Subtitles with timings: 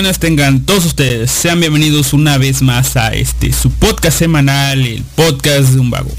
[0.00, 1.30] Tengan todos ustedes.
[1.30, 6.10] Sean bienvenidos una vez más a este su podcast semanal, el podcast de un vago.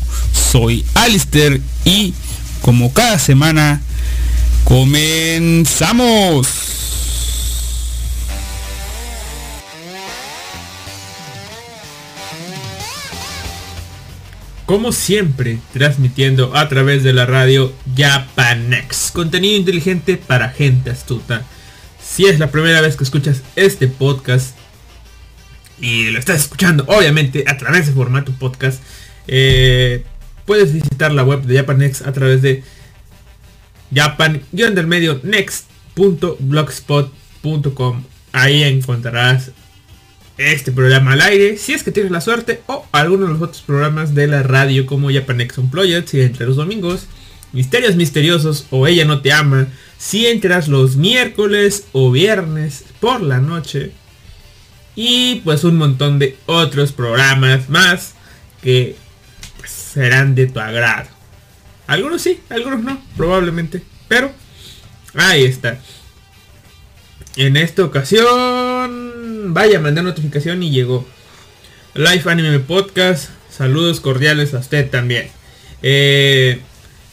[0.51, 2.13] Soy Alister y
[2.61, 3.81] como cada semana
[4.65, 6.47] comenzamos.
[14.67, 19.09] Como siempre, transmitiendo a través de la radio Japanex.
[19.11, 21.47] Contenido inteligente para gente astuta.
[22.11, 24.57] Si es la primera vez que escuchas este podcast
[25.79, 28.83] y lo estás escuchando, obviamente, a través de formato podcast,
[29.27, 30.03] eh,
[30.45, 32.65] puedes visitar la web de Japanex a través de
[33.95, 38.03] japan-medio next.blogspot.com.
[38.33, 39.51] Ahí encontrarás
[40.37, 43.61] este programa al aire, si es que tienes la suerte, o algunos de los otros
[43.61, 47.07] programas de la radio como Japanex Unplugged, si entre los domingos,
[47.53, 53.39] Misterios Misteriosos o Ella No Te Ama, si entras los miércoles o viernes por la
[53.39, 53.91] noche.
[54.95, 58.13] Y pues un montón de otros programas más
[58.61, 58.95] que
[59.57, 61.09] pues, serán de tu agrado.
[61.87, 63.81] Algunos sí, algunos no, probablemente.
[64.07, 64.31] Pero
[65.13, 65.79] ahí está.
[67.35, 71.07] En esta ocasión, vaya, mandar notificación y llegó.
[71.93, 73.29] Live Anime Podcast.
[73.49, 75.29] Saludos cordiales a usted también.
[75.81, 76.61] Eh,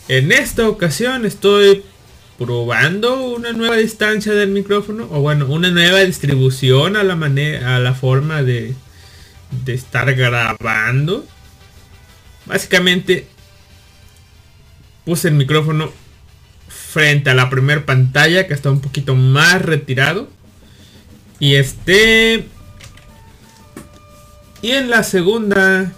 [0.08, 1.84] en esta ocasión estoy
[2.38, 7.78] probando una nueva distancia del micrófono o bueno una nueva distribución a la manera a
[7.80, 8.74] la forma de,
[9.64, 11.26] de estar grabando.
[12.46, 13.26] Básicamente
[15.04, 15.92] puse el micrófono
[16.68, 20.28] frente a la primera pantalla que está un poquito más retirado.
[21.40, 22.46] Y este
[24.62, 25.92] y en la segunda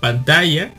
[0.00, 0.72] pantalla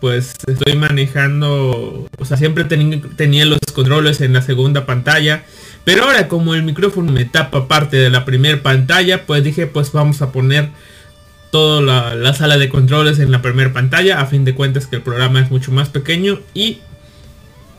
[0.00, 5.44] pues estoy manejando, o sea, siempre tenía los controles en la segunda pantalla,
[5.84, 9.92] pero ahora como el micrófono me tapa parte de la primera pantalla, pues dije, pues
[9.92, 10.70] vamos a poner
[11.50, 14.96] toda la, la, sala de controles en la primera pantalla, a fin de cuentas que
[14.96, 16.78] el programa es mucho más pequeño y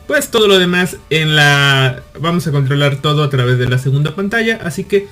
[0.06, 4.14] pues todo lo demás en la, vamos a controlar todo a través de la segunda
[4.14, 5.08] pantalla, así que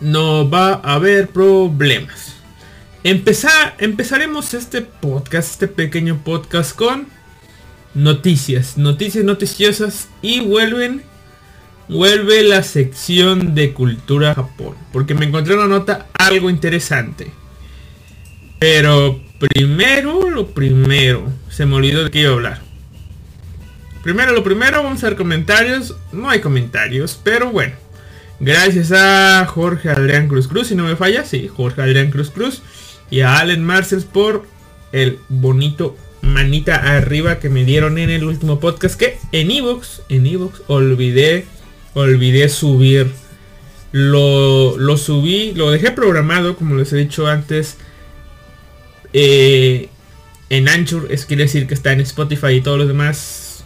[0.00, 2.37] no va a haber problemas.
[3.04, 7.06] Empezar, empezaremos este podcast, este pequeño podcast con
[7.94, 11.04] noticias, noticias noticiosas y vuelven,
[11.88, 17.30] vuelve la sección de cultura Japón, porque me encontré una nota algo interesante.
[18.58, 19.20] Pero
[19.54, 22.62] primero, lo primero, se me olvidó de qué iba a hablar.
[24.02, 25.94] Primero, lo primero, vamos a ver comentarios.
[26.10, 27.74] No hay comentarios, pero bueno.
[28.40, 32.62] Gracias a Jorge Adrián Cruz Cruz, si no me falla, sí, Jorge Adrián Cruz Cruz
[33.10, 34.46] y a Allen Marcels por
[34.92, 40.26] el bonito manita arriba que me dieron en el último podcast que en Evox, en
[40.26, 41.46] Evox olvidé,
[41.94, 43.10] olvidé subir.
[43.90, 47.78] Lo, lo subí, lo dejé programado, como les he dicho antes.
[49.14, 49.88] Eh,
[50.50, 53.64] en Anchor, es quiere decir que está en Spotify y todos los demás.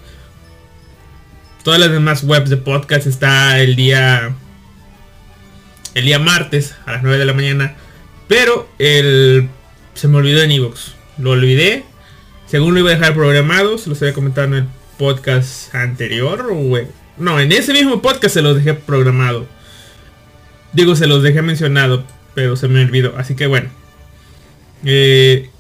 [1.65, 4.35] Todas las demás webs de podcast está el día.
[5.95, 7.77] El día martes a las 9 de la mañana.
[8.33, 9.51] Pero el
[9.93, 10.95] se me olvidó en Evox.
[11.19, 11.85] Lo olvidé.
[12.47, 14.65] Según lo iba a dejar programado, se los había comentado en el
[14.97, 16.51] podcast anterior.
[17.19, 19.47] No, en ese mismo podcast se los dejé programado.
[20.73, 23.13] Digo, se los dejé mencionado, pero se me olvidó.
[23.19, 23.69] Así que bueno.
[24.87, 25.51] Eh,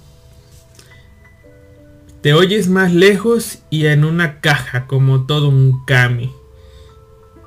[2.22, 6.32] te oyes más lejos y en una caja, como todo un kami.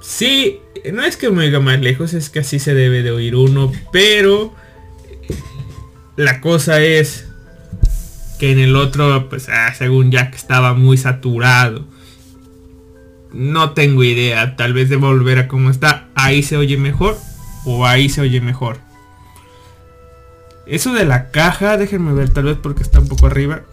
[0.02, 0.60] Sí,
[0.94, 3.72] no es que me oiga más lejos, es que así se debe de oír uno,
[3.92, 4.54] pero
[6.16, 7.28] la cosa es
[8.40, 11.86] que en el otro, pues ah, según Jack estaba muy saturado.
[13.32, 16.08] No tengo idea, tal vez de volver a como está.
[16.16, 17.18] Ahí se oye mejor
[17.66, 18.78] o ahí se oye mejor.
[20.66, 23.64] Eso de la caja, déjenme ver tal vez porque está un poco arriba.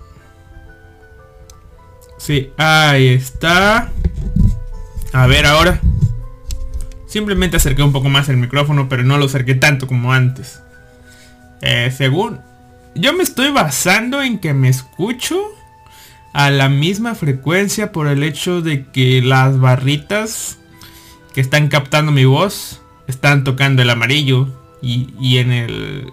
[2.19, 3.91] Sí, ahí está.
[5.13, 5.81] A ver ahora.
[7.07, 10.62] Simplemente acerqué un poco más el micrófono, pero no lo acerqué tanto como antes.
[11.63, 12.41] Eh, según
[12.95, 15.41] yo me estoy basando en que me escucho
[16.33, 20.59] a la misma frecuencia por el hecho de que las barritas
[21.35, 24.49] que están captando mi voz están tocando el amarillo
[24.83, 26.13] y, en el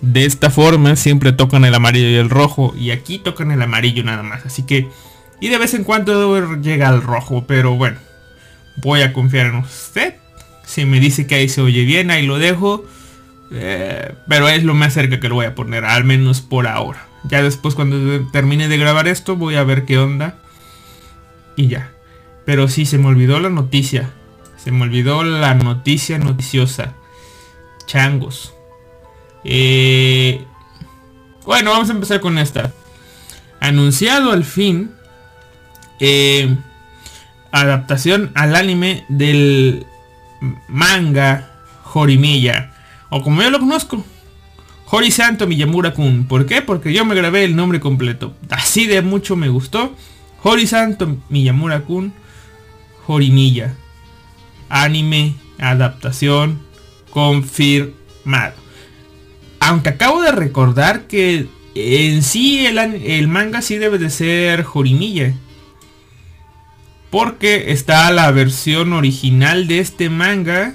[0.00, 4.04] de esta forma siempre tocan el amarillo y el rojo y aquí tocan el amarillo
[4.04, 4.46] nada más.
[4.46, 4.88] Así que
[5.40, 7.98] y de vez en cuando llega el rojo pero bueno
[8.76, 10.14] voy a confiar en usted.
[10.64, 12.84] Si me dice que ahí se oye bien ahí lo dejo
[13.54, 17.06] eh, pero es lo más cerca que lo voy a poner, al menos por ahora.
[17.24, 20.38] Ya después cuando termine de grabar esto voy a ver qué onda.
[21.56, 21.90] Y ya.
[22.44, 24.10] Pero sí, se me olvidó la noticia.
[24.56, 26.94] Se me olvidó la noticia noticiosa.
[27.86, 28.54] Changos.
[29.44, 30.44] Eh,
[31.46, 32.72] bueno, vamos a empezar con esta.
[33.60, 34.90] Anunciado al fin.
[36.00, 36.54] Eh,
[37.52, 39.86] adaptación al anime del
[40.68, 41.52] manga
[41.82, 42.73] Jorimilla.
[43.16, 44.04] O como yo lo conozco.
[44.90, 46.26] Hori Santo Miyamura Kun.
[46.26, 46.62] ¿Por qué?
[46.62, 48.34] Porque yo me grabé el nombre completo.
[48.50, 49.94] Así de mucho me gustó.
[50.42, 52.12] Hori Santo Miyamura Kun.
[53.06, 53.76] Jorimilla.
[54.68, 56.60] Anime, adaptación,
[57.10, 58.54] confirmado.
[59.60, 61.46] Aunque acabo de recordar que
[61.76, 65.34] en sí el, el manga sí debe de ser Jorimilla.
[67.10, 70.74] Porque está la versión original de este manga.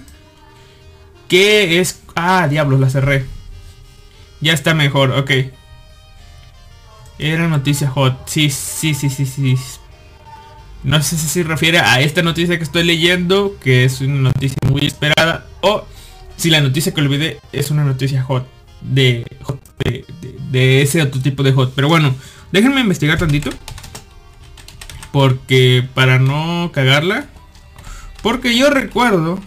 [1.27, 1.98] Que es...
[2.21, 3.25] Ah, diablos, la cerré.
[4.41, 5.31] Ya está mejor, ok.
[7.17, 8.27] Era noticia hot.
[8.27, 9.57] Sí, sí, sí, sí, sí.
[10.83, 14.57] No sé si se refiere a esta noticia que estoy leyendo, que es una noticia
[14.69, 15.85] muy esperada, o
[16.37, 18.47] si la noticia que olvidé es una noticia hot
[18.81, 19.25] de,
[19.83, 20.05] de,
[20.51, 21.73] de ese otro tipo de hot.
[21.75, 22.15] Pero bueno,
[22.51, 23.49] déjenme investigar tantito.
[25.11, 27.25] Porque para no cagarla.
[28.21, 29.39] Porque yo recuerdo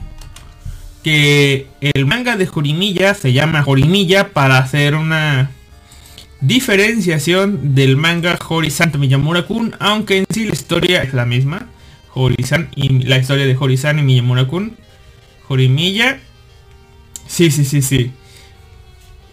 [1.02, 5.50] que el manga de Jorimilla se llama Jorimilla para hacer una
[6.40, 11.69] diferenciación del manga Horisan Miyamura Kun, aunque en sí la historia es la misma.
[12.14, 14.76] Horisan y la historia de Horisan y Miyamura Kun.
[15.49, 16.20] Jorimilla.
[17.26, 18.12] Sí, sí, sí, sí.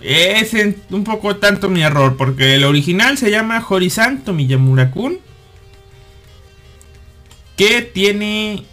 [0.02, 0.56] Es
[0.92, 5.20] un poco tanto mi error, porque el original se llama Horisanto Miyamura Kun.
[7.58, 8.64] Que tiene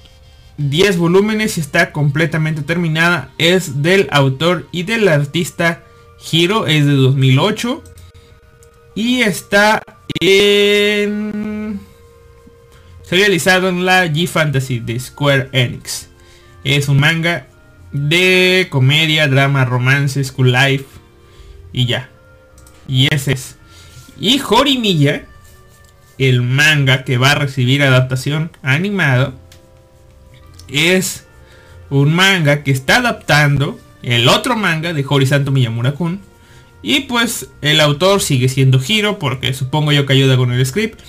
[0.59, 3.31] 10 volúmenes y está completamente terminada.
[3.39, 5.83] Es del autor y del artista
[6.31, 7.83] Hiro, es de 2008.
[8.95, 9.83] Y está
[10.21, 11.81] en...
[13.11, 16.09] realizado en la G-Fantasy de Square Enix.
[16.65, 17.49] Es un manga
[17.93, 20.87] de comedia, drama, romance, school life
[21.73, 22.11] y ya.
[22.89, 23.57] Y ese es.
[24.19, 25.27] Y Horimiya,
[26.19, 29.35] el manga que va a recibir adaptación animado,
[30.69, 31.27] es
[31.91, 36.21] un manga que está adaptando el otro manga de Horisanto Miyamura Kun.
[36.83, 41.01] Y pues el autor sigue siendo Hiro porque supongo yo que ayuda con el script.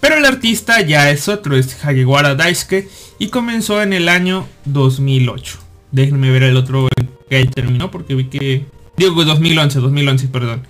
[0.00, 2.88] Pero el artista ya es otro, es Hagewara Daisuke
[3.18, 5.58] y comenzó en el año 2008.
[5.92, 6.88] Déjenme ver el otro
[7.28, 8.66] que terminó porque vi que...
[8.96, 10.66] Digo 2011, 2011, perdón.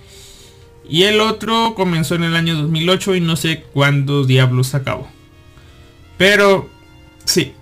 [0.87, 5.07] Y el otro comenzó en el año 2008 y no sé cuándo diablos acabó.
[6.17, 6.69] Pero
[7.25, 7.53] sí,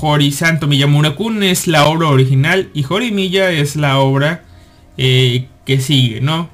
[0.00, 4.44] Horisanto Miyamura Kun es la obra original y Horimiya es la obra
[4.96, 6.50] eh, que sigue, ¿no?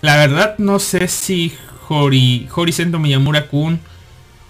[0.00, 1.54] La verdad no sé si
[1.88, 3.80] Hori, Horisanto Miyamura Kun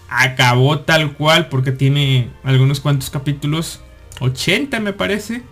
[0.09, 3.81] acabó tal cual porque tiene algunos cuantos capítulos,
[4.21, 5.43] 80 me parece.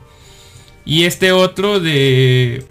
[0.85, 2.67] Y este otro de...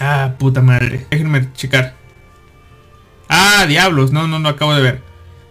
[0.00, 1.06] Ah, puta madre.
[1.10, 1.94] Déjenme checar.
[3.28, 4.12] Ah, diablos.
[4.12, 5.09] No, no, no acabo de ver.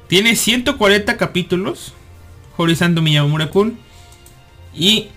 [0.09, 1.93] Tiene 140 capítulos.
[2.57, 3.77] Horizonte Miyamura Kun.
[4.75, 5.09] Y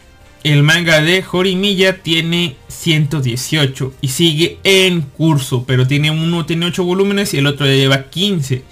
[0.44, 3.94] el manga de Horimiya tiene 118.
[4.02, 5.64] Y sigue en curso.
[5.66, 8.64] Pero tiene uno tiene 8 volúmenes y el otro lleva 15.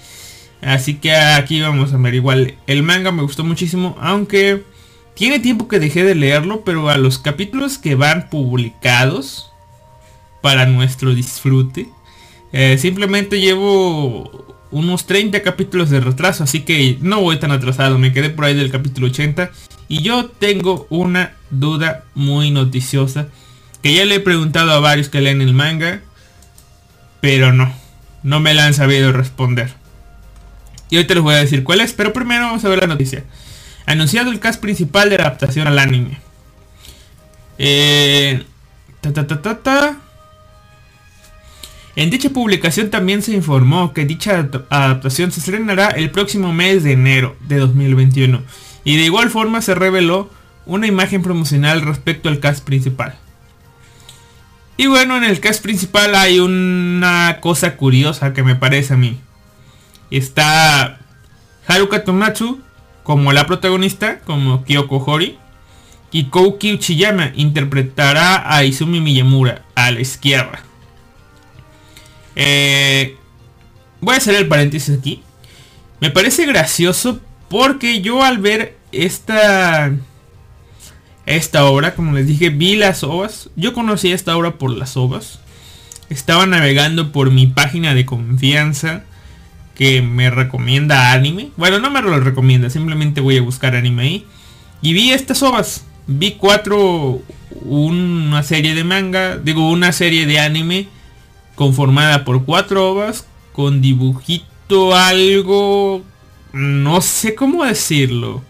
[0.61, 2.13] Así que aquí vamos a ver.
[2.13, 3.97] Igual el manga me gustó muchísimo.
[3.99, 4.61] Aunque
[5.15, 6.61] tiene tiempo que dejé de leerlo.
[6.63, 9.51] Pero a los capítulos que van publicados.
[10.43, 11.89] Para nuestro disfrute.
[12.53, 18.13] Eh, simplemente llevo unos 30 capítulos de retraso, así que no voy tan atrasado, me
[18.13, 19.51] quedé por ahí del capítulo 80
[19.87, 23.27] y yo tengo una duda muy noticiosa
[23.81, 26.01] que ya le he preguntado a varios que leen el manga,
[27.19, 27.73] pero no,
[28.23, 29.73] no me la han sabido responder.
[30.89, 32.87] Y hoy te les voy a decir cuál es, pero primero vamos a ver la
[32.87, 33.23] noticia.
[33.85, 36.19] Anunciado el cast principal de adaptación al anime.
[37.57, 38.43] Eh,
[39.01, 39.97] ta.
[41.95, 46.93] En dicha publicación también se informó que dicha adaptación se estrenará el próximo mes de
[46.93, 48.41] enero de 2021
[48.83, 50.29] y de igual forma se reveló
[50.65, 53.17] una imagen promocional respecto al cast principal.
[54.77, 59.19] Y bueno, en el cast principal hay una cosa curiosa que me parece a mí.
[60.09, 60.99] Está
[61.67, 62.61] Haruka Tomatsu
[63.03, 65.37] como la protagonista, como Kyoko Hori.
[66.13, 70.61] Y Kouki Uchiyama interpretará a Izumi Miyamura a la izquierda.
[72.35, 73.17] Eh,
[73.99, 75.23] voy a hacer el paréntesis aquí.
[75.99, 77.19] Me parece gracioso
[77.49, 79.91] porque yo al ver esta
[81.25, 83.49] esta obra, como les dije, vi las ovas.
[83.55, 85.39] Yo conocí esta obra por las ovas.
[86.09, 89.03] Estaba navegando por mi página de confianza
[89.75, 91.49] que me recomienda anime.
[91.57, 94.25] Bueno, no me lo recomienda, simplemente voy a buscar anime ahí.
[94.81, 95.85] Y vi estas ovas.
[96.07, 97.21] Vi cuatro,
[97.61, 100.87] una serie de manga, digo una serie de anime
[101.61, 106.01] conformada por cuatro ovas con dibujito algo,
[106.53, 108.41] no sé cómo decirlo.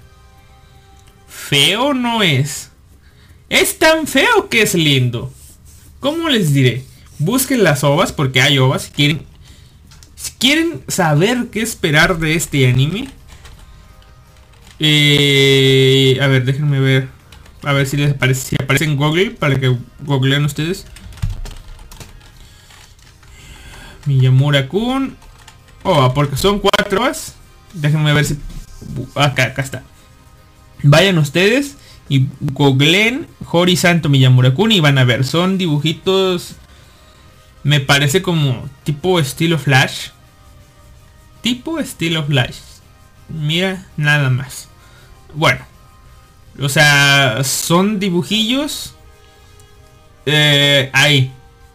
[1.27, 2.71] Feo no es.
[3.49, 5.29] Es tan feo que es lindo.
[5.99, 6.85] ¿Cómo les diré?
[7.19, 9.25] Busquen las ovas porque hay ovas si quieren
[10.15, 13.09] si quieren saber qué esperar de este anime.
[14.79, 17.09] Eh, a ver, déjenme ver.
[17.63, 20.85] A ver si les aparece, si aparece en Google para que googleen ustedes.
[24.05, 25.15] Miyamura Kun.
[25.83, 27.11] Oh, porque son cuatro.
[27.73, 28.37] Déjenme ver si...
[29.15, 29.83] Acá, acá está.
[30.83, 31.77] Vayan ustedes
[32.09, 35.23] y googleen Hori Santo Miyamura Kun y van a ver.
[35.23, 36.55] Son dibujitos...
[37.63, 40.09] Me parece como tipo estilo Flash.
[41.41, 42.57] Tipo estilo Flash.
[43.29, 44.67] Mira, nada más.
[45.35, 45.63] Bueno.
[46.59, 48.95] O sea, son dibujillos.
[50.25, 51.31] Eh, ahí.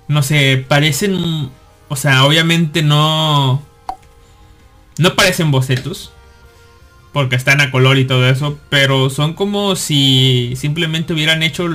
[0.09, 1.51] No sé, parecen...
[1.89, 3.63] O sea, obviamente no...
[4.99, 6.13] No parecen bocetos.
[7.13, 8.59] Porque están a color y todo eso.
[8.69, 11.69] Pero son como si simplemente hubieran hecho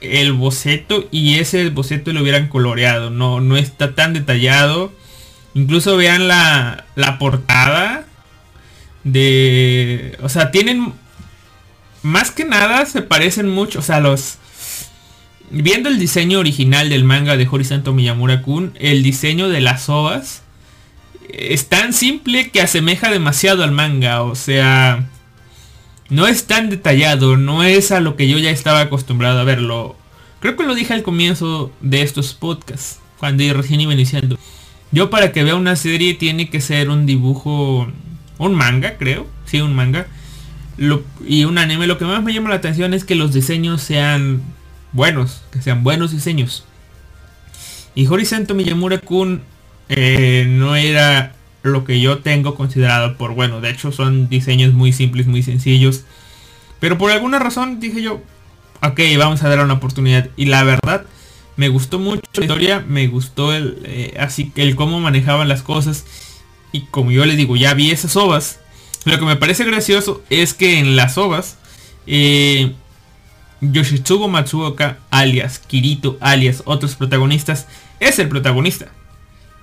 [0.00, 3.10] el boceto y ese boceto lo hubieran coloreado.
[3.10, 4.92] No, no está tan detallado.
[5.54, 8.06] Incluso vean la, la portada.
[9.04, 10.18] De...
[10.22, 10.92] O sea, tienen...
[12.02, 13.78] Más que nada se parecen mucho.
[13.78, 14.38] O sea, los...
[15.54, 20.42] Viendo el diseño original del manga de Horisanto Miyamura Kun, el diseño de las ovas
[21.28, 25.08] es tan simple que asemeja demasiado al manga, o sea,
[26.08, 29.94] no es tan detallado, no es a lo que yo ya estaba acostumbrado a verlo.
[30.40, 34.38] Creo que lo dije al comienzo de estos podcasts, cuando recién iba iniciando.
[34.90, 37.88] Yo para que vea una serie tiene que ser un dibujo,
[38.38, 40.06] un manga, creo, sí, un manga.
[41.26, 44.42] y un anime, lo que más me llama la atención es que los diseños sean
[44.92, 46.64] buenos, que sean buenos diseños.
[47.94, 49.42] Y Horizonte Miyamura Kun
[49.88, 53.60] eh, no era lo que yo tengo considerado por bueno.
[53.60, 56.04] De hecho son diseños muy simples, muy sencillos.
[56.80, 58.22] Pero por alguna razón dije yo,
[58.82, 60.30] ok, vamos a dar una oportunidad.
[60.36, 61.04] Y la verdad,
[61.56, 66.04] me gustó mucho la historia, me gustó el, eh, así, el cómo manejaban las cosas.
[66.72, 68.58] Y como yo les digo, ya vi esas ovas.
[69.04, 71.58] Lo que me parece gracioso es que en las ovas,
[72.06, 72.72] eh,
[73.62, 77.68] Yoshitsugu Matsuoka, alias Kirito, alias otros protagonistas,
[78.00, 78.88] es el protagonista.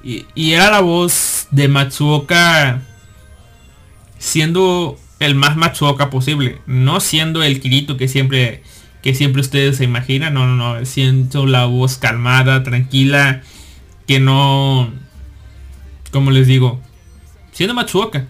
[0.04, 2.82] Y, era la voz de Matsuoka
[4.18, 6.62] siendo el más Matsuoka posible.
[6.66, 8.64] No siendo el Kirito que siempre
[9.02, 10.34] que siempre ustedes se imaginan.
[10.34, 10.86] No, no, no.
[10.86, 13.42] Siento la voz calmada, tranquila.
[14.08, 14.92] Que no...
[16.12, 16.82] Como les digo.
[17.52, 18.28] Siendo Matsuoka.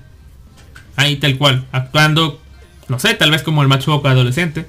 [0.95, 1.65] Ahí tal cual.
[1.71, 2.41] Actuando.
[2.87, 4.65] No sé, tal vez como el Matsuoka adolescente.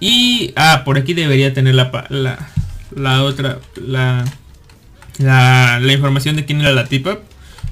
[0.00, 0.52] Y...
[0.56, 2.38] Ah, por aquí debería tener la, la,
[2.94, 3.58] la otra...
[3.76, 4.24] La
[5.18, 7.18] la, información de quién era la tipa.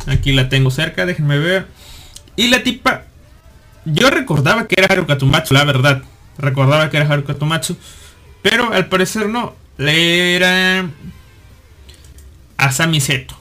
[0.06, 1.66] Aquí la tengo cerca, déjenme ver.
[2.36, 3.04] Y la tipa,
[3.84, 5.18] yo recordaba que era Haruka
[5.50, 6.02] la verdad.
[6.38, 7.36] Recordaba que era Haruka
[8.42, 9.54] Pero al parecer no.
[9.76, 10.88] Le era
[12.56, 13.36] Asami Seto.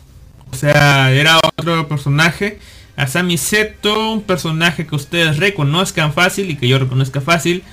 [0.51, 2.59] O sea, era otro personaje.
[2.95, 7.63] Asami Seto, un personaje que ustedes reconozcan fácil y que yo reconozca fácil.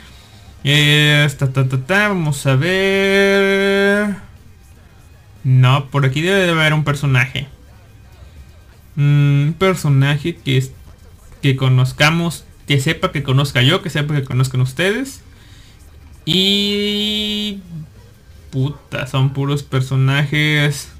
[0.64, 1.28] Eh,
[1.88, 4.16] vamos a ver.
[5.42, 7.48] No, por aquí debe de haber un personaje.
[8.96, 10.62] Mm, un personaje que,
[11.40, 15.22] que conozcamos, que sepa que conozca yo, que sepa que conozcan ustedes.
[16.24, 17.60] Y...
[18.50, 20.90] Puta, son puros personajes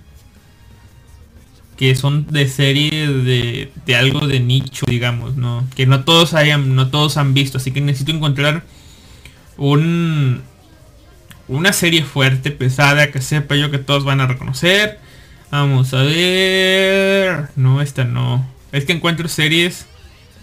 [1.76, 5.66] que son de serie de, de, algo de nicho, digamos, ¿no?
[5.74, 8.64] Que no todos hayan, no todos han visto, así que necesito encontrar
[9.60, 10.42] un,
[11.46, 14.98] una serie fuerte, pesada, que sepa yo que todos van a reconocer.
[15.50, 17.48] Vamos a ver.
[17.56, 18.44] No, esta no.
[18.72, 19.86] Es que encuentro series.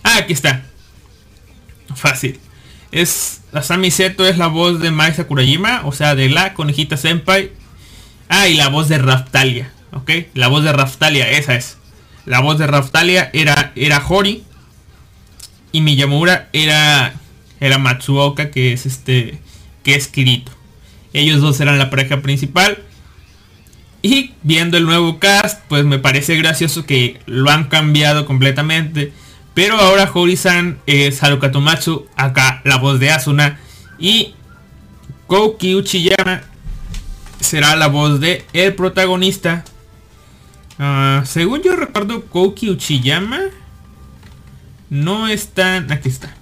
[0.03, 0.63] Ah, aquí está.
[1.95, 2.39] Fácil.
[2.91, 7.51] Es Asami Seto es la voz de Mai Sakurajima, o sea, de la conejita senpai.
[8.29, 10.11] Ah, y la voz de Raftalia, ¿ok?
[10.35, 11.77] La voz de Raftalia, esa es.
[12.25, 14.43] La voz de Raftalia era, era Hori.
[15.71, 17.13] Y Miyamura era,
[17.59, 19.39] era Matsuoka, que es este,
[19.83, 20.51] que es Kirito.
[21.13, 22.79] Ellos dos eran la pareja principal.
[24.01, 29.11] Y viendo el nuevo cast, pues me parece gracioso que lo han cambiado completamente.
[29.53, 33.59] Pero ahora Hori-san es Haruka Tomatsu, acá la voz de Asuna.
[33.97, 34.35] Y
[35.25, 36.43] Kouki Uchiyama
[37.39, 39.65] será la voz de el protagonista.
[40.79, 43.39] Ah, según yo recuerdo, Koki Uchiyama
[44.89, 45.77] no está...
[45.89, 46.36] Aquí está.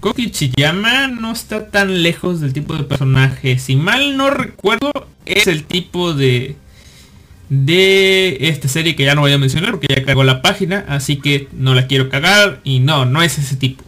[0.00, 3.58] Koki Uchiyama no está tan lejos del tipo de personaje.
[3.58, 4.92] Si mal no recuerdo,
[5.26, 6.56] es el tipo de...
[7.48, 10.84] De esta serie que ya no voy a mencionar porque ya cagó la página.
[10.86, 12.60] Así que no la quiero cagar.
[12.62, 13.84] Y no, no es ese tipo.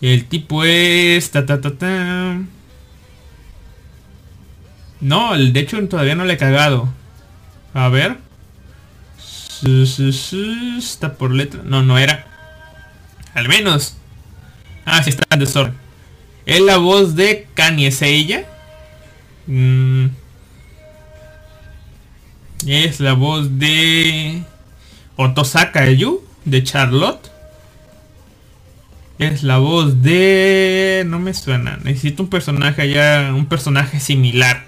[0.00, 1.30] El tipo es...
[1.30, 2.38] Ta, ta.
[5.00, 6.88] No, de hecho todavía no le he cagado.
[7.74, 8.16] A ver.
[10.78, 11.60] Está por letra.
[11.64, 12.26] No, no era.
[13.34, 13.96] Al menos.
[14.86, 15.74] Ah, sí está en desorden.
[16.46, 18.46] Es la voz de Kanye Seiya.
[19.46, 20.06] Mm.
[22.66, 24.42] Es la voz de
[25.16, 27.30] Otosaka Yu de Charlotte.
[29.18, 31.04] Es la voz de...
[31.06, 31.78] No me suena.
[31.82, 33.34] Necesito un personaje allá.
[33.34, 34.64] Un personaje similar.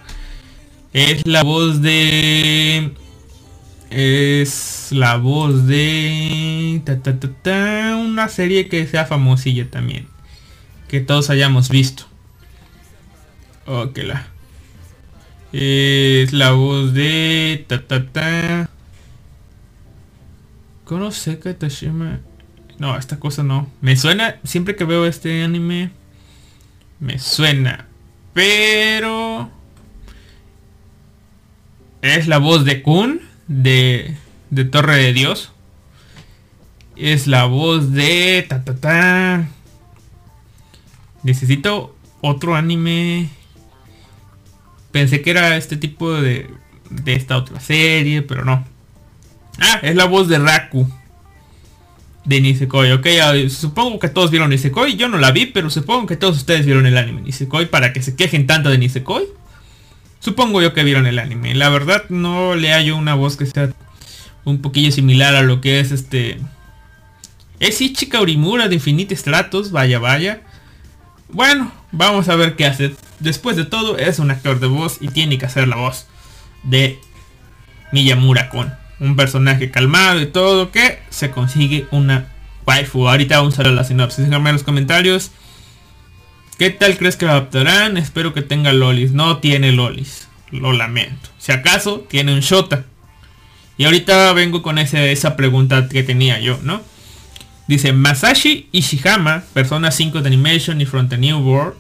[0.93, 2.93] Es la voz de...
[3.91, 6.83] Es la voz de...
[6.85, 10.09] Ta, ta, ta, una serie que sea famosilla también.
[10.89, 12.05] Que todos hayamos visto.
[13.67, 14.27] Ok, la.
[15.53, 17.65] Es la voz de...
[17.67, 18.71] Ta, ta, ta.
[20.85, 22.21] Konoseka Tashima.
[22.79, 23.71] No, esta cosa no.
[23.81, 25.91] Me suena, siempre que veo este anime,
[27.01, 27.87] me suena.
[28.35, 29.51] Pero...
[32.01, 34.17] Es la voz de Kun de,
[34.51, 35.53] de Torre de Dios.
[36.97, 38.45] Es la voz de...
[38.49, 39.49] Ta, ta, ta.
[41.23, 43.29] Necesito otro anime.
[44.93, 46.51] Pensé que era este tipo de,
[46.91, 48.65] de esta otra serie, pero no.
[49.61, 50.89] Ah, es la voz de Raku.
[52.25, 53.07] De Nisekoi, ok,
[53.49, 56.85] supongo que todos vieron Nisekoi, yo no la vi, pero supongo que todos ustedes vieron
[56.85, 59.25] el anime Nisekoi para que se quejen tanto de Nisekoi.
[60.21, 61.55] Supongo yo que vieron el anime.
[61.55, 63.71] La verdad no le hallo una voz que sea
[64.45, 66.41] un poquillo similar a lo que es este...
[67.61, 70.43] Es Ichika Urimura de Infinite Stratos, vaya vaya.
[71.29, 72.95] Bueno, vamos a ver qué hace.
[73.19, 76.07] Después de todo, es un actor de voz y tiene que hacer la voz
[76.63, 76.99] de
[77.93, 82.29] Miyamura con un personaje calmado y todo que se consigue una
[82.67, 83.09] waifu.
[83.09, 84.25] Ahorita vamos a ver la sinopsis.
[84.27, 85.31] Déjame en los comentarios.
[86.59, 87.97] ¿Qué tal crees que adaptarán?
[87.97, 89.13] Espero que tenga lolis.
[89.13, 90.27] No tiene lolis.
[90.51, 91.31] Lo lamento.
[91.39, 92.85] Si acaso tiene un shota.
[93.77, 96.83] Y ahorita vengo con esa pregunta que tenía yo, ¿no?
[97.69, 101.75] Dice Masashi Ishihama, Persona 5 de Animation y From the New World.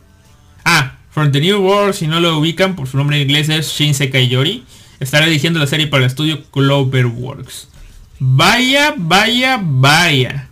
[0.64, 3.72] Ah, From the New World, si no lo ubican por su nombre en inglés es
[3.72, 4.64] Shinsekai Yori.
[5.00, 7.68] Estará dirigiendo la serie para el estudio Cloverworks.
[8.20, 10.47] Vaya, vaya, vaya.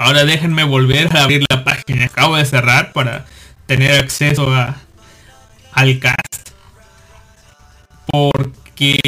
[0.00, 2.06] Ahora déjenme volver a abrir la página.
[2.06, 3.26] Acabo de cerrar para
[3.66, 4.80] tener acceso a,
[5.72, 6.52] al cast.
[8.06, 8.98] Porque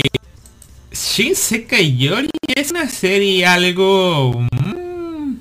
[0.93, 4.47] Shinsekai Yori es una serie algo...
[4.53, 5.37] mmm,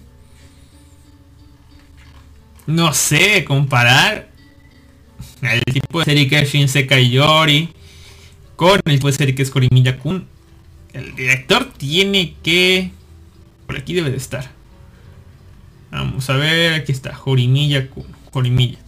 [2.67, 4.29] no sé, comparar
[5.41, 7.73] el tipo de serie que es Shinsekai Yori
[8.55, 10.25] con el tipo de serie que es Korimiya Kun.
[10.93, 12.91] El director tiene que...
[13.67, 14.60] Por aquí debe de estar.
[15.91, 17.13] Vamos a ver, aquí está.
[17.13, 17.87] Jorimilla.
[18.31, 18.79] Jorimilla.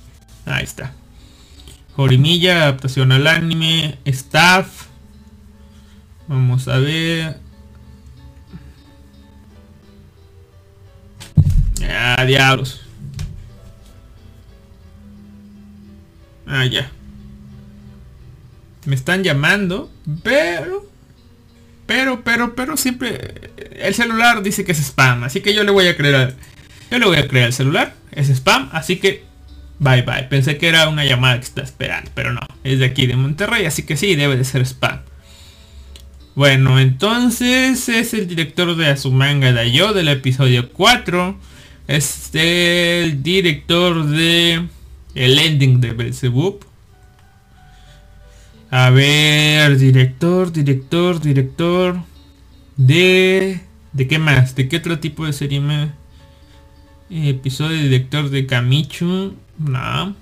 [0.46, 0.94] Ahí está.
[1.96, 3.98] Jorimilla, adaptación al anime.
[4.06, 4.88] Staff.
[6.28, 7.38] Vamos a ver.
[11.90, 12.82] Ah, diablos.
[16.48, 16.92] Ah, ya.
[18.86, 19.92] Me están llamando,
[20.24, 20.90] pero...
[21.86, 23.52] Pero, pero, pero siempre...
[23.72, 26.36] El celular dice que es spam, así que yo le voy a creer.
[26.94, 29.24] Yo le voy a creer al celular, es spam, así que...
[29.80, 30.26] Bye bye.
[30.30, 32.42] Pensé que era una llamada que está esperando, pero no.
[32.64, 35.00] Es de aquí de Monterrey, así que sí, debe de ser spam.
[36.36, 41.36] Bueno, entonces es el director de Azumanga Dayo del episodio 4.
[41.88, 44.68] Es el director de
[45.16, 46.64] el ending de Belzebub.
[48.70, 51.98] A ver, director, director, director.
[52.78, 53.62] De...
[53.94, 54.54] ¿De qué más?
[54.54, 55.90] ¿De qué otro tipo de serie más?
[57.14, 59.36] Episodio director de Kamichu.
[59.60, 60.16] No.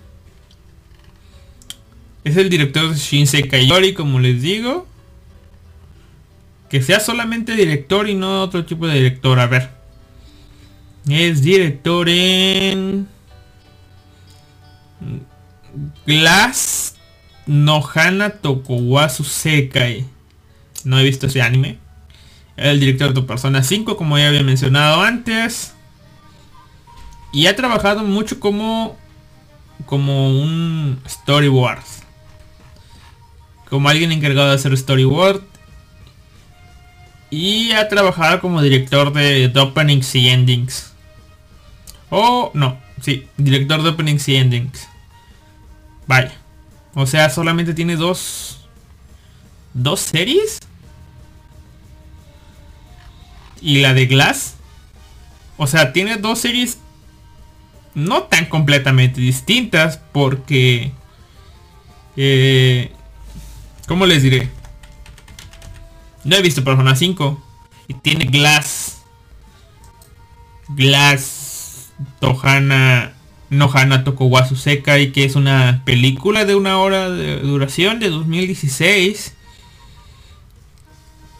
[2.25, 4.87] Es el director de Shinsei Kayori, como les digo.
[6.69, 9.39] Que sea solamente director y no otro tipo de director.
[9.39, 9.69] A ver.
[11.07, 13.07] Es director en...
[16.05, 16.95] Glass
[17.45, 20.05] Nohana Tokuwasu Sekai.
[20.83, 21.77] No he visto ese anime.
[22.57, 25.73] El director de Persona 5, como ya había mencionado antes.
[27.31, 28.97] Y ha trabajado mucho como
[29.85, 31.83] como un storyboard.
[33.69, 35.41] Como alguien encargado de hacer storyboard.
[37.29, 40.91] Y ha trabajado como director de, openings y endings.
[42.09, 44.87] Oh, no, sí, director de openings y endings.
[46.07, 46.33] Vaya.
[46.93, 48.57] O sea, solamente tiene dos...
[49.73, 50.59] ¿Dos series?
[53.61, 54.55] Y la de Glass.
[55.55, 56.79] O sea, tiene dos series
[57.95, 60.91] no tan completamente distintas porque...
[62.17, 62.91] Eh,
[63.87, 64.49] ¿Cómo les diré?
[66.23, 67.41] No he visto Persona 5.
[67.87, 69.01] Y tiene Glass.
[70.69, 73.13] Glass Tohana
[73.49, 79.33] Nohana Tokowasu y que es una película de una hora de duración de 2016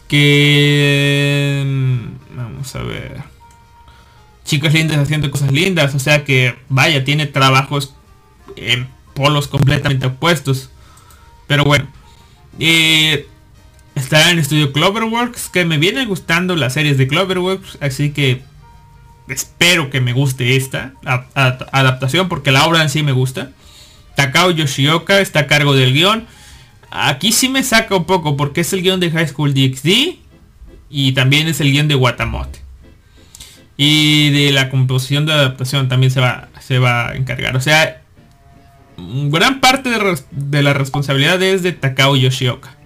[0.08, 3.31] que mm, vamos a ver
[4.52, 7.94] chicas lindas haciendo cosas lindas o sea que vaya tiene trabajos
[8.56, 10.68] en polos completamente opuestos
[11.46, 11.88] pero bueno
[12.58, 13.26] eh,
[13.94, 18.42] está en el estudio Cloverworks que me viene gustando las series de Cloverworks así que
[19.28, 20.92] espero que me guste esta
[21.34, 23.50] adaptación porque la obra en sí me gusta.
[24.16, 26.26] Takao Yoshioka está a cargo del guion.
[26.90, 30.18] Aquí sí me saca un poco porque es el guion de High School DxD
[30.90, 32.60] y también es el guion de Watamote.
[33.76, 37.56] Y de la composición de adaptación también se va, se va a encargar.
[37.56, 38.02] O sea,
[38.96, 39.90] gran parte
[40.30, 42.76] de, la responsabilidad es de Takao Yoshioka.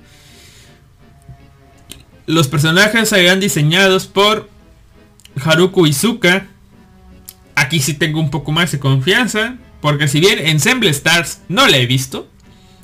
[2.26, 4.48] Los personajes serán diseñados por
[5.44, 6.46] Haruko Izuka.
[7.54, 9.56] Aquí sí tengo un poco más de confianza.
[9.80, 12.28] Porque si bien Ensemble Stars no la he visto.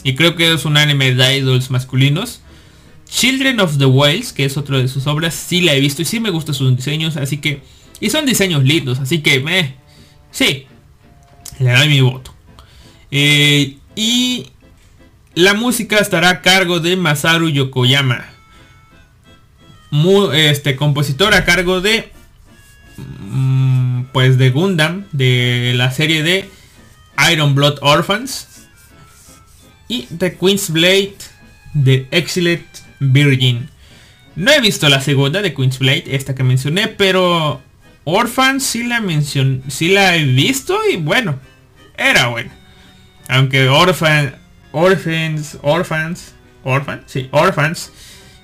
[0.05, 2.41] Y creo que es un anime de idols masculinos.
[3.09, 6.05] Children of the Whales, que es otro de sus obras, sí la he visto y
[6.05, 7.17] sí me gustan sus diseños.
[7.17, 7.63] Así que...
[8.03, 8.99] Y son diseños lindos.
[8.99, 9.41] Así que...
[9.41, 9.77] me
[10.31, 10.67] sí.
[11.59, 12.35] Le doy mi voto.
[13.11, 14.49] Eh, y...
[15.35, 18.27] La música estará a cargo de Masaru Yokoyama.
[20.35, 22.13] este compositor a cargo de
[22.97, 26.49] Mm, pues de Gundam, de la serie de
[27.33, 28.67] Iron Blood Orphans
[29.89, 31.15] y de Queen's Blade
[31.73, 32.67] de Excellent
[33.01, 33.71] Virgin.
[34.37, 37.63] No he visto la segunda de Queen's Blade, esta que mencioné, pero
[38.05, 41.39] Orphans sí la mencioné, sí la he visto y bueno,
[41.97, 42.51] era bueno.
[43.29, 44.37] Aunque Orphan,
[44.73, 46.35] Orphans, Orphans,
[46.65, 47.93] Orphans, sí, Orphans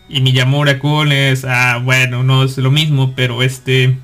[0.08, 3.98] y Miyamura Kun es, ah, bueno, no es lo mismo, pero este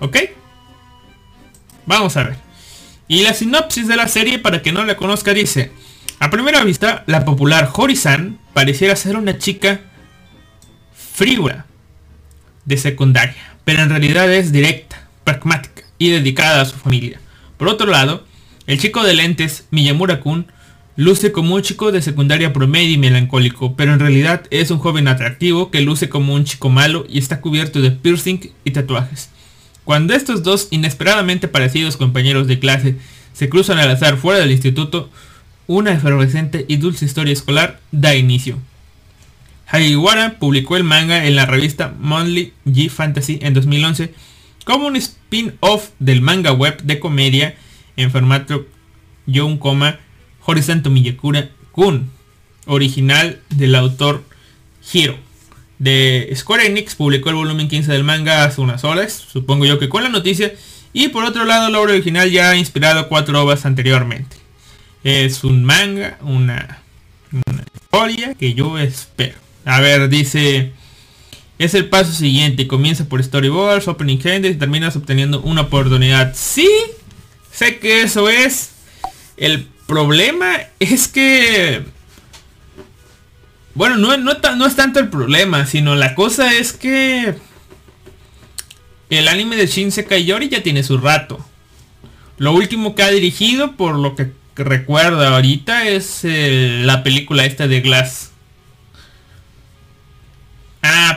[0.00, 0.16] ¿Ok?
[1.86, 2.36] Vamos a ver.
[3.06, 5.72] Y la sinopsis de la serie, para que no la conozca, dice...
[6.18, 9.80] A primera vista, la popular Horizon pareciera ser una chica
[10.92, 11.64] frívola
[12.66, 17.20] de secundaria, pero en realidad es directa, pragmática y dedicada a su familia.
[17.56, 18.24] Por otro lado,
[18.66, 20.46] el chico de lentes, Miyamura-kun,
[20.96, 25.06] luce como un chico de secundaria promedio y melancólico, pero en realidad es un joven
[25.06, 29.30] atractivo que luce como un chico malo y está cubierto de piercing y tatuajes.
[29.84, 32.96] Cuando estos dos inesperadamente parecidos compañeros de clase
[33.34, 35.10] se cruzan al azar fuera del instituto,
[35.68, 38.58] una efervescente y dulce historia escolar da inicio.
[39.70, 44.12] Hagiwara publicó el manga en la revista Monthly G Fantasy en 2011
[44.64, 47.54] como un spin-off del manga web de comedia
[47.96, 48.66] en formato
[49.26, 50.00] Young Coma
[50.44, 52.10] Horizonte Miyakura Kun,
[52.66, 54.24] original del autor
[54.92, 55.30] Hiro
[55.80, 59.88] de Square Enix publicó el volumen 15 del manga hace unas horas, supongo yo que
[59.88, 60.52] con la noticia,
[60.92, 64.36] y por otro lado la obra original ya ha inspirado cuatro obras anteriormente.
[65.02, 66.82] Es un manga, una,
[67.74, 69.38] historia que yo espero.
[69.64, 70.72] A ver, dice,
[71.58, 76.34] es el paso siguiente, comienza por storyboards, opening hands y terminas obteniendo una oportunidad.
[76.34, 76.68] Sí,
[77.52, 78.70] sé que eso es.
[79.36, 81.84] El problema es que
[83.74, 87.34] bueno, no, no, es tanto el problema, sino la cosa es que
[89.10, 91.44] el anime de Shinsekai Yori ya tiene su rato.
[92.36, 97.68] Lo último que ha dirigido, por lo que recuerdo ahorita, es eh, la película esta
[97.68, 98.29] de Glass.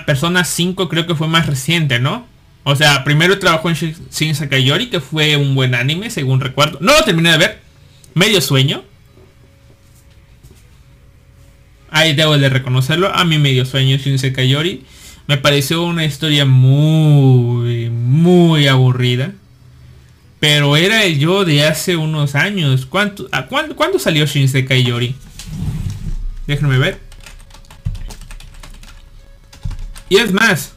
[0.05, 2.25] Persona 5 creo que fue más reciente, ¿no?
[2.63, 6.77] O sea, primero trabajó en Shinsekai Yori, que fue un buen anime, según recuerdo.
[6.81, 7.59] No lo terminé de ver.
[8.13, 8.83] Medio sueño.
[11.91, 13.13] Ahí debo de reconocerlo.
[13.13, 14.85] A mí medio sueño Shinsekai Yori.
[15.27, 19.33] Me pareció una historia muy, muy aburrida.
[20.39, 22.85] Pero era el yo de hace unos años.
[22.85, 25.15] ¿Cuánto, a cuándo, ¿Cuándo salió Shinsekai Yori?
[26.47, 26.99] Déjenme ver.
[30.13, 30.73] Y es más,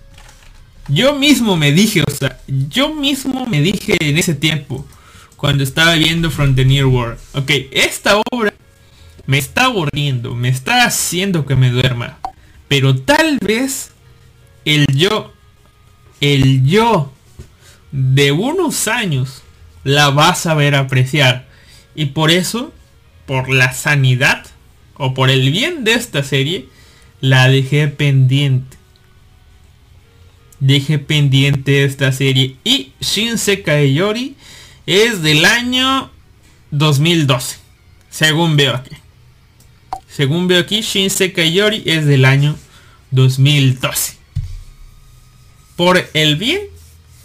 [0.88, 4.86] yo mismo me dije, o sea, yo mismo me dije en ese tiempo,
[5.36, 8.54] cuando estaba viendo From the Near World, ok, esta obra
[9.26, 12.18] me está aburriendo, me está haciendo que me duerma.
[12.66, 13.90] Pero tal vez
[14.64, 15.34] el yo,
[16.22, 17.12] el yo
[17.92, 19.42] de unos años
[19.84, 21.46] la vas a ver apreciar.
[21.94, 22.72] Y por eso,
[23.26, 24.46] por la sanidad
[24.94, 26.70] o por el bien de esta serie,
[27.20, 28.75] la dejé pendiente.
[30.60, 32.56] Dejé pendiente esta serie.
[32.64, 34.36] Y Shinsekai Yori
[34.86, 36.10] es del año
[36.70, 37.58] 2012.
[38.10, 38.96] Según veo aquí.
[40.08, 42.56] Según veo aquí, Shinsekai Yori es del año
[43.10, 44.14] 2012.
[45.76, 46.60] Por el bien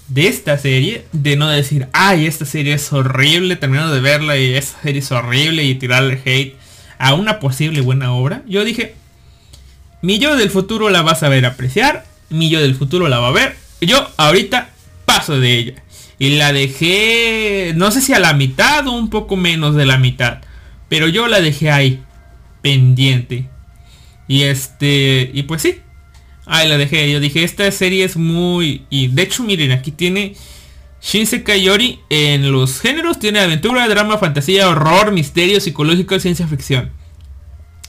[0.10, 4.56] de esta serie, de no decir, ay, esta serie es horrible, termino de verla y
[4.56, 6.56] esta serie es horrible y tirarle hate
[6.98, 8.94] a una posible buena obra, yo dije,
[10.02, 13.32] mi yo del futuro la vas a ver apreciar, mi del futuro la va a
[13.32, 14.70] ver, yo ahorita
[15.06, 15.84] paso de ella.
[16.17, 19.98] Y la dejé, no sé si a la mitad o un poco menos de la
[19.98, 20.41] mitad,
[20.88, 22.02] pero yo la dejé ahí,
[22.62, 23.50] pendiente.
[24.28, 25.80] Y este, y pues sí,
[26.46, 27.12] ahí la dejé.
[27.12, 28.86] Yo dije, esta serie es muy...
[28.89, 30.36] Y de hecho, miren, aquí tiene
[31.02, 33.20] Shinsekai Yori en los géneros.
[33.20, 36.91] Tiene aventura, drama, fantasía, horror, misterio, psicológico, ciencia ficción.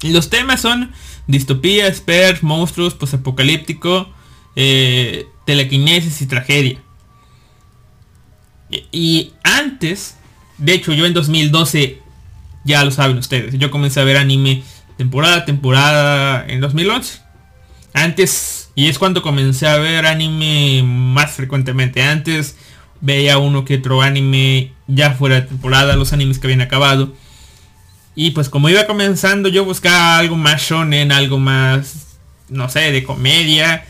[0.02, 0.92] Y los temas son
[1.26, 4.12] distopía, espers, monstruos, posapocalíptico,
[4.56, 6.78] eh, telequinesis y tragedia.
[8.90, 10.16] Y, antes,
[10.58, 12.00] de hecho yo en 2012,
[12.64, 14.62] ya lo saben ustedes, yo comencé a ver anime
[14.96, 17.20] temporada temporada en 2011.
[17.94, 22.02] Antes, y es cuando comencé a ver anime más frecuentemente.
[22.02, 22.56] Antes
[23.00, 27.12] veía uno que otro anime ya fuera de temporada, los animes que habían acabado.
[28.14, 32.16] Y pues como iba comenzando yo buscaba algo más shonen, algo más,
[32.48, 33.84] no sé, de comedia.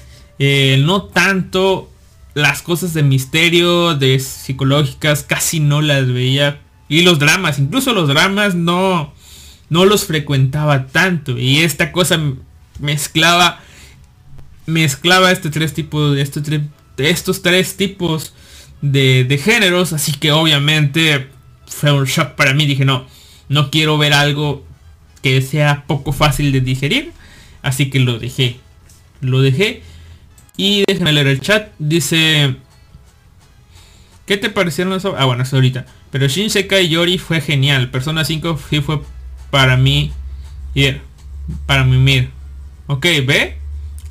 [0.44, 1.88] Eh, no tanto
[2.34, 6.60] las cosas de misterio, de psicológicas, casi no las veía.
[6.88, 9.14] Y los dramas, incluso los dramas no,
[9.70, 11.38] no los frecuentaba tanto.
[11.38, 12.20] Y esta cosa
[12.80, 13.60] mezclaba
[14.66, 16.42] mezclaba este tres tipos estos,
[16.96, 18.34] estos tres tipos
[18.80, 21.28] de, de, géneros así que obviamente
[21.66, 23.06] fue un shock para mí dije no
[23.48, 24.64] no quiero ver algo
[25.20, 27.12] que sea poco fácil de digerir
[27.60, 28.60] así que lo dejé
[29.20, 29.82] lo dejé
[30.56, 32.56] y déjenme leer el chat dice
[34.26, 38.60] ¿qué te parecieron los ah bueno es ahorita pero Shinsekai Yori fue genial Persona 5
[38.68, 39.00] sí fue
[39.50, 40.12] para mí
[40.74, 41.00] yeah,
[41.66, 42.30] para mí mir
[42.86, 43.62] ok ve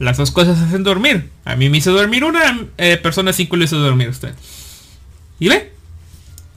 [0.01, 1.29] las dos cosas hacen dormir.
[1.45, 4.33] A mí me hizo dormir una eh, persona 5 le hizo dormir usted.
[5.39, 5.71] ¿Y ve?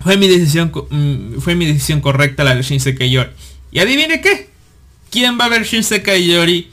[0.01, 3.31] Fue mi decisión mm, fue mi decisión correcta la de Shinsekai Yori.
[3.71, 4.49] ¿Y adivine qué?
[5.11, 6.71] ¿Quién va a ver Shinsekai Yori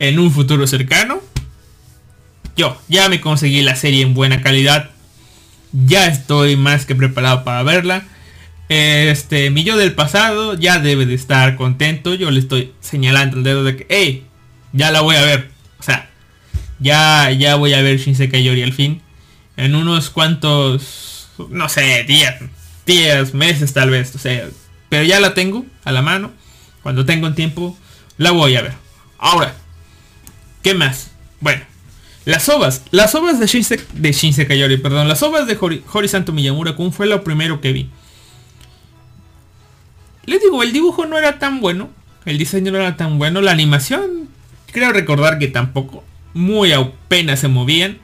[0.00, 1.20] en un futuro cercano?
[2.56, 4.90] Yo, ya me conseguí la serie en buena calidad.
[5.72, 8.04] Ya estoy más que preparado para verla.
[8.68, 12.14] Este, mi yo del pasado ya debe de estar contento.
[12.14, 14.26] Yo le estoy señalando el dedo de que, hey,
[14.72, 15.50] ya la voy a ver.
[15.78, 16.10] O sea,
[16.78, 19.00] ya, ya voy a ver Shinsekai Yori al fin.
[19.56, 24.14] En unos cuantos, no sé, días, meses tal vez.
[24.14, 24.48] O sea,
[24.88, 26.32] pero ya la tengo a la mano.
[26.82, 27.78] Cuando tengo tiempo,
[28.18, 28.72] la voy a ver.
[29.18, 29.54] Ahora,
[30.62, 31.12] ¿qué más?
[31.40, 31.62] Bueno,
[32.24, 32.82] las ovas.
[32.90, 35.08] Las ovas de, Shinse, de Shinsekai Yori, perdón.
[35.08, 37.90] Las ovas de Hori, Hori Santo Miyamura Kun fue lo primero que vi.
[40.24, 41.90] Les digo, el dibujo no era tan bueno.
[42.24, 43.40] El diseño no era tan bueno.
[43.40, 44.22] La animación
[44.72, 47.98] Creo recordar que tampoco muy apenas se movían.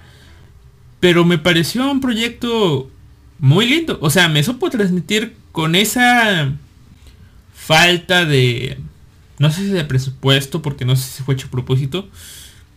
[1.00, 2.90] Pero me pareció un proyecto
[3.38, 3.98] muy lindo.
[4.02, 6.52] O sea, me supo transmitir con esa
[7.54, 8.78] falta de...
[9.38, 12.08] No sé si de presupuesto, porque no sé si fue hecho a propósito.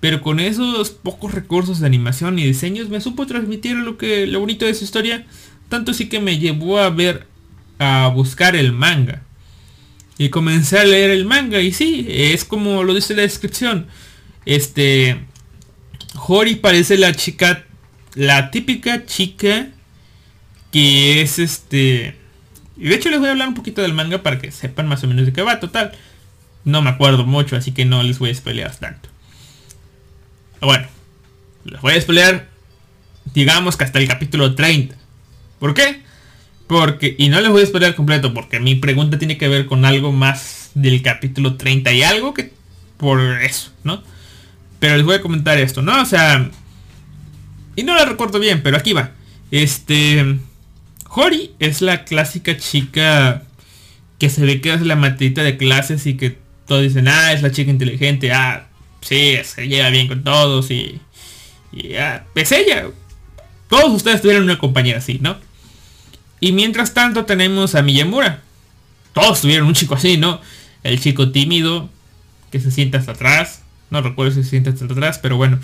[0.01, 4.41] Pero con esos pocos recursos de animación y diseños me supo transmitir lo que lo
[4.41, 5.25] bonito de su historia.
[5.69, 7.27] Tanto sí que me llevó a ver,
[7.79, 9.21] a buscar el manga.
[10.17, 13.87] Y comencé a leer el manga y sí, es como lo dice la descripción.
[14.45, 15.19] Este
[16.15, 17.63] Hori parece la chica
[18.15, 19.69] la típica chica
[20.71, 22.15] que es este
[22.75, 25.03] y de hecho les voy a hablar un poquito del manga para que sepan más
[25.03, 25.91] o menos de qué va total.
[26.65, 29.10] No me acuerdo mucho, así que no les voy a pelear tanto.
[30.61, 30.87] Bueno,
[31.65, 32.51] les voy a pelear
[33.33, 34.95] digamos que hasta el capítulo 30.
[35.59, 36.01] ¿Por qué?
[36.67, 39.85] Porque, y no les voy a esperar completo, porque mi pregunta tiene que ver con
[39.85, 42.53] algo más del capítulo 30 y algo que
[42.97, 44.03] por eso, ¿no?
[44.79, 46.01] Pero les voy a comentar esto, ¿no?
[46.01, 46.49] O sea,
[47.75, 49.11] y no lo recuerdo bien, pero aquí va.
[49.51, 50.39] Este,
[51.09, 53.43] Hori es la clásica chica
[54.17, 57.41] que se ve que es la matita de clases y que todos dicen, ah, es
[57.41, 58.67] la chica inteligente, ah,
[59.01, 60.99] sí, se lleva bien con todos y,
[61.71, 62.89] y ah, es ella.
[63.67, 65.37] Todos ustedes tuvieron una compañera así, ¿no?
[66.39, 68.41] Y mientras tanto tenemos a Miyamura.
[69.13, 70.41] Todos tuvieron un chico así, ¿no?
[70.83, 71.89] El chico tímido,
[72.51, 73.61] que se sienta hasta atrás.
[73.89, 75.59] No recuerdo si se sienta hasta atrás, pero bueno.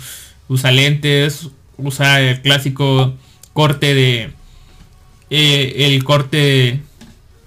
[0.48, 3.14] usa lentes, usa el clásico
[3.52, 4.30] corte de
[5.30, 6.80] eh, el corte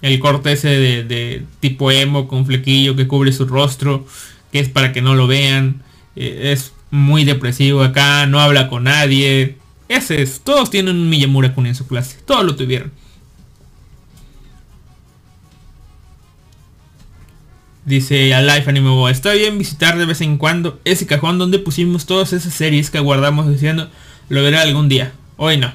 [0.02, 4.06] el corte ese de, tipo emo con flequillo que cubre su rostro
[4.52, 5.82] que es para que no lo vean
[6.14, 9.56] eh, es muy depresivo acá no habla con nadie
[9.88, 12.92] ese es todos tienen un Miyamura Kun en su clase todos lo tuvieron
[17.84, 22.06] Dice a Life Anime está bien visitar de vez en cuando ese cajón donde pusimos
[22.06, 23.90] todas esas series que guardamos diciendo
[24.28, 25.12] lo veré algún día.
[25.36, 25.72] Hoy no.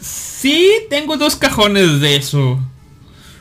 [0.00, 2.58] Sí, tengo dos cajones de eso.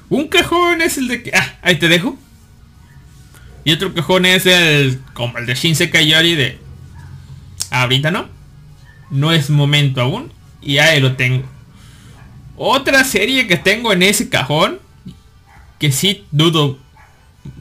[0.09, 1.31] Un cajón es el de que...
[1.33, 2.17] Ah, ahí te dejo.
[3.67, 4.97] Y otro cajón es el...
[5.11, 6.57] Como el de Shinsekai Yori de...
[7.69, 8.29] Ahorita no.
[9.11, 10.31] No es momento aún.
[10.61, 11.43] Y ahí lo tengo.
[12.55, 14.79] Otra serie que tengo en ese cajón.
[15.79, 16.79] Que sí dudo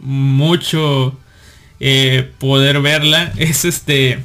[0.00, 1.18] mucho
[1.80, 3.32] eh, poder verla.
[3.36, 4.20] Es este...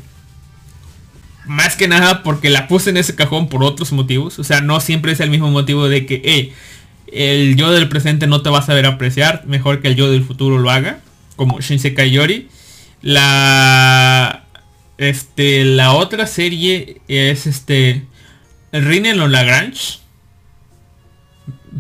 [1.48, 4.38] Más que nada porque la puse en ese cajón por otros motivos.
[4.38, 6.54] O sea, no siempre es el mismo motivo de que
[7.12, 9.46] el yo del presente no te va a saber apreciar.
[9.48, 11.00] Mejor que el yo del futuro lo haga.
[11.41, 12.49] Como Shinsekai Yori.
[13.01, 14.45] La...
[14.99, 18.06] Este, la otra serie es este...
[18.71, 19.97] Rinen o Lagrange.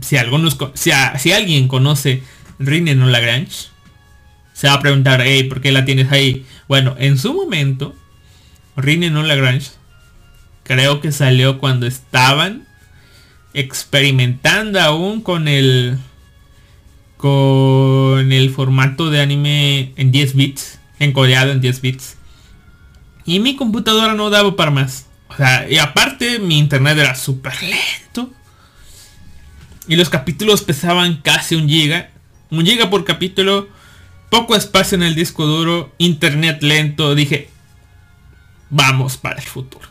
[0.01, 2.23] Si, algunos, si, si alguien conoce
[2.57, 3.69] Rinen o Lagrange
[4.53, 6.43] se va a preguntar, hey, ¿por qué la tienes ahí?
[6.67, 7.95] Bueno, en su momento,
[8.75, 9.69] Rini No Lagrange,
[10.63, 12.67] creo que salió cuando estaban
[13.53, 15.99] experimentando aún con el
[17.21, 22.17] con el formato de anime en 10 bits, encodeado en 10 bits.
[23.25, 25.05] Y mi computadora no daba para más.
[25.29, 28.31] O sea, y aparte mi internet era súper lento.
[29.87, 32.09] Y los capítulos pesaban casi un giga.
[32.49, 33.69] Un giga por capítulo
[34.31, 37.49] poco espacio en el disco duro, internet lento, dije,
[38.69, 39.87] vamos para el futuro.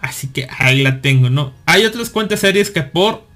[0.00, 1.54] Así que ahí la tengo, ¿no?
[1.66, 3.27] Hay otras cuantas series que por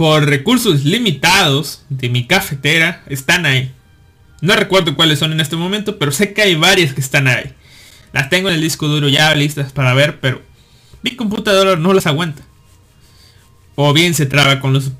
[0.00, 3.70] por recursos limitados de mi cafetera están ahí.
[4.40, 7.52] No recuerdo cuáles son en este momento, pero sé que hay varias que están ahí.
[8.14, 10.40] Las tengo en el disco duro ya listas para ver, pero
[11.02, 12.42] mi computadora no las aguanta.
[13.74, 14.92] O bien se traba con los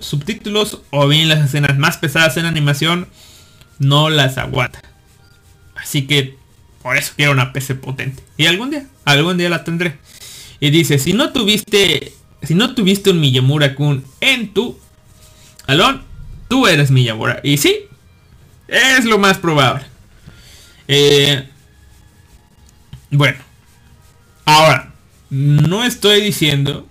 [0.00, 3.08] subtítulos o bien las escenas más pesadas en animación
[3.78, 4.80] no las aguanta.
[5.76, 6.38] Así que
[6.82, 8.22] por eso quiero una PC potente.
[8.38, 9.98] Y algún día, algún día la tendré.
[10.60, 12.14] Y dice, si no tuviste,
[12.46, 14.78] si no tuviste un Miyamura Kun en tu
[15.66, 16.02] alón,
[16.48, 17.40] tú eres Miyamura.
[17.42, 17.76] Y sí,
[18.68, 19.84] es lo más probable.
[20.88, 21.48] Eh,
[23.10, 23.38] bueno,
[24.44, 24.92] ahora,
[25.30, 26.86] no estoy diciendo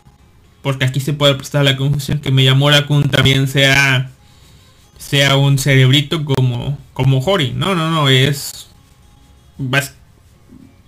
[0.61, 4.09] porque aquí se puede prestar la confusión que la Kun también sea
[4.97, 7.51] sea un cerebrito como como Hori.
[7.51, 8.69] No, no, no, es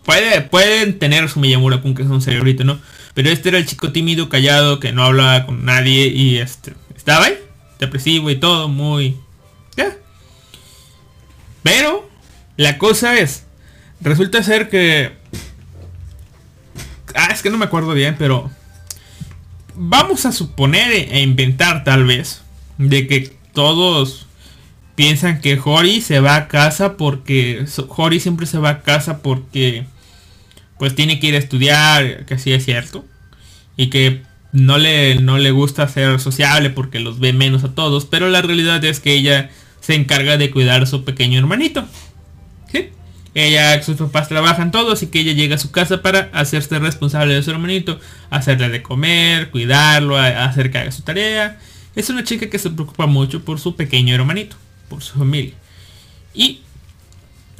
[0.05, 2.79] puede pueden tener su Miyamura Kun que es un cerebrito, ¿no?
[3.15, 7.25] Pero este era el chico tímido, callado, que no hablaba con nadie y este estaba
[7.25, 7.37] ahí,
[7.79, 9.17] depresivo y todo, muy
[9.75, 9.95] ya.
[11.63, 12.07] Pero
[12.57, 13.45] la cosa es
[14.01, 15.13] resulta ser que
[17.15, 18.51] ah, es que no me acuerdo bien, pero
[19.75, 22.41] vamos a suponer e inventar tal vez
[22.77, 24.27] de que todos
[24.95, 29.85] piensan que Hori se va a casa porque Hori siempre se va a casa porque
[30.77, 33.05] pues tiene que ir a estudiar, que sí es cierto,
[33.77, 38.05] y que no le, no le gusta ser sociable porque los ve menos a todos,
[38.05, 39.49] pero la realidad es que ella
[39.81, 41.85] se encarga de cuidar a su pequeño hermanito.
[43.35, 47.33] Ella, sus papás trabajan todos y que ella llega a su casa para hacerse responsable
[47.33, 51.59] de su hermanito, hacerle de comer, cuidarlo, hacer que haga su tarea.
[51.97, 54.55] Es una chica que se preocupa mucho por su pequeño hermanito,
[54.87, 55.53] por su familia.
[56.33, 56.61] Y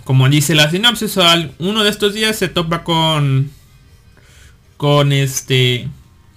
[0.06, 1.18] como dice la sinopsis,
[1.60, 3.52] uno de estos días se topa con
[4.78, 5.90] con este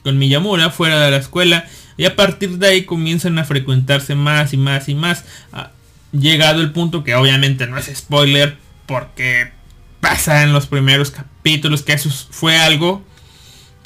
[0.02, 1.66] con Miyamura fuera de la escuela
[1.98, 5.24] y a partir de ahí comienzan a frecuentarse más y más y más.
[5.52, 5.70] Ah,
[6.12, 8.56] llegado el punto que obviamente no es spoiler,
[8.86, 9.52] porque
[10.00, 13.04] pasa en los primeros capítulos que eso fue algo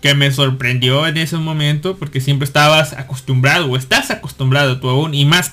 [0.00, 5.14] que me sorprendió en ese momento porque siempre estabas acostumbrado o estás acostumbrado tú aún
[5.14, 5.52] y más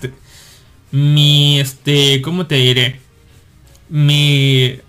[0.92, 3.00] mi este cómo te diré
[3.90, 4.80] mi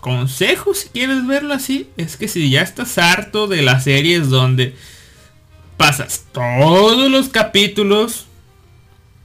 [0.00, 4.74] consejo si quieres verlo así es que si ya estás harto de las series donde
[5.76, 8.26] pasas todos los capítulos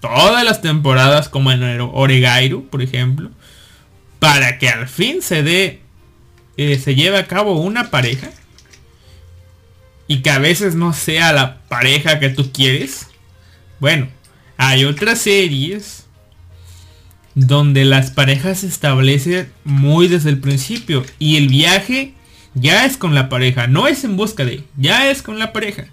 [0.01, 3.31] todas las temporadas como en Oregairu por ejemplo
[4.25, 5.81] para que al fin se dé,
[6.57, 8.31] eh, se lleve a cabo una pareja
[10.07, 13.07] y que a veces no sea la pareja que tú quieres.
[13.79, 14.07] Bueno,
[14.57, 16.04] hay otras series
[17.35, 22.13] donde las parejas se establecen muy desde el principio y el viaje
[22.53, 25.87] ya es con la pareja, no es en busca de, ya es con la pareja.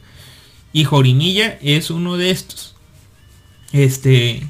[0.73, 2.77] Y Jorinilla es uno de estos.
[3.73, 4.49] Este,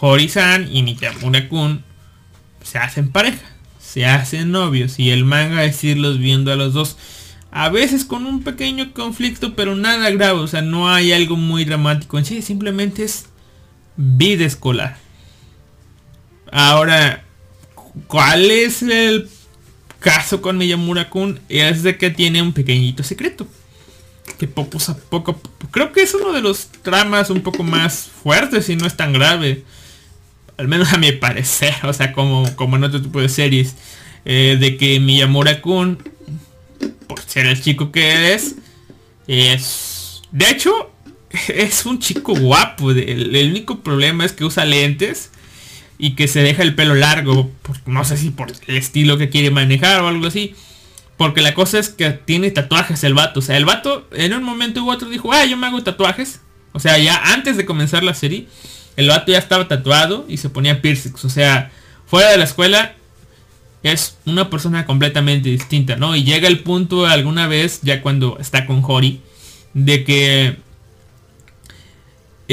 [0.00, 1.84] Hori-san y Miyamura-kun
[2.64, 3.44] se hacen pareja,
[3.78, 6.96] se hacen novios y el manga es irlos viendo a los dos.
[7.50, 11.66] A veces con un pequeño conflicto, pero nada grave, o sea, no hay algo muy
[11.66, 13.26] dramático en sí, simplemente es
[13.96, 15.01] vida escolar.
[16.52, 17.24] Ahora,
[18.06, 19.28] ¿cuál es el
[20.00, 21.40] caso con Miyamura-kun?
[21.48, 23.48] Es de que tiene un pequeñito secreto.
[24.38, 25.40] Que poco a poco,
[25.70, 29.14] creo que es uno de los tramas un poco más fuertes y no es tan
[29.14, 29.64] grave.
[30.58, 33.74] Al menos a mi parecer, o sea, como, como en otro tipo de series.
[34.26, 35.98] Eh, de que Miyamura-kun,
[37.06, 38.56] por ser el chico que es,
[39.26, 40.20] es...
[40.30, 40.92] De hecho,
[41.48, 42.90] es un chico guapo.
[42.90, 45.31] El único problema es que usa lentes
[46.02, 47.48] y que se deja el pelo largo,
[47.86, 50.56] no sé si por el estilo que quiere manejar o algo así.
[51.16, 53.38] Porque la cosa es que tiene tatuajes el vato.
[53.38, 56.40] O sea, el vato en un momento u otro dijo, ah, yo me hago tatuajes.
[56.72, 58.48] O sea, ya antes de comenzar la serie,
[58.96, 61.24] el vato ya estaba tatuado y se ponía piercings.
[61.24, 61.70] O sea,
[62.04, 62.96] fuera de la escuela
[63.84, 66.16] es una persona completamente distinta, ¿no?
[66.16, 69.20] Y llega el punto alguna vez, ya cuando está con Hori,
[69.72, 70.56] de que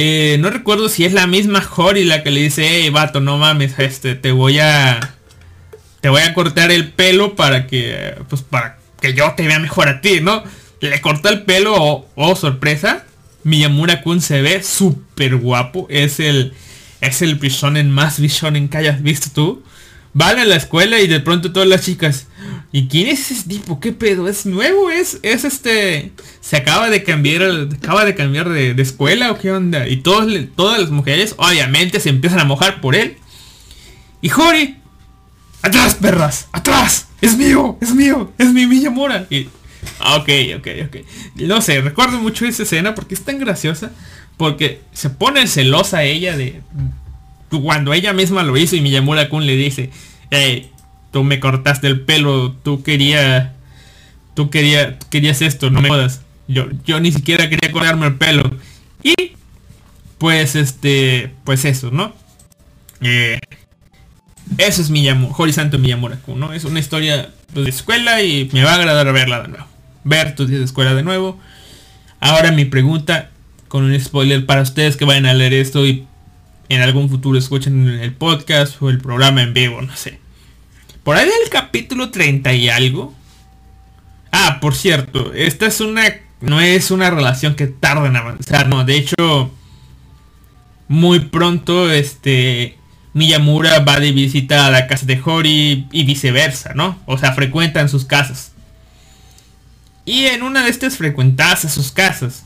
[0.02, 3.38] eh, no recuerdo si es la misma Hori la que le dice, hey vato, no
[3.38, 5.16] mames, este, te voy a.
[6.02, 8.16] Te voy a cortar el pelo para que.
[8.30, 10.43] Pues para que yo te vea mejor a ti, ¿no?
[10.80, 13.06] Le corta el pelo, oh, oh sorpresa.
[13.43, 15.88] Miyamura Kun se ve súper guapo.
[15.89, 16.54] Es el.
[17.02, 17.39] Es el
[17.76, 19.64] en más en que hayas visto tú.
[20.20, 22.28] Van a la escuela y de pronto todas las chicas.
[22.74, 23.80] ¿Y quién es ese tipo?
[23.80, 24.28] ¿Qué pedo?
[24.28, 24.89] ¿Es nuevo?
[24.91, 26.11] ¿Es, es este...
[26.41, 27.41] Se acaba de cambiar,
[27.74, 29.88] acaba de cambiar de, escuela o qué onda?
[29.88, 33.15] Y todos, todas las mujeres obviamente se empiezan a mojar por él.
[34.22, 34.76] Y Jori,
[35.61, 39.26] atrás perras, atrás, es mío, es mío, es mi Miyamura.
[39.30, 39.47] Y,
[40.01, 40.97] ah, ok, ok, ok.
[41.36, 43.91] No sé, recuerdo mucho esa escena porque es tan graciosa.
[44.36, 46.61] Porque se pone celosa ella de...
[47.63, 49.89] Cuando ella misma lo hizo y Miyamura Kun le dice,
[50.32, 50.71] hey,
[51.11, 53.51] tú me cortaste el pelo, tú querías,
[54.34, 56.21] tú querías, querías esto, no me jodas.
[56.47, 58.43] Yo, yo ni siquiera quería cortarme el pelo.
[59.03, 59.34] Y
[60.17, 62.13] pues este, pues eso, ¿no?
[63.01, 63.39] Eh,
[64.57, 66.53] eso es Miyamura, Horisanto Miyamura, ¿no?
[66.53, 69.65] Es una historia pues, de escuela y me va a agradar verla de nuevo.
[70.03, 71.39] Ver tus días de escuela de nuevo.
[72.19, 73.30] Ahora mi pregunta,
[73.67, 76.07] con un spoiler para ustedes que vayan a leer esto y
[76.70, 80.20] en algún futuro escuchen el podcast o el programa en vivo, no sé.
[81.03, 83.13] Por ahí del capítulo 30 y algo.
[84.32, 86.03] Ah, por cierto, esta es una...
[86.41, 88.86] No es una relación que tarda en avanzar, no.
[88.86, 89.51] De hecho,
[90.88, 92.78] muy pronto, este...
[93.13, 96.99] Miyamura va de visita a la casa de Hori y viceversa, ¿no?
[97.07, 98.51] O sea, frecuentan sus casas.
[100.05, 102.45] Y en una de estas frecuentadas a sus casas,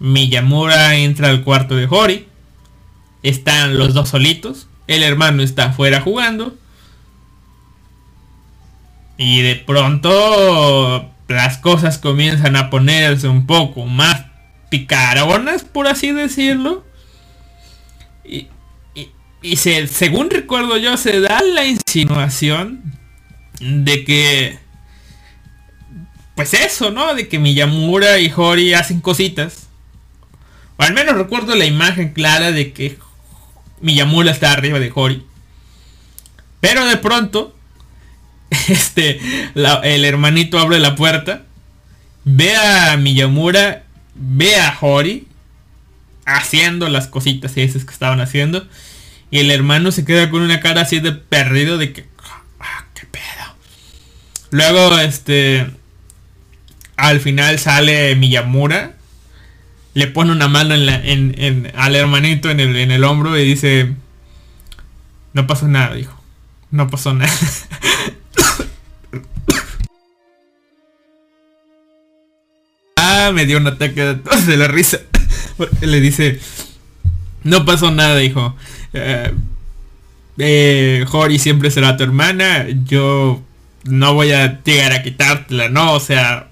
[0.00, 2.26] Miyamura entra al cuarto de Hori.
[3.22, 4.68] Están los dos solitos.
[4.86, 6.56] El hermano está afuera jugando.
[9.18, 14.26] Y de pronto las cosas comienzan a ponerse un poco más
[14.70, 16.84] picaronas, por así decirlo.
[18.24, 18.48] Y,
[19.42, 22.82] y, se, según recuerdo yo, se da la insinuación
[23.60, 24.58] de que...
[26.34, 27.14] Pues eso, ¿no?
[27.14, 29.68] De que Miyamura y Hori hacen cositas.
[30.76, 32.98] O al menos recuerdo la imagen clara de que
[33.80, 35.24] Miyamura está arriba de Hori.
[36.60, 37.56] Pero de pronto
[38.68, 39.20] este,
[39.54, 41.42] el hermanito abre la puerta,
[42.24, 45.26] ve a Miyamura, ve a Hori
[46.24, 48.66] haciendo las cositas esas que estaban haciendo.
[49.30, 52.06] Y el hermano se queda con una cara así de perdido de que...
[52.60, 53.54] Ah, ¿Qué pedo?
[54.50, 55.66] Luego, este...
[56.96, 58.95] Al final sale Miyamura.
[59.96, 63.94] Le pone una mano en al hermanito en el, hombro y dice...
[65.32, 66.20] No pasó nada, hijo.
[66.70, 67.32] No pasó nada.
[73.32, 75.00] me dio un ataque de la risa.
[75.80, 76.40] Le dice,
[77.42, 78.54] no pasó nada, hijo.
[78.92, 79.32] Eh,
[80.36, 81.06] eh
[81.38, 82.66] siempre será tu hermana.
[82.84, 83.40] Yo
[83.84, 85.94] no voy a llegar a quitártela, ¿no?
[85.94, 86.50] O sea,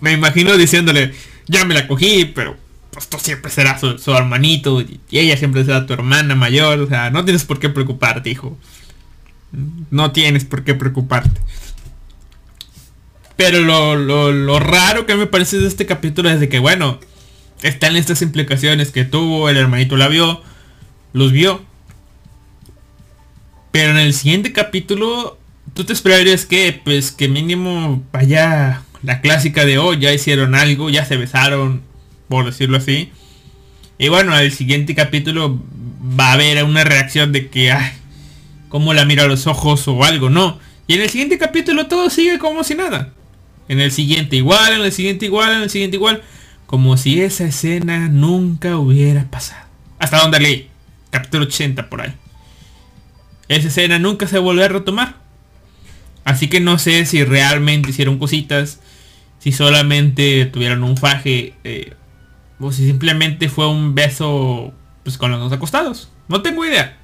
[0.00, 1.12] me imagino diciéndole,
[1.50, 2.56] ya me la cogí, pero
[2.92, 6.80] pues tú siempre serás su, hermanito y ella siempre será tu hermana mayor.
[6.80, 8.56] O sea, no tienes por qué preocuparte, hijo.
[9.90, 11.40] No tienes por qué preocuparte.
[13.36, 17.00] Pero lo, raro que me parece de este capítulo es de que, bueno,
[17.62, 20.42] están estas implicaciones que tuvo, el hermanito la vio,
[21.12, 21.62] los vio.
[23.72, 25.38] Pero en el siguiente capítulo,
[25.74, 30.90] tú te esperarías que, pues, que mínimo vaya la clásica de, oh, ya hicieron algo,
[30.90, 31.82] ya se besaron,
[32.28, 33.10] por decirlo así.
[33.98, 35.60] Y bueno, el siguiente capítulo
[36.18, 37.92] va a haber una reacción de que, ay,
[38.68, 40.58] cómo la mira a los ojos o algo, no.
[40.86, 43.12] Y en el siguiente capítulo todo sigue como si nada.
[43.68, 46.22] En el siguiente igual, en el siguiente igual, en el siguiente igual.
[46.66, 49.66] Como si esa escena nunca hubiera pasado.
[49.98, 50.68] Hasta donde leí.
[51.10, 52.12] Capítulo 80 por ahí.
[53.48, 55.16] Esa escena nunca se volvió a retomar.
[56.24, 58.80] Así que no sé si realmente hicieron cositas.
[59.40, 61.54] Si solamente tuvieron un faje.
[61.64, 61.94] Eh,
[62.60, 64.72] o si simplemente fue un beso
[65.02, 66.10] pues, con los dos acostados.
[66.28, 66.96] No tengo idea.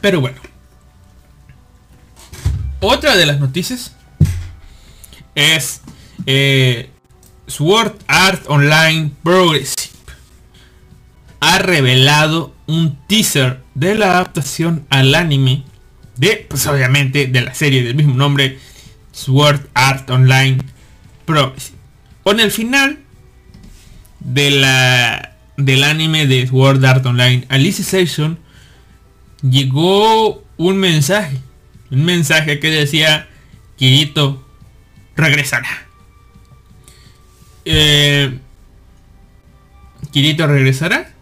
[0.00, 0.38] Pero bueno.
[2.80, 3.96] Otra de las noticias
[5.34, 5.80] es
[6.26, 6.90] eh,
[7.46, 9.88] Sword Art Online Progressive.
[11.40, 15.64] Ha revelado un teaser de la adaptación al anime
[16.18, 18.58] de, pues obviamente, de la serie del mismo nombre,
[19.12, 20.58] Sword Art Online
[21.24, 21.78] Progressive.
[22.24, 22.98] Con el final
[24.20, 28.38] de la, del anime de Sword Art Online Alicization
[29.42, 31.38] llegó un mensaje.
[31.90, 33.28] Un mensaje que decía,
[33.76, 34.44] Kirito
[35.16, 35.86] regresará.
[37.64, 38.38] Eh,
[40.12, 41.14] regresará.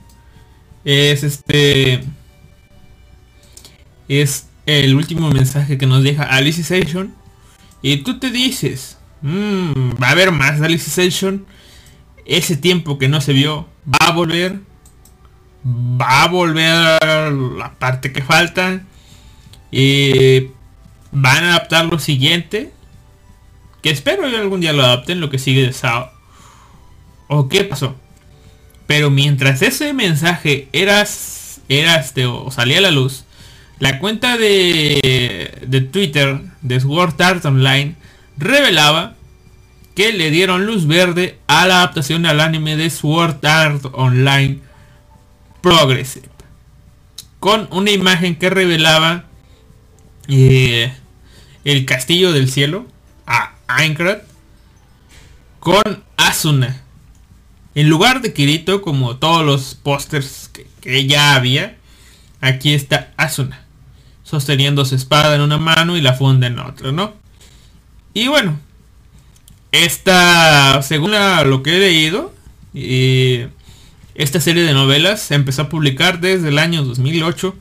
[0.85, 2.03] Es este...
[4.09, 7.15] Es el último mensaje que nos deja Alicization.
[7.83, 11.47] Y tú te dices, mmm, va a haber más de Alicization.
[12.25, 14.61] Ese tiempo que no se vio, va a volver
[15.67, 18.83] va a volver la parte que falta.
[19.71, 20.49] Y
[21.13, 22.73] van a adaptar lo siguiente.
[23.83, 26.11] Que espero que algún día lo adapten, lo que sigue de Sao.
[27.29, 27.97] ¿O qué pasó?
[28.87, 31.05] Pero mientras ese mensaje era,
[31.69, 33.25] era este, o salía a la luz,
[33.79, 37.95] la cuenta de, de Twitter de Sword Art Online
[38.39, 39.17] revelaba
[39.95, 44.61] que le dieron luz verde a la adaptación al anime de Sword Art Online
[45.63, 46.29] Progressive.
[47.41, 49.25] Con una imagen que revelaba
[50.29, 50.93] eh,
[51.65, 52.87] el castillo del cielo
[53.27, 54.19] a Aincrad
[55.61, 56.83] con Asuna.
[57.75, 60.51] En lugar de Kirito, como todos los pósters
[60.81, 61.77] que, ya había,
[62.41, 63.66] aquí está Asuna.
[64.29, 67.15] Sosteniendo su espada en una mano y la funda en otra, ¿no?
[68.13, 68.59] Y bueno,
[69.71, 72.35] esta, según lo que he leído,
[72.75, 77.55] esta serie de novelas se empezó a publicar desde el año 2008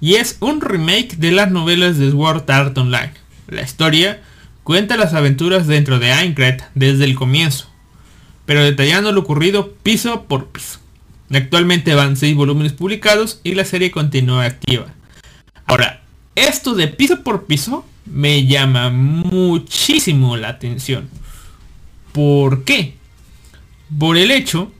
[0.00, 3.14] y es un remake de las novelas de Sword Art Online.
[3.48, 4.22] La historia
[4.62, 7.68] cuenta las aventuras dentro de Aincrad desde el comienzo,
[8.46, 10.78] pero detallando lo ocurrido piso por piso.
[11.32, 14.86] Actualmente van 6 volúmenes publicados y la serie continúa activa.
[15.66, 16.01] Ahora,
[16.34, 21.08] esto de piso por piso me llama muchísimo la atención.
[22.12, 22.94] ¿Por qué?
[23.98, 24.72] Por el hecho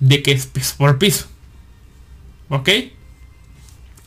[0.00, 1.26] de que es piso por piso.
[2.48, 2.68] ¿Ok?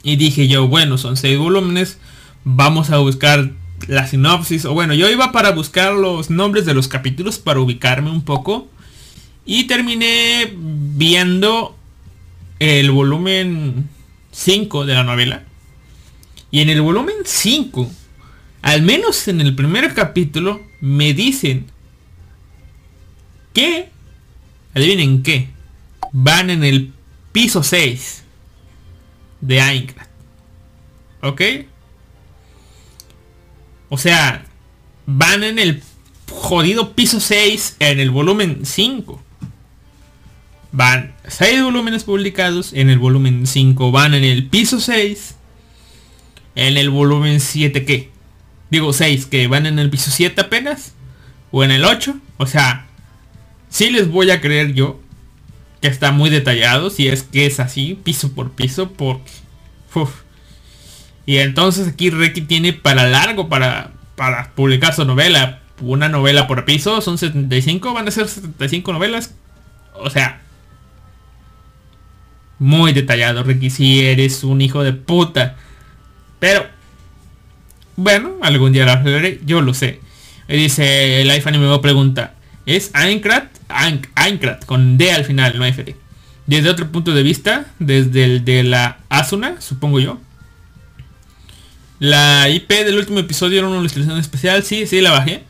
[0.03, 1.97] Y dije yo, bueno, son seis volúmenes.
[2.43, 3.51] Vamos a buscar
[3.87, 4.65] la sinopsis.
[4.65, 8.67] O bueno, yo iba para buscar los nombres de los capítulos para ubicarme un poco.
[9.45, 11.75] Y terminé viendo
[12.59, 13.89] el volumen
[14.31, 15.43] 5 de la novela.
[16.53, 17.91] Y en el volumen 5,
[18.61, 21.65] al menos en el primer capítulo, me dicen
[23.55, 23.89] que,
[24.75, 25.49] adivinen qué,
[26.11, 26.93] van en el
[27.31, 28.23] piso 6
[29.41, 30.05] de Aincrad.
[31.23, 31.41] ¿Ok?
[33.89, 34.45] O sea,
[35.07, 35.81] van en el
[36.29, 39.19] jodido piso 6 en el volumen 5.
[40.71, 42.73] Van 6 volúmenes publicados.
[42.73, 45.37] En el volumen 5 van en el piso 6.
[46.55, 48.11] En el volumen 7 ¿qué?
[48.69, 50.93] Digo 6 que van en el piso 7 apenas.
[51.51, 52.15] O en el 8.
[52.37, 52.87] O sea,
[53.69, 54.99] si les voy a creer yo
[55.81, 59.31] que está muy detallado, si es que es así, piso por piso, porque...
[61.25, 65.61] Y entonces aquí Reiki tiene para largo para, para publicar su novela.
[65.81, 69.33] Una novela por piso, son 75, van a ser 75 novelas.
[69.95, 70.41] O sea,
[72.59, 75.57] muy detallado, Ricky, si eres un hijo de puta.
[76.43, 76.67] Pero,
[77.95, 80.01] bueno, algún día lo hablaré, yo lo sé.
[80.49, 82.33] Y dice, el iPhone me pregunta,
[82.65, 85.95] ¿es Aincrad Aincrad, con D al final, no F.
[86.45, 90.19] Desde otro punto de vista, desde el de la Asuna, supongo yo.
[91.99, 95.43] La IP del último episodio era una ilustración especial, sí, sí la bajé.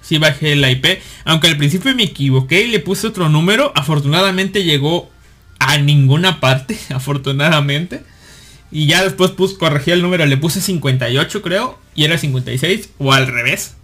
[0.00, 1.00] Sí bajé la IP.
[1.24, 3.72] Aunque al principio me equivoqué y le puse otro número.
[3.74, 5.10] Afortunadamente llegó
[5.58, 8.04] a ninguna parte, afortunadamente.
[8.70, 13.12] Y ya después pues corregí el número, le puse 58 creo, y era 56, o
[13.12, 13.76] al revés.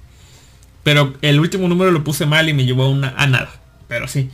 [0.83, 3.61] Pero el último número lo puse mal y me llevó a, una, nada.
[3.89, 4.31] Pero sí.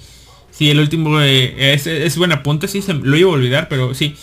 [0.51, 3.95] Sí, el último eh, es, es buen apunte, sí, se, lo iba a olvidar, pero
[3.95, 4.17] sí.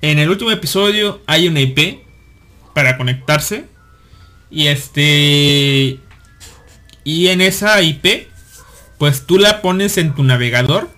[0.00, 2.00] En el último episodio hay una IP
[2.74, 3.64] para conectarse.
[4.50, 5.98] Y este...
[7.04, 8.28] Y en esa IP,
[8.98, 10.90] pues tú la pones en tu navegador.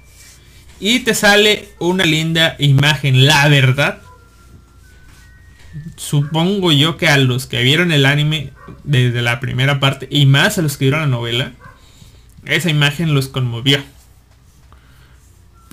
[0.81, 4.03] Y te sale una linda imagen, la verdad.
[5.99, 8.53] Supongo yo que a los que vieron el anime
[8.85, 11.53] desde la primera parte y más a los que vieron la novela,
[12.45, 13.83] esa imagen los conmovió.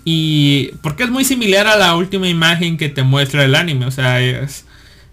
[0.03, 3.91] Y porque es muy similar a la última imagen que te muestra el anime, o
[3.91, 4.19] sea,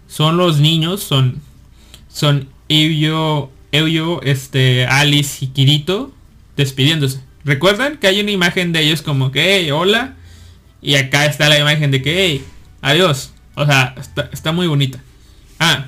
[0.07, 1.41] son los niños, son
[2.13, 6.11] son Euyo, Euyo, este Alice y Kirito
[6.57, 7.21] despidiéndose.
[7.43, 10.15] ¿Recuerdan que hay una imagen de ellos como que hola?
[10.81, 12.45] Y acá está la imagen de que hey,
[12.81, 13.32] adiós.
[13.55, 14.99] O sea, está, está muy bonita.
[15.59, 15.87] Ah.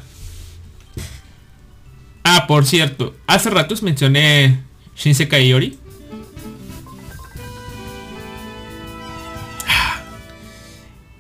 [2.24, 4.60] Ah, por cierto, hace ratos mencioné
[4.96, 5.78] Shinsekai Yori.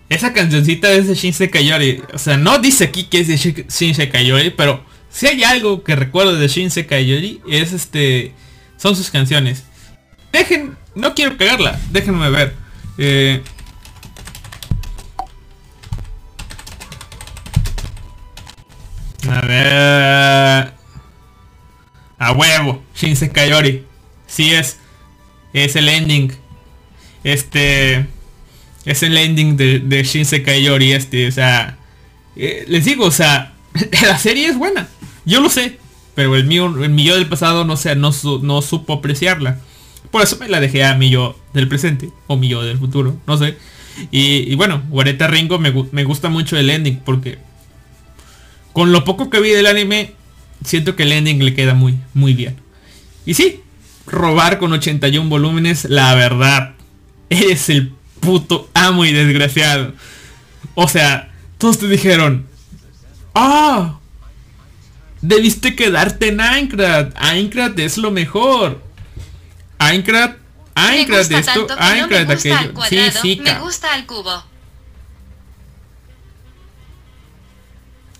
[0.08, 2.02] Esa cancioncita es de Shinsekai Yori.
[2.14, 5.96] O sea, no dice aquí que es de Shinsekai Yori, pero si hay algo que
[5.96, 8.34] recuerdo de Shinsekai Yori es este
[8.78, 9.64] son sus canciones.
[10.32, 12.54] Dejen, no quiero cagarla, déjenme ver.
[12.98, 13.42] Eh,
[19.30, 20.74] a ver.
[22.18, 23.86] A huevo, Shinsekai Yori.
[24.28, 24.80] Sí es.
[25.54, 26.32] Es el ending.
[27.24, 28.08] Este.
[28.86, 31.28] Es el ending de, de Shinsekai Yori este.
[31.28, 31.78] O sea.
[32.36, 33.54] Eh, les digo, o sea.
[34.04, 34.88] La serie es buena.
[35.26, 35.78] Yo lo sé.
[36.16, 38.12] Pero el mío, el mío del pasado no, sé, no,
[38.42, 39.60] no supo apreciarla.
[40.12, 42.10] Por eso me la dejé a mi yo del presente.
[42.28, 43.18] O mi yo del futuro.
[43.28, 43.58] No sé.
[44.12, 47.02] Y, y bueno, Guareta Ringo me, me, gusta mucho el ending.
[47.04, 47.38] Porque
[48.76, 50.16] con lo poco que vi del anime,
[50.66, 52.58] siento que el ending le queda muy, muy bien.
[53.26, 53.64] Y sí,
[54.06, 56.74] robar con 81 volúmenes, la verdad,
[57.30, 59.94] es el puto amo y desgraciado.
[60.74, 62.48] O sea, todos te dijeron,
[63.34, 63.98] ah,
[65.22, 67.14] debiste quedarte en Aincrad.
[67.16, 68.84] Aincrad es lo mejor.
[69.78, 70.32] Aincrad,
[70.74, 72.74] Aincrad esto, Aincrad aquello.
[72.90, 74.44] Sí, sí, me gusta el cubo.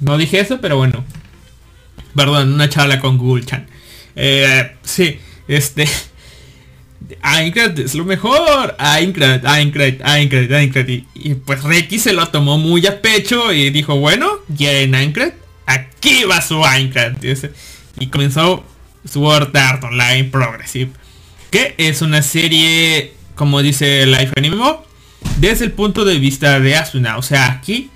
[0.06, 1.04] No dije eso, pero bueno.
[2.16, 3.66] Perdón, una charla con Google Chan.
[4.16, 5.90] Eh, sí, este.
[7.22, 8.76] Aincrad es lo mejor.
[8.78, 10.88] Aincrad, Aincrad, Aincrad, Aincrad.
[10.88, 15.34] Y, pues Reiki se lo tomó muy a pecho y dijo, bueno, ya en Aincrad,
[15.66, 17.14] aquí va su Aincrad.
[18.00, 18.64] Y comenzó
[19.12, 20.92] Sword Art Online Progressive.
[21.50, 24.58] Que es una serie, como dice Life Anime,
[25.38, 27.18] desde el punto de vista de Asuna.
[27.18, 27.90] O sea, aquí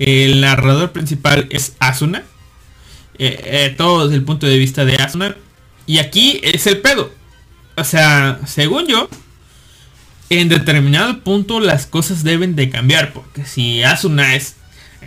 [0.00, 2.24] el narrador principal es Asuna.
[3.18, 5.36] Eh, eh, todo desde el punto de vista de Asuna.
[5.86, 7.12] Y aquí es el pedo.
[7.76, 9.10] O sea, según yo,
[10.30, 13.12] en determinado punto las cosas deben de cambiar.
[13.12, 14.56] Porque si Asuna es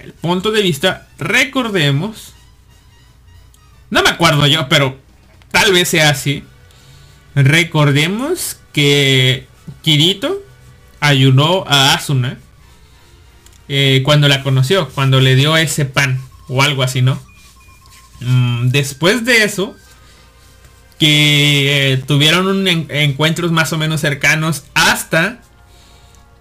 [0.03, 2.33] el punto de vista, recordemos.
[3.89, 4.99] No me acuerdo yo, pero
[5.51, 6.43] tal vez sea así.
[7.33, 9.47] Recordemos que
[9.81, 10.39] Kirito
[10.99, 12.37] ayudó a Asuna
[13.69, 17.19] eh, cuando la conoció, cuando le dio ese pan o algo así, ¿no?
[18.19, 19.75] Mm, después de eso,
[20.99, 25.41] que eh, tuvieron un en encuentros más o menos cercanos hasta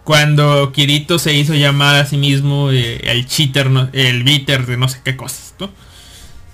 [0.04, 4.88] cuando Kirito se hizo llamar a sí mismo eh, el cheater, el bitter de no
[4.88, 5.70] sé qué cosas, ¿no?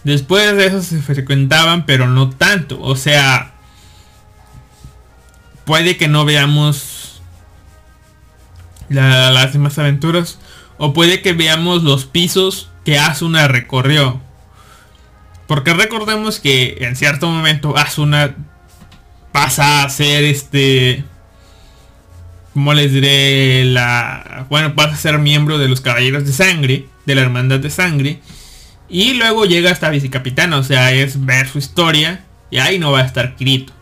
[0.04, 2.80] Después de eso se frecuentaban, pero no tanto.
[2.80, 3.54] O sea,
[5.64, 7.20] puede que no veamos
[8.88, 10.38] la, las demás aventuras.
[10.78, 14.20] O puede que veamos los pisos que Asuna recorrió.
[15.48, 18.36] Porque recordemos que en cierto momento Asuna
[19.32, 21.04] pasa a ser este...
[22.54, 23.64] Como les diré?
[23.64, 24.46] La...
[24.48, 26.86] Bueno, pasa a ser miembro de los Caballeros de Sangre.
[27.06, 28.20] De la Hermandad de Sangre.
[28.88, 30.58] Y luego llega hasta vicecapitana.
[30.58, 32.24] O sea, es ver su historia.
[32.50, 33.72] Y ahí no va a estar Kirito.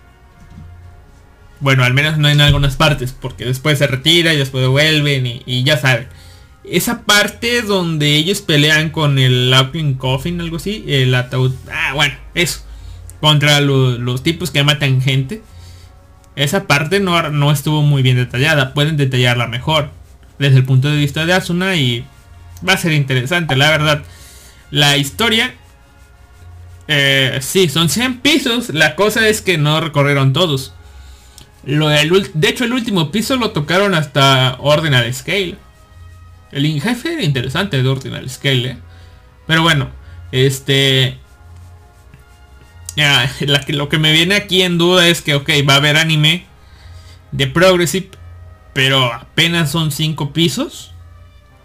[1.61, 3.13] Bueno, al menos no en algunas partes.
[3.13, 5.27] Porque después se retira y después vuelven.
[5.27, 6.09] Y, y ya saben
[6.69, 12.14] esa parte donde ellos pelean con el Laughing Coffin, algo así, el ataúd, ah, bueno,
[12.35, 12.61] eso,
[13.21, 15.43] contra los tipos que matan gente.
[16.35, 19.91] Esa parte no, no, estuvo muy bien detallada, pueden detallarla mejor
[20.39, 22.05] desde el punto de vista de Asuna y
[22.67, 24.03] va a ser interesante, la verdad.
[24.71, 25.55] La historia,
[26.89, 30.75] eh, sí, son 100 pisos, la cosa es que no recorrieron todos.
[31.64, 35.57] Lo, de hecho, el último piso lo tocaron hasta Ordinal Scale.
[36.53, 38.71] El jefe era interesante de Ordinal Scale.
[38.71, 38.79] ¿eh?
[39.47, 39.91] Pero bueno,
[40.33, 41.19] este...
[42.97, 43.31] Ya,
[43.69, 46.47] lo que me viene aquí en duda es que, ok, va a haber anime
[47.33, 48.11] de Progressive,
[48.73, 50.93] pero apenas son 5 pisos.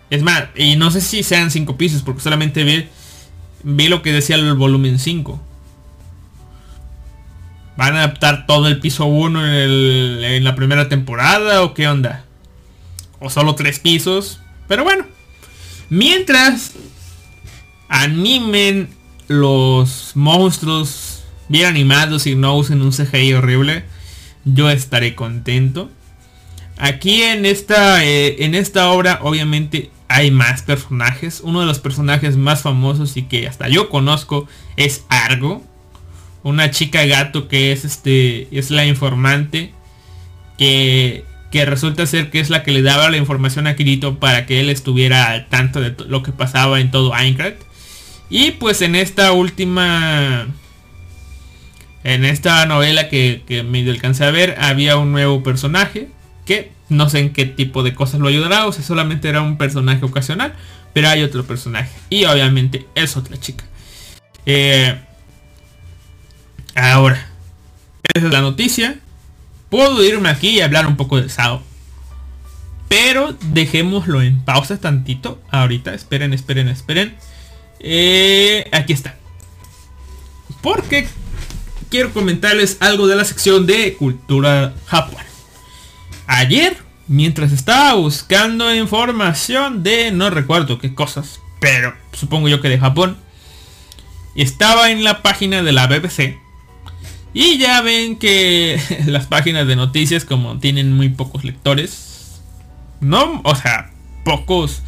[0.10, 2.90] Es más, y no sé si sean 5 pisos, porque solamente vi,
[3.64, 5.42] vi lo que decía el volumen 5.
[7.78, 12.26] ¿Van a adaptar todo el piso 1 en, en, la primera temporada o qué onda?
[13.20, 14.42] O solo 3 pisos.
[14.72, 15.05] Pero bueno.
[15.89, 16.72] Mientras
[17.89, 18.88] animen
[19.28, 23.84] los monstruos bien animados y no usen un CGI horrible,
[24.45, 25.89] yo estaré contento.
[26.78, 31.41] Aquí en esta, eh, en esta obra obviamente hay más personajes.
[31.43, 34.47] Uno de los personajes más famosos y que hasta yo conozco
[34.78, 35.61] es Argo.
[36.43, 38.47] Una chica gato que es este.
[38.57, 39.74] es la informante.
[40.57, 44.45] Que, que resulta ser que es la que le daba la información a Kirito para
[44.45, 47.54] que él estuviera al tanto de lo que pasaba en todo Aincrad.
[48.30, 50.47] Y pues en esta última
[52.04, 56.08] en esta novela que, que medio alcancé a ver había un nuevo personaje
[56.45, 59.58] que no sé en qué tipo de cosas lo ayudará o si solamente era un
[59.58, 60.54] personaje ocasional,
[60.93, 63.66] pero hay otro personaje y obviamente es otra chica.
[64.45, 64.99] Eh,
[66.76, 67.28] ahora,
[68.14, 68.99] esa es la noticia.
[69.72, 71.63] Puedo irme aquí y hablar un poco de Sao.
[72.89, 75.41] Pero dejémoslo en pausa tantito.
[75.49, 77.15] Ahorita, esperen, esperen, esperen.
[77.80, 79.15] Eh, aquí está.
[80.61, 81.07] Porque
[81.89, 85.24] quiero comentarles algo de la sección de cultura japonesa.
[86.28, 86.76] Ayer,
[87.07, 93.15] mientras estaba buscando información de no recuerdo qué cosas, pero supongo yo que de Japón,
[94.36, 96.41] estaba en la página de la BBC.
[97.34, 102.42] Y ya ven que las páginas de noticias como tienen muy pocos lectores,
[103.00, 103.92] no, o sea,
[104.24, 104.82] pocos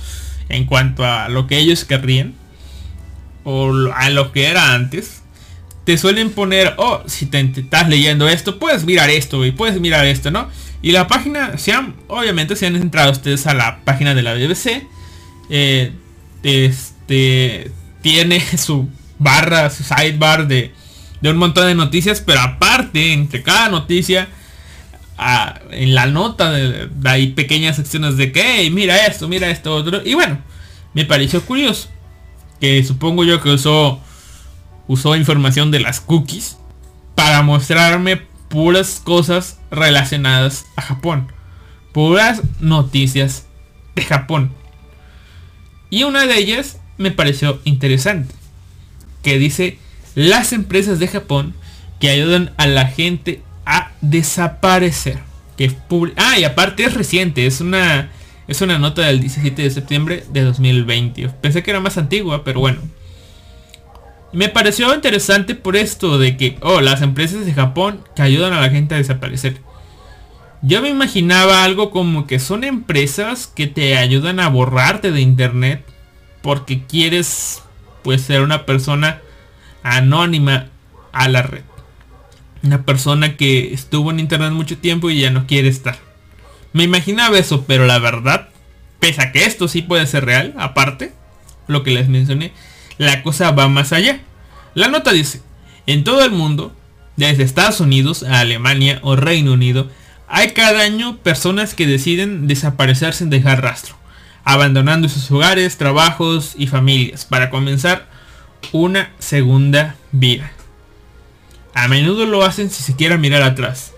[0.49, 2.33] en cuanto a lo que ellos querrían
[3.43, 5.23] o a lo que era antes
[5.83, 10.05] te suelen poner, oh, si te, estás leyendo esto, puedes mirar esto y puedes mirar
[10.05, 10.49] esto, ¿no?
[10.81, 14.33] Y la página, se han, obviamente se han entrado ustedes a la página de la
[14.33, 14.85] BBC.
[15.49, 15.91] Eh,
[16.43, 17.71] este
[18.01, 18.89] tiene su
[19.19, 20.73] barra, su sidebar de,
[21.23, 24.27] de un montón de noticias, pero aparte, entre cada noticia,
[25.71, 26.53] en la nota
[27.05, 30.01] hay pequeñas secciones de que, mira esto, mira esto, otro.
[30.03, 30.39] Y bueno,
[30.93, 31.87] me pareció curioso.
[32.59, 34.01] Que supongo yo que usó
[34.89, 36.57] usó información de las cookies
[37.15, 38.17] para mostrarme
[38.49, 41.31] puras cosas relacionadas a Japón.
[41.93, 43.45] Puras noticias
[43.95, 44.51] de Japón.
[45.89, 48.35] Y una de ellas me pareció interesante.
[49.21, 49.79] Que dice
[50.15, 51.53] las empresas de Japón
[51.99, 55.19] que ayudan a la gente a desaparecer.
[55.57, 55.71] Que
[56.17, 58.09] ah, y aparte es reciente, es una,
[58.47, 61.29] es una nota del 17 de septiembre de 2020.
[61.41, 62.81] Pensé que era más antigua, pero bueno.
[64.31, 68.61] Me pareció interesante por esto de que, oh, las empresas de Japón que ayudan a
[68.61, 69.57] la gente a desaparecer.
[70.63, 75.85] Yo me imaginaba algo como que son empresas que te ayudan a borrarte de internet
[76.41, 77.61] porque quieres
[78.01, 79.21] pues ser una persona
[79.83, 80.67] anónima
[81.11, 81.63] a la red.
[82.63, 85.97] Una persona que estuvo en internet mucho tiempo y ya no quiere estar.
[86.71, 88.49] Me imaginaba eso, pero la verdad,
[88.99, 91.13] pese a que esto sí puede ser real, aparte,
[91.67, 92.51] lo que les mencioné,
[92.97, 94.21] la cosa va más allá.
[94.73, 95.41] La nota dice,
[95.85, 96.75] en todo el mundo,
[97.15, 99.89] desde Estados Unidos a Alemania o Reino Unido,
[100.27, 103.95] hay cada año personas que deciden desaparecer sin dejar rastro,
[104.45, 108.07] abandonando sus hogares, trabajos y familias para comenzar
[108.71, 110.51] una segunda vida.
[111.73, 113.93] A menudo lo hacen si se quieren mirar atrás.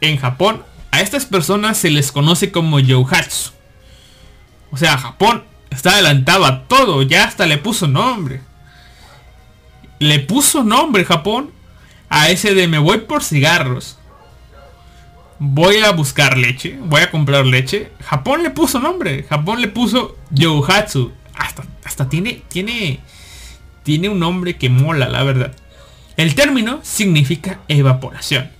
[0.00, 3.52] En Japón, a estas personas se les conoce como Youhatsu.
[4.70, 8.42] O sea, Japón Está adelantado a todo, ya hasta le puso nombre.
[9.98, 11.50] Le puso nombre Japón
[12.10, 13.98] a ese de me voy por cigarros.
[15.38, 17.90] Voy a buscar leche, voy a comprar leche.
[18.04, 21.12] Japón le puso nombre, Japón le puso Yohatsu.
[21.34, 23.00] Hasta, hasta tiene, tiene,
[23.82, 25.54] tiene un nombre que mola, la verdad.
[26.16, 28.50] El término significa evaporación,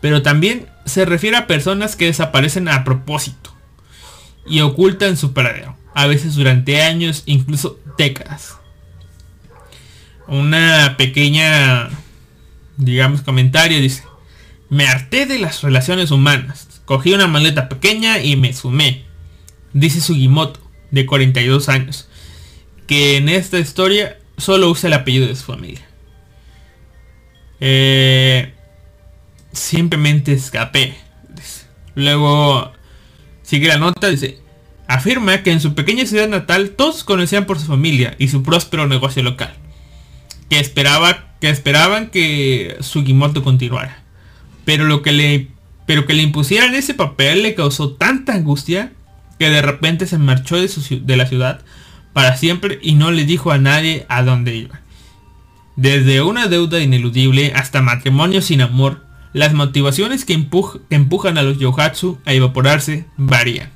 [0.00, 3.54] pero también se refiere a personas que desaparecen a propósito
[4.46, 8.56] y ocultan su paradero a veces durante años, incluso décadas.
[10.28, 11.90] Una pequeña,
[12.76, 14.04] digamos, comentario dice,
[14.68, 16.80] me harté de las relaciones humanas.
[16.84, 19.04] Cogí una maleta pequeña y me sumé.
[19.72, 20.60] Dice Sugimoto,
[20.90, 22.08] de 42 años,
[22.86, 25.86] que en esta historia solo usa el apellido de su familia.
[27.60, 28.52] Eh,
[29.52, 30.94] simplemente escapé.
[31.94, 32.72] Luego
[33.42, 34.38] sigue la nota, dice,
[34.86, 38.86] afirma que en su pequeña ciudad natal todos conocían por su familia y su próspero
[38.86, 39.52] negocio local.
[40.48, 42.76] Que, esperaba, que esperaban que
[43.44, 44.02] continuara.
[44.64, 45.48] Pero lo que le,
[45.86, 48.92] pero que le impusieran ese papel le causó tanta angustia
[49.38, 51.60] que de repente se marchó de, su, de la ciudad
[52.12, 54.80] para siempre y no le dijo a nadie a dónde iba.
[55.76, 62.18] Desde una deuda ineludible hasta matrimonio sin amor, las motivaciones que, empujan a los Yohatsu
[62.26, 63.70] a evaporarse varían.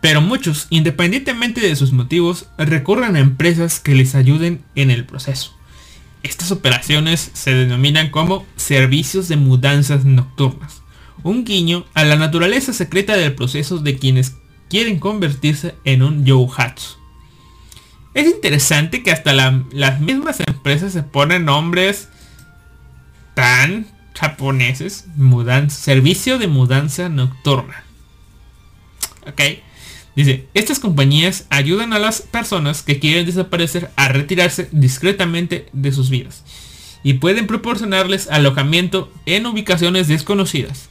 [0.00, 5.56] Pero muchos, independientemente de sus motivos, recurren a empresas que les ayuden en el proceso.
[6.22, 10.82] Estas operaciones se denominan como servicios de mudanzas nocturnas,
[11.22, 14.36] un guiño a la naturaleza secreta del proceso de quienes
[14.68, 16.96] quieren convertirse en un Yohatsu.
[18.14, 22.08] Es interesante que hasta las mismas empresas se ponen nombres
[23.34, 27.84] tan japoneses, mudanza, servicio de mudanza nocturna.
[29.26, 29.42] Ok.
[30.14, 36.08] Dice, estas compañías ayudan a las personas que quieren desaparecer a retirarse discretamente de sus
[36.08, 36.42] vidas
[37.02, 40.88] y pueden proporcionarles alojamiento en ubicaciones desconocidas.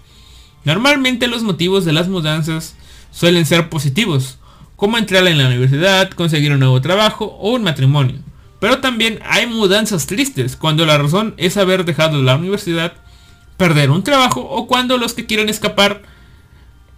[0.63, 2.75] Normalmente los motivos de las mudanzas
[3.15, 4.39] suelen ser positivos,
[4.75, 8.17] como entrar en la universidad, conseguir un nuevo trabajo o un matrimonio.
[8.59, 12.91] Pero también hay mudanzas tristes, cuando la razón es haber dejado la universidad,
[13.55, 16.01] perder un trabajo o cuando los que quieren escapar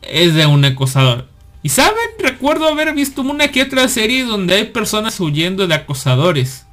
[0.02, 1.28] es de un acosador.
[1.62, 6.66] Y saben, recuerdo haber visto una que otra serie donde hay personas huyendo de acosadores.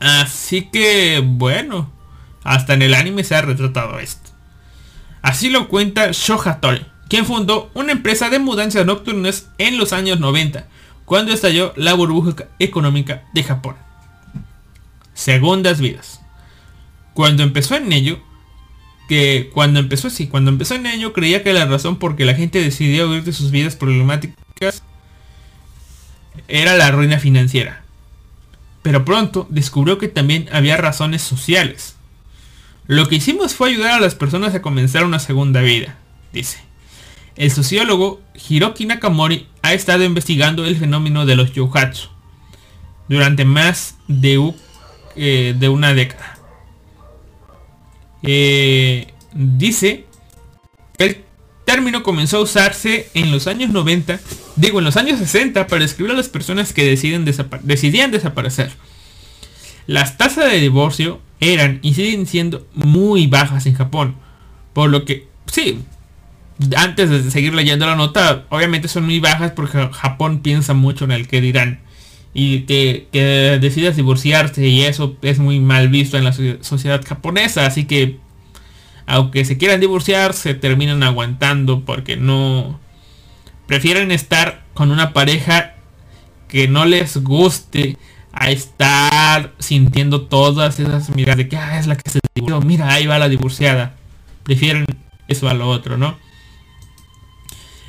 [0.00, 1.90] Así que, bueno,
[2.44, 4.30] hasta en el anime se ha retratado esto.
[5.20, 6.60] Así lo cuenta Shoha
[7.08, 10.66] quien fundó una empresa de mudanzas nocturnas en los años 90,
[11.04, 13.76] cuando estalló la burbuja económica de Japón.
[15.14, 16.20] Segundas vidas.
[17.14, 18.20] Cuando empezó en ello,
[19.08, 22.34] que cuando empezó así, cuando empezó en ello creía que la razón por que la
[22.34, 24.82] gente decidió huir de sus vidas problemáticas
[26.48, 27.82] era la ruina financiera.
[28.82, 31.96] Pero pronto descubrió que también había razones sociales.
[32.86, 35.96] Lo que hicimos fue ayudar a las personas a comenzar una segunda vida,
[36.32, 36.65] dice.
[37.36, 42.08] El sociólogo Hiroki Nakamori ha estado investigando el fenómeno de los yohatsu
[43.08, 44.52] durante más de,
[45.16, 46.38] eh, de una década.
[48.22, 50.06] Eh, dice
[50.96, 51.24] que el
[51.66, 54.18] término comenzó a usarse en los años 90,
[54.56, 58.72] digo en los años 60, para describir a las personas que deciden decidían desaparecer.
[59.86, 64.16] Las tasas de divorcio eran y siguen siendo muy bajas en Japón.
[64.72, 65.80] Por lo que, sí,
[66.76, 71.12] antes de seguir leyendo la nota, obviamente son muy bajas porque Japón piensa mucho en
[71.12, 71.80] el que dirán.
[72.38, 77.64] Y que, que decidas divorciarse y eso es muy mal visto en la sociedad japonesa.
[77.64, 78.18] Así que,
[79.06, 82.78] aunque se quieran divorciar, se terminan aguantando porque no...
[83.66, 85.76] Prefieren estar con una pareja
[86.48, 87.96] que no les guste
[88.32, 92.92] a estar sintiendo todas esas miradas de que ah, es la que se divorció, mira,
[92.92, 93.96] ahí va la divorciada.
[94.42, 94.84] Prefieren
[95.26, 96.16] eso a lo otro, ¿no?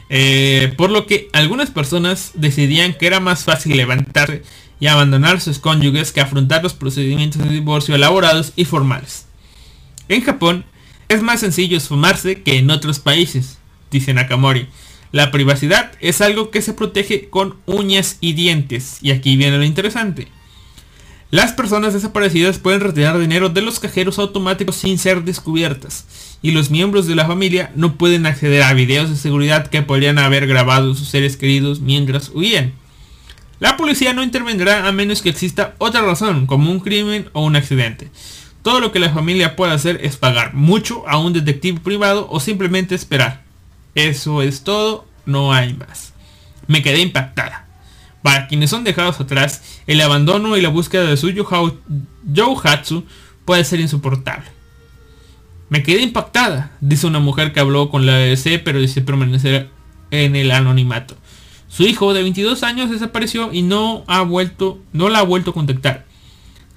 [0.10, 4.44] Eh, por lo que algunas personas decidían que era más fácil levantarse
[4.80, 9.26] y abandonar sus cónyuges que afrontar los procedimientos de divorcio elaborados y formales.
[10.08, 10.66] En Japón
[11.10, 13.58] es más sencillo esfumarse que en otros países,
[13.92, 14.68] dice Nakamori.
[15.12, 18.98] La privacidad es algo que se protege con uñas y dientes.
[19.02, 20.28] Y aquí viene lo interesante.
[21.30, 26.06] Las personas desaparecidas pueden retirar dinero de los cajeros automáticos sin ser descubiertas
[26.42, 30.20] y los miembros de la familia no pueden acceder a videos de seguridad que podrían
[30.20, 32.74] haber grabado sus seres queridos mientras huían.
[33.60, 37.58] La policía no intervendrá a menos que exista otra razón, como un crimen o un
[37.58, 38.10] accidente.
[38.62, 42.40] Todo lo que la familia puede hacer es pagar mucho a un detective privado o
[42.40, 43.44] simplemente esperar.
[43.96, 46.14] Eso es todo, no hay más.
[46.68, 47.67] Me quedé impactada.
[48.22, 51.30] Para quienes son dejados atrás, el abandono y la búsqueda de su
[52.64, 53.06] Hatsu
[53.46, 54.48] puede ser insoportable.
[55.70, 59.70] Me quedé impactada, dice una mujer que habló con la BBC pero dice permanecer
[60.12, 61.16] en el anonimato.
[61.68, 65.54] Su hijo de 22 años desapareció y no ha vuelto, no la ha vuelto a
[65.54, 66.06] contactar.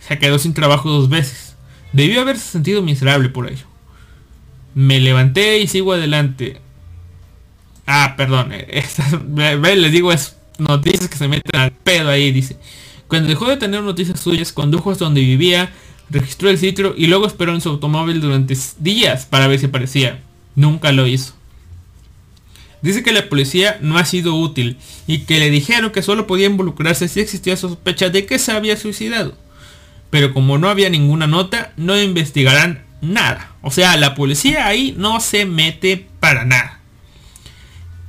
[0.00, 1.56] Se quedó sin trabajo dos veces.
[1.92, 3.66] Debió haberse sentido miserable por ello.
[4.74, 6.60] Me levanté y sigo adelante.
[7.86, 8.52] Ah, perdón.
[8.62, 12.56] Eh, les digo es noticias que se meten al pedo ahí, dice.
[13.08, 15.72] Cuando dejó de tener noticias suyas, condujo hasta donde vivía
[16.10, 20.20] registró el sitio y luego esperó en su automóvil durante días para ver si aparecía.
[20.56, 21.34] Nunca lo hizo.
[22.82, 26.46] Dice que la policía no ha sido útil y que le dijeron que solo podía
[26.46, 29.34] involucrarse si existía sospecha de que se había suicidado.
[30.10, 33.52] Pero como no había ninguna nota, no investigarán nada.
[33.62, 36.79] O sea, la policía ahí no se mete para nada.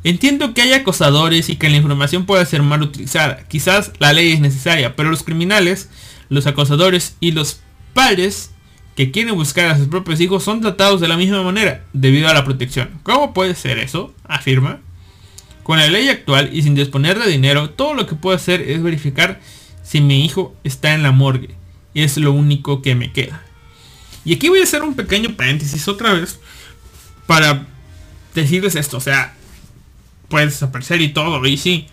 [0.04, 3.44] Entiendo que hay acosadores y que la información puede ser mal utilizada.
[3.48, 5.90] Quizás la ley es necesaria, pero los criminales,
[6.30, 7.62] los acosadores y los
[7.94, 8.52] padres
[8.96, 12.34] que quieren buscar a sus propios hijos son tratados de la misma manera debido a
[12.34, 13.00] la protección.
[13.04, 14.14] ¿Cómo puede ser eso?
[14.26, 14.80] afirma.
[15.64, 18.82] Con la ley actual y sin disponer de dinero, todo lo que puedo hacer es
[18.82, 19.40] verificar
[19.84, 21.56] si mi hijo está en la morgue.
[21.94, 23.44] Y es lo único que me queda.
[24.24, 26.40] Y aquí voy a hacer un pequeño paréntesis otra vez
[27.28, 27.68] para
[28.34, 28.98] decirles esto.
[28.98, 29.36] O sea,
[30.32, 31.86] puedes desaparecer y todo, y sí.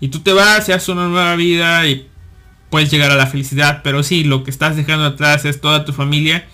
[0.00, 2.06] Y tú te vas y haces una nueva vida y
[2.68, 3.80] puedes llegar a la felicidad.
[3.82, 6.46] Pero sí, lo que estás dejando atrás es toda tu familia.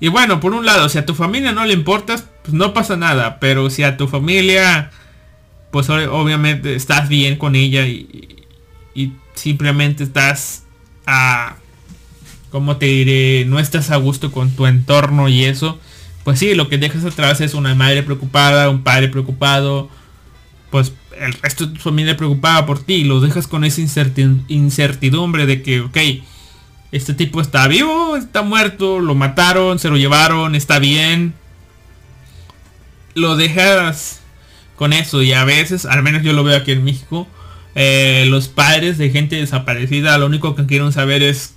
[0.00, 2.96] Y bueno, por un lado, si a tu familia no le importas, pues no pasa
[2.96, 3.38] nada.
[3.38, 4.90] Pero si a tu familia,
[5.70, 8.44] pues obviamente estás bien con ella y,
[8.94, 10.64] y simplemente estás
[11.06, 11.56] a...
[12.50, 13.44] ¿Cómo te diré?
[13.44, 15.78] No estás a gusto con tu entorno y eso.
[16.24, 19.90] Pues sí, lo que dejas atrás es una madre preocupada, un padre preocupado,
[20.70, 25.46] pues el resto de tu familia preocupada por ti y lo dejas con esa incertidumbre
[25.46, 25.96] de que, ok,
[26.92, 31.34] este tipo está vivo, está muerto, lo mataron, se lo llevaron, está bien.
[33.14, 34.20] Lo dejas
[34.76, 37.26] con eso y a veces, al menos yo lo veo aquí en México,
[37.74, 41.54] eh, los padres de gente desaparecida lo único que quieren saber es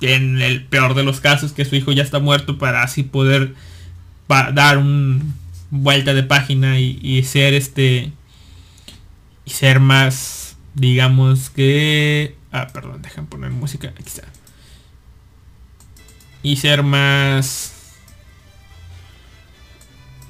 [0.00, 3.54] en el peor de los casos que su hijo ya está muerto para así poder
[4.28, 5.34] dar un
[5.72, 8.12] vuelta de página y, ser este
[9.46, 14.28] y ser más digamos que ah perdón dejan poner música aquí está.
[16.42, 17.72] Y ser más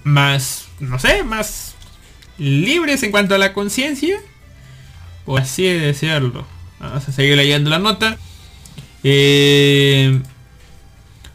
[0.05, 1.75] más no sé más
[2.39, 4.21] libres en cuanto a la conciencia
[5.27, 6.47] o así de decirlo
[6.79, 8.17] vamos a seguir leyendo la nota.
[9.05, 10.23] Eh,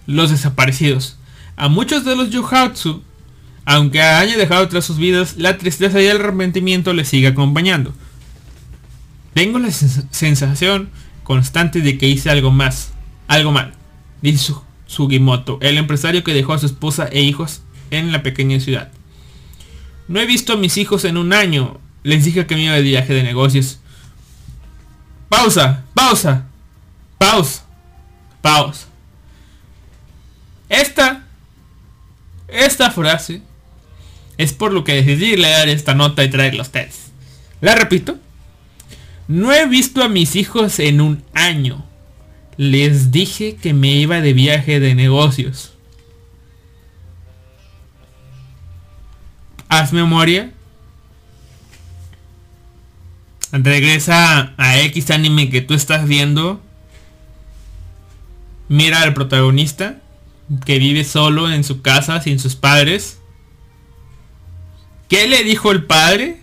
[0.05, 1.18] los desaparecidos.
[1.58, 3.03] A muchos de los Yohatsu
[3.70, 7.93] aunque haya dejado atrás sus vidas, la tristeza y el arrepentimiento le sigue acompañando.
[9.34, 10.89] Tengo la sensación
[11.26, 12.93] constante de que hice algo más,
[13.28, 13.74] algo mal,
[14.22, 14.53] dice
[14.86, 17.61] Sugimoto, el empresario que dejó a su esposa e hijos
[17.91, 18.89] en la pequeña ciudad.
[20.07, 22.82] No he visto a mis hijos en un año, les dije que me iba de
[22.84, 23.82] viaje de negocios.
[25.28, 26.45] Pausa, pausa,
[27.18, 27.65] pausa,
[28.41, 28.88] pausa.
[30.70, 31.26] Esta,
[32.47, 33.41] esta frase
[34.38, 37.11] es por lo que decidí leer esta nota y traerla a ustedes.
[37.61, 38.17] La repito.
[39.27, 41.85] No he visto a mis hijos en un año.
[42.55, 45.73] Les dije que me iba de viaje de negocios.
[49.67, 50.51] Haz memoria.
[53.51, 56.61] Regresa a X anime que tú estás viendo.
[58.69, 59.99] Mira al protagonista
[60.65, 63.16] que vive solo en su casa sin sus padres
[65.08, 66.38] ¿Qué le dijo el padre?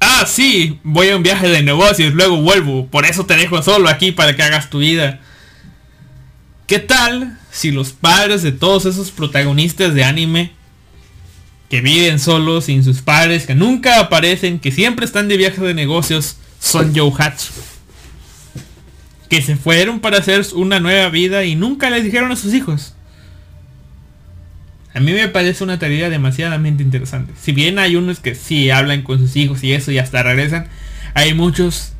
[0.00, 2.86] Ah, sí, voy a un viaje de negocios, luego vuelvo.
[2.86, 5.20] Por eso te dejo solo aquí para que hagas tu vida.
[6.66, 10.52] ¿Qué tal si los padres de todos esos protagonistas de anime
[11.68, 15.74] que viven solos sin sus padres, que nunca aparecen, que siempre están de viaje de
[15.74, 17.52] negocios, son Hatsu?
[19.28, 22.94] Que se fueron para hacer una nueva vida y nunca les dijeron a sus hijos.
[24.94, 27.32] A mí me parece una tarea demasiadamente interesante.
[27.40, 30.68] Si bien hay unos que sí hablan con sus hijos y eso y hasta regresan,
[31.14, 31.92] hay muchos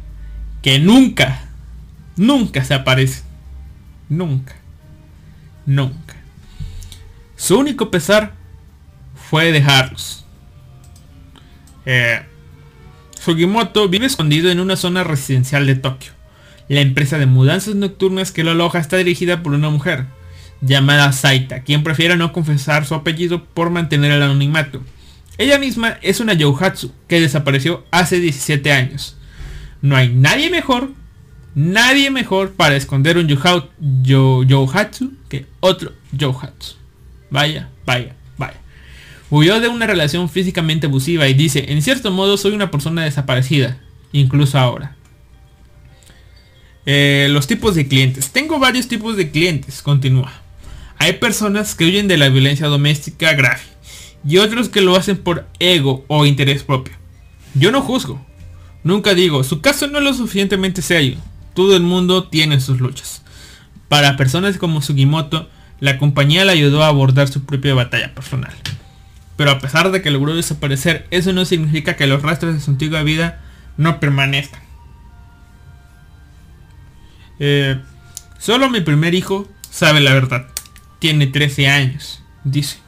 [0.62, 1.42] que nunca,
[2.16, 3.24] nunca se aparecen.
[4.08, 4.54] Nunca.
[5.66, 6.16] Nunca.
[7.36, 8.32] Su único pesar
[9.28, 10.24] fue dejarlos.
[11.84, 12.22] Eh,
[13.20, 16.12] Sugimoto vive escondido en una zona residencial de Tokio.
[16.68, 20.06] La empresa de mudanzas nocturnas que lo aloja está dirigida por una mujer
[20.60, 24.82] llamada Saita, quien prefiere no confesar su apellido por mantener el anonimato.
[25.36, 29.16] Ella misma es una Yohatsu que desapareció hace 17 años.
[29.80, 30.90] No hay nadie mejor,
[31.54, 36.74] nadie mejor para esconder un Yohatsu que otro Yohatsu.
[37.30, 38.58] Vaya, vaya, vaya.
[39.30, 43.78] Huyó de una relación físicamente abusiva y dice, en cierto modo soy una persona desaparecida,
[44.12, 44.96] incluso ahora.
[46.84, 48.32] Eh, los tipos de clientes.
[48.32, 50.32] Tengo varios tipos de clientes, continúa.
[50.98, 53.60] Hay personas que huyen de la violencia doméstica grave
[54.24, 56.94] y otros que lo hacen por ego o interés propio.
[57.54, 58.24] Yo no juzgo.
[58.84, 61.16] Nunca digo, su caso no es lo suficientemente serio.
[61.54, 63.22] Todo el mundo tiene sus luchas.
[63.88, 65.48] Para personas como Sugimoto,
[65.80, 68.52] la compañía le ayudó a abordar su propia batalla personal.
[69.36, 72.72] Pero a pesar de que logró desaparecer, eso no significa que los rastros de su
[72.72, 73.40] antigua vida
[73.76, 74.60] no permanezcan.
[77.38, 77.80] Eh,
[78.38, 80.46] solo mi primer hijo sabe la verdad.
[80.98, 82.22] Tiene 13 años.
[82.44, 82.78] Dice.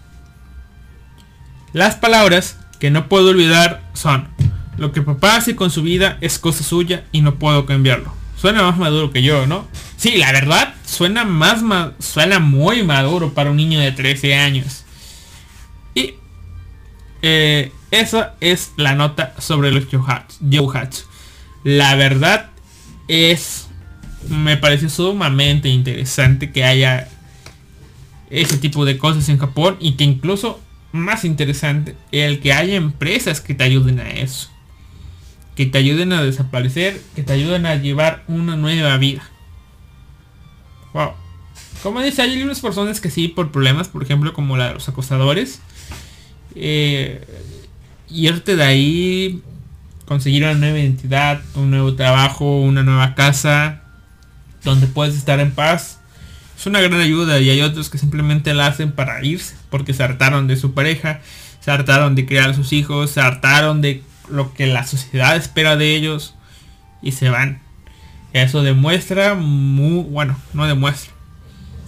[1.73, 4.29] Las palabras que no puedo olvidar son,
[4.77, 8.13] lo que papá hace con su vida es cosa suya y no puedo cambiarlo.
[8.37, 9.69] Suena más maduro que yo, ¿no?
[9.97, 11.63] Sí, la verdad, suena más
[11.99, 14.85] suena muy maduro para un niño de 13 años.
[15.95, 16.15] Y
[17.21, 21.05] eh, esa es la nota sobre los Yohatsu.
[21.65, 22.49] La verdad
[23.09, 23.69] es,
[24.29, 27.09] me pareció sumamente interesante que haya
[28.31, 30.61] ese tipo de cosas en Japón y que incluso
[30.93, 34.51] más interesante el que haya empresas que te ayuden a eso
[35.61, 39.23] que te ayuden a desaparecer, que te ayuden a llevar una nueva vida.
[40.95, 41.11] Wow.
[41.83, 44.89] Como dice, hay algunas personas que sí, por problemas, por ejemplo, como la de los
[44.89, 45.61] acosadores,
[46.55, 47.27] eh,
[48.09, 49.43] irte de ahí,
[50.07, 53.83] conseguir una nueva identidad, un nuevo trabajo, una nueva casa,
[54.65, 56.00] donde puedes estar en paz,
[56.61, 60.03] es una gran ayuda y hay otros que simplemente la hacen para irse, porque se
[60.03, 61.23] hartaron de su pareja,
[61.61, 65.77] se hartaron de criar a sus hijos, se hartaron de lo que la sociedad espera
[65.77, 66.35] de ellos
[67.01, 67.63] y se van.
[68.35, 71.15] Eso demuestra muy, bueno, no demuestra.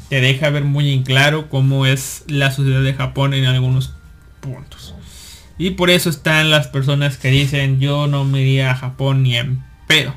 [0.09, 3.93] Te deja ver muy en claro cómo es la sociedad de Japón en algunos
[4.41, 4.95] puntos.
[5.59, 9.37] Y por eso están las personas que dicen yo no me iría a Japón ni
[9.37, 10.15] en pedo.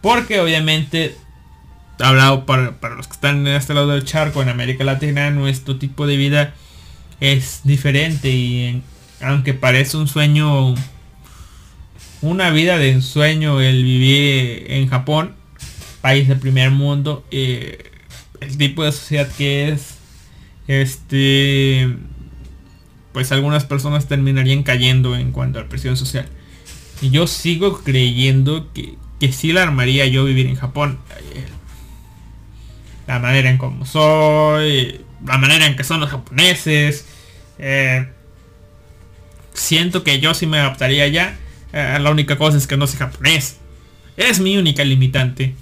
[0.00, 1.16] Porque obviamente,
[1.98, 5.76] hablado para, para los que están en este lado del charco, en América Latina, nuestro
[5.76, 6.54] tipo de vida
[7.20, 8.82] es diferente y
[9.20, 10.74] aunque parece un sueño
[12.22, 15.34] una vida de ensueño el vivir en Japón,
[16.00, 17.90] país del primer mundo, eh,
[18.40, 19.96] el tipo de sociedad que es,
[20.68, 21.96] este,
[23.12, 26.26] pues algunas personas terminarían cayendo en cuanto a la presión social.
[27.00, 30.98] Y yo sigo creyendo que, que sí la armaría yo vivir en Japón.
[33.12, 37.04] La manera en cómo soy, la manera en que son los japoneses.
[37.58, 38.08] Eh,
[39.52, 41.36] siento que yo sí me adaptaría ya
[41.74, 43.58] eh, la única cosa es que no sé japonés.
[44.16, 45.54] Es mi única limitante.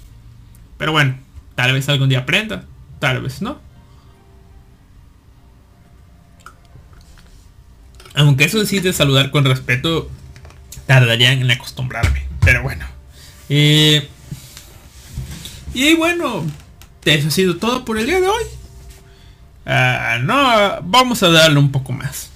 [0.78, 1.18] Pero bueno,
[1.56, 2.66] tal vez algún día aprenda.
[3.00, 3.60] Tal vez no.
[8.14, 10.08] Aunque eso decide saludar con respeto,
[10.86, 12.28] tardarían en acostumbrarme.
[12.44, 12.86] Pero bueno.
[13.48, 14.08] Eh,
[15.74, 16.46] y bueno,
[17.04, 18.44] eso ha sido todo por el día de hoy.
[19.66, 22.30] Ah, no, vamos a darle un poco más.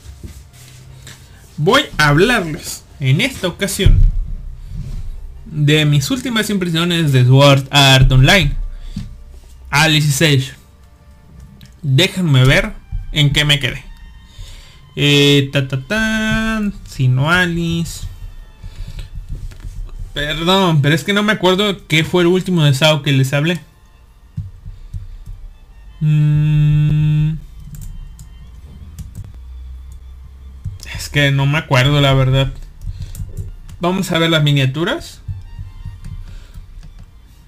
[1.57, 3.99] Voy a hablarles en esta ocasión
[5.47, 8.53] de mis últimas impresiones de Sword Art Online.
[9.71, 10.53] Alice Age.
[11.83, 12.73] Déjenme ver
[13.13, 13.85] en qué me quedé.
[14.97, 18.07] Eh, ta, ta, sino Alice.
[20.13, 23.33] Perdón, pero es que no me acuerdo qué fue el último de Sao que les
[23.33, 23.61] hablé.
[26.01, 27.35] Mm.
[30.97, 32.53] Es que no me acuerdo la verdad.
[33.81, 35.21] Vamos a ver las miniaturas.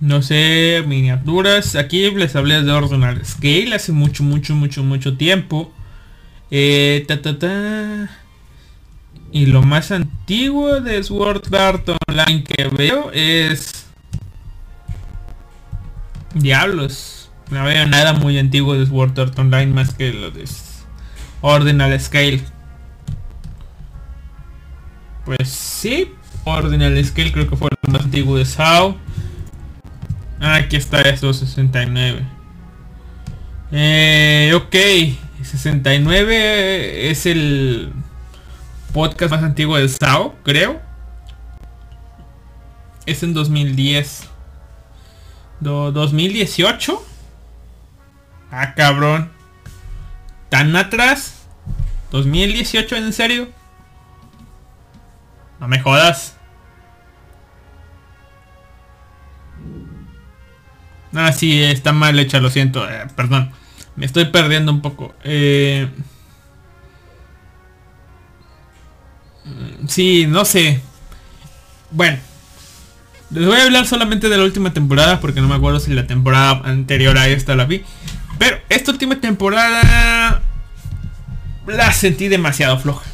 [0.00, 1.74] No sé, miniaturas.
[1.74, 5.72] Aquí les hablé de Ordinal Scale hace mucho, mucho, mucho, mucho tiempo.
[6.50, 8.10] Eh, ta, ta, ta.
[9.32, 13.86] Y lo más antiguo de Sword Art Online que veo es...
[16.34, 17.15] Diablos.
[17.50, 20.44] No veo nada muy antiguo de Sword Art Online más que lo de
[21.40, 22.42] Ordinal Scale.
[25.24, 26.12] Pues sí,
[26.44, 28.96] Ordinal Scale creo que fue el más antiguo de SAO.
[30.40, 32.26] Ah, aquí está esto, 69.
[33.72, 34.76] Eh, ok,
[35.42, 37.92] 69 es el
[38.92, 40.80] podcast más antiguo de SAO, creo.
[43.06, 44.28] Es en 2010.
[45.60, 47.15] 2018.
[48.50, 49.30] Ah, cabrón.
[50.48, 51.46] ¿Tan atrás?
[52.12, 53.48] ¿2018 en serio?
[55.60, 56.36] No me jodas.
[61.14, 62.88] Ah, sí, está mal hecha, lo siento.
[62.88, 63.50] Eh, perdón.
[63.96, 65.14] Me estoy perdiendo un poco.
[65.24, 65.88] Eh...
[69.44, 70.80] Mm, sí, no sé.
[71.90, 72.18] Bueno.
[73.30, 76.06] Les voy a hablar solamente de la última temporada porque no me acuerdo si la
[76.06, 77.82] temporada anterior a esta la vi.
[78.38, 80.42] Pero esta última temporada
[81.66, 83.04] la sentí demasiado floja.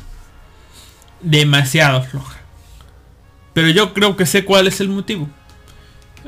[1.21, 2.39] Demasiado floja.
[3.53, 5.29] Pero yo creo que sé cuál es el motivo.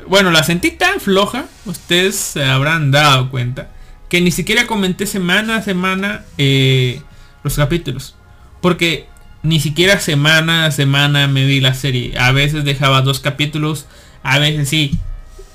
[0.06, 3.70] Bueno, la sentí tan floja, ustedes se habrán dado cuenta,
[4.08, 7.00] que ni siquiera comenté semana a semana eh,
[7.42, 8.14] los capítulos.
[8.60, 9.08] Porque
[9.42, 12.18] ni siquiera semana a semana me vi la serie.
[12.18, 13.86] A veces dejaba dos capítulos,
[14.22, 14.98] a veces sí.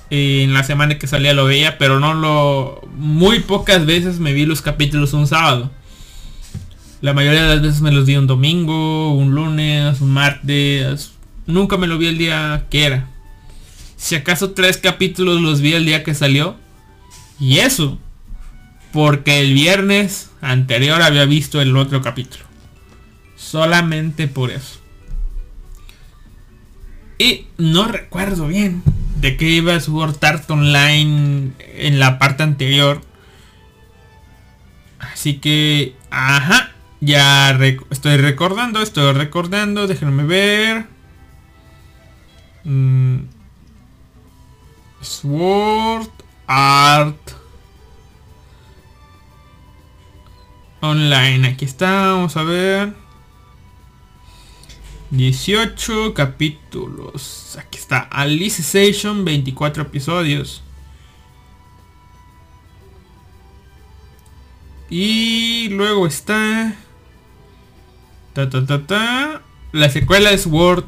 [0.09, 2.81] En la semana que salía lo veía, pero no lo...
[2.95, 5.71] Muy pocas veces me vi los capítulos un sábado.
[7.01, 11.11] La mayoría de las veces me los vi un domingo, un lunes, un martes.
[11.45, 13.07] Nunca me lo vi el día que era.
[13.95, 16.55] Si acaso tres capítulos los vi el día que salió.
[17.39, 17.99] Y eso.
[18.91, 22.43] Porque el viernes anterior había visto el otro capítulo.
[23.35, 24.79] Solamente por eso.
[27.19, 28.81] Y no recuerdo bien
[29.19, 33.01] de qué iba Sword Art Online en la parte anterior.
[34.99, 36.71] Así que, ajá,
[37.01, 37.51] ya
[37.89, 40.85] estoy recordando, estoy recordando, déjenme ver.
[42.63, 43.19] Mm.
[45.01, 46.09] Sword
[46.47, 47.31] Art
[50.81, 53.08] Online, aquí está, vamos a ver.
[55.11, 57.57] 18 capítulos.
[57.59, 57.99] Aquí está.
[57.99, 60.63] Alicization, 24 episodios.
[64.89, 66.75] Y luego está...
[68.33, 69.41] Ta, ta, ta, ta.
[69.71, 70.85] La secuela es Word.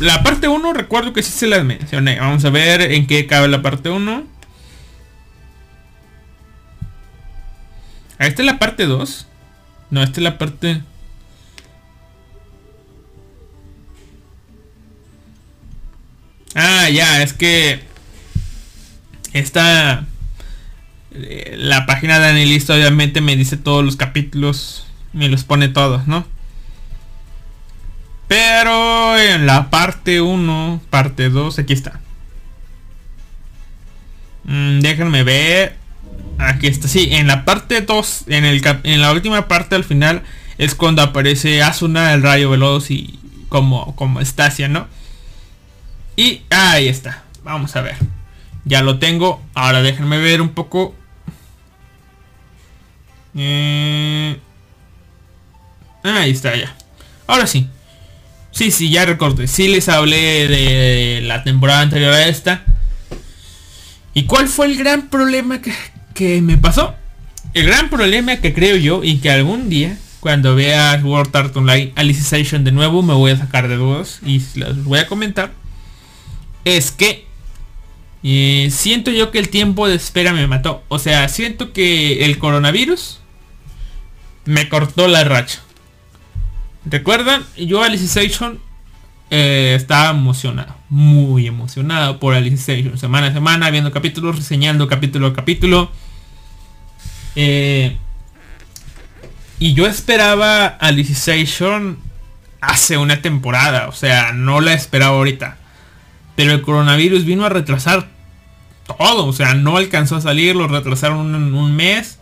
[0.00, 2.18] La parte 1 recuerdo que sí se la mencioné.
[2.18, 4.24] Vamos a ver en qué cabe la parte 1.
[8.18, 9.26] Esta es la parte 2.
[9.90, 10.82] No, esta es la parte...
[16.54, 17.82] Ah, ya, es que
[19.32, 20.06] esta
[21.12, 26.06] eh, la página de Anilista obviamente me dice todos los capítulos, me los pone todos,
[26.06, 26.26] ¿no?
[28.28, 32.00] Pero en la parte 1, parte 2, aquí está.
[34.44, 35.76] Mm, déjenme ver.
[36.38, 40.22] Aquí está, sí, en la parte 2, en, en la última parte al final
[40.58, 43.18] es cuando aparece Asuna, el rayo veloz y
[43.48, 44.88] como, como Estasia, ¿no?
[46.16, 47.24] Y ahí está.
[47.42, 47.96] Vamos a ver.
[48.64, 49.42] Ya lo tengo.
[49.54, 50.94] Ahora déjenme ver un poco.
[53.36, 54.38] Eh,
[56.02, 56.74] ahí está ya.
[57.26, 57.68] Ahora sí.
[58.50, 59.48] Sí, sí, ya recorté.
[59.48, 62.62] Sí les hablé de la temporada anterior a esta.
[64.14, 65.60] ¿Y cuál fue el gran problema
[66.14, 66.94] que, me pasó?
[67.52, 71.92] El gran problema que creo yo y que algún día cuando vea World Art Online
[71.96, 75.52] Alicization de nuevo me voy a sacar de dudas y les voy a comentar
[76.64, 77.26] es que
[78.22, 80.82] eh, siento yo que el tiempo de espera me mató.
[80.88, 83.20] O sea, siento que el coronavirus
[84.46, 85.62] me cortó la racha.
[86.86, 87.44] ¿Recuerdan?
[87.56, 88.60] Yo Alicization
[89.30, 90.74] eh, estaba emocionado.
[90.88, 92.98] Muy emocionado por Alicization.
[92.98, 95.90] Semana a semana viendo capítulos, reseñando capítulo a capítulo.
[97.36, 97.98] Eh,
[99.58, 101.98] y yo esperaba Alicization
[102.62, 103.88] hace una temporada.
[103.88, 105.58] O sea, no la esperaba ahorita.
[106.36, 108.08] Pero el coronavirus vino a retrasar
[108.86, 109.26] todo.
[109.26, 112.18] O sea, no alcanzó a salir, lo retrasaron un, mes.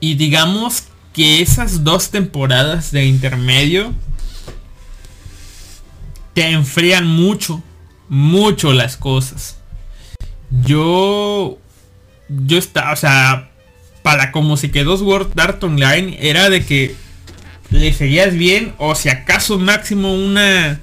[0.00, 3.92] Y digamos que esas dos temporadas de intermedio
[6.32, 7.62] te enfrían mucho,
[8.08, 9.58] mucho las cosas.
[10.64, 11.58] Yo,
[12.28, 13.50] yo estaba, o sea,
[14.02, 16.94] para como se quedó Sword Art Online, era de que
[17.70, 20.80] le seguías bien o si acaso máximo una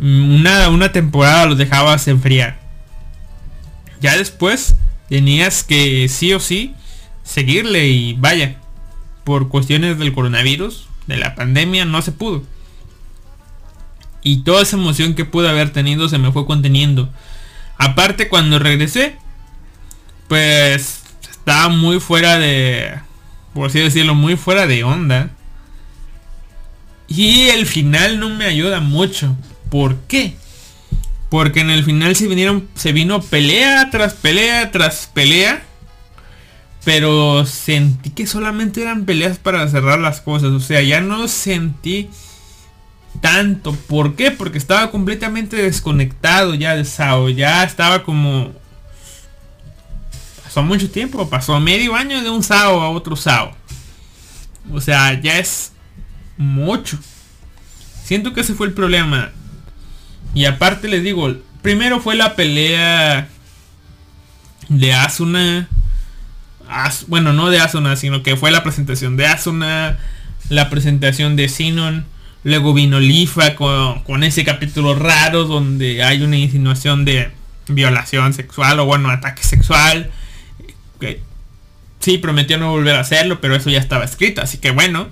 [0.00, 2.58] una, una temporada los dejabas enfriar.
[4.00, 4.76] Ya después
[5.08, 6.74] tenías que sí o sí
[7.24, 8.56] seguirle y vaya,
[9.24, 12.42] por cuestiones del coronavirus, de la pandemia, no se pudo.
[14.22, 17.10] Y toda esa emoción que pude haber tenido se me fue conteniendo.
[17.76, 19.16] Aparte cuando regresé,
[20.28, 22.98] pues estaba muy fuera de,
[23.54, 25.30] por así decirlo, muy fuera de onda.
[27.06, 29.36] Y el final no me ayuda mucho.
[29.70, 30.36] ¿Por qué?
[31.28, 35.62] Porque en el final se vinieron, se vino pelea tras pelea tras pelea.
[36.84, 40.50] Pero sentí que solamente eran peleas para cerrar las cosas.
[40.50, 42.08] O sea, ya no sentí
[43.20, 43.72] tanto.
[43.74, 44.30] ¿Por qué?
[44.30, 47.28] Porque estaba completamente desconectado ya de Sao.
[47.28, 48.52] Ya estaba como...
[50.44, 51.28] Pasó mucho tiempo.
[51.28, 53.54] Pasó medio año de un Sao a otro Sao.
[54.72, 55.72] O sea, ya es
[56.38, 56.98] mucho.
[58.04, 59.32] Siento que ese fue el problema.
[60.38, 63.26] Y aparte les digo, primero fue la pelea
[64.68, 65.68] de Asuna.
[67.08, 69.98] bueno, no de Asuna, sino que fue la presentación de Asuna,
[70.48, 72.06] la presentación de Sinon.
[72.44, 77.32] Luego vino Lifa con, ese capítulo raro donde hay una insinuación de
[77.66, 80.08] violación sexual o bueno, ataque sexual.
[81.98, 84.40] Sí, prometió no volver a hacerlo, pero eso ya estaba escrito.
[84.40, 85.08] Así que bueno.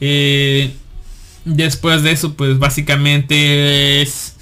[0.00, 0.72] Eh,
[1.44, 4.36] después de eso, pues básicamente es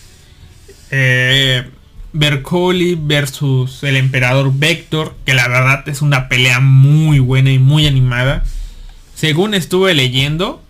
[0.91, 1.69] eh,
[2.13, 7.87] Bercoli versus el emperador Vector, que la verdad es una pelea muy buena y muy
[7.87, 8.45] animada.
[9.15, 10.63] Según estuve leyendo,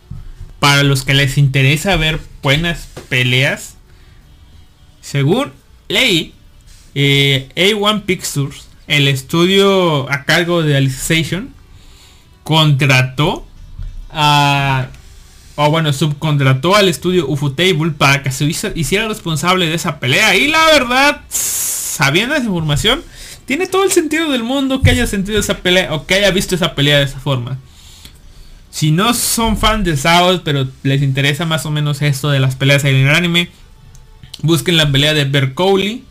[0.59, 3.77] para los que les interesa ver buenas peleas,
[5.01, 5.53] según
[5.89, 6.35] leí,
[6.95, 11.55] eh, A1 Pictures, el estudio a cargo de Alicization,
[12.43, 13.47] contrató
[14.11, 14.89] a
[15.57, 20.37] o bueno, subcontrató al estudio Ufotable para que se hiciera responsable de esa pelea.
[20.37, 23.03] Y la verdad, sabiendo esa información,
[23.47, 26.55] tiene todo el sentido del mundo que haya sentido esa pelea o que haya visto
[26.55, 27.59] esa pelea de esa forma.
[28.70, 32.57] Si no son fans de Sao, pero les interesa más o menos esto de las
[32.57, 33.49] peleas en el anime,
[34.43, 36.05] busquen la pelea de Bercoli.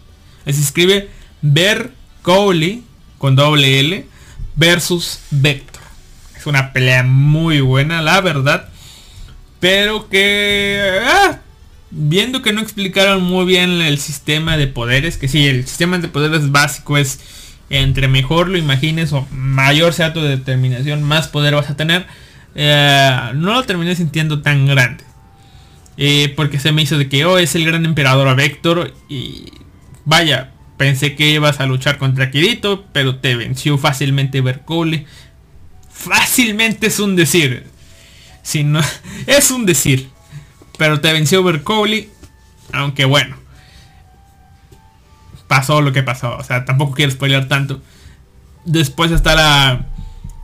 [0.45, 1.09] Se escribe
[1.43, 2.83] Bercoli
[3.19, 4.07] con doble L
[4.55, 5.83] versus Vector.
[6.35, 8.69] Es una pelea muy buena, la verdad.
[9.65, 10.79] Pero que...
[11.07, 11.39] Ah,
[11.89, 16.07] viendo que no explicaron muy bien el sistema de poderes, que sí, el sistema de
[16.07, 17.19] poderes básico es
[17.71, 22.05] entre mejor lo imagines o mayor sea tu determinación, más poder vas a tener.
[22.53, 25.03] Eh, no lo terminé sintiendo tan grande.
[25.97, 28.93] Eh, porque se me hizo de que, oh, es el gran emperador a Vector.
[29.09, 29.45] Y
[30.05, 35.07] vaya, pensé que ibas a luchar contra Kirito, pero te venció fácilmente Bercole.
[35.89, 37.73] Fácilmente es un decir.
[38.45, 38.79] Si no,
[39.27, 40.11] es un decir.
[40.77, 42.09] Pero te venció Bercoli.
[42.71, 43.35] Aunque bueno.
[45.47, 46.37] Pasó lo que pasó.
[46.37, 47.81] O sea, tampoco quiero spoiler tanto.
[48.63, 49.85] Después está la.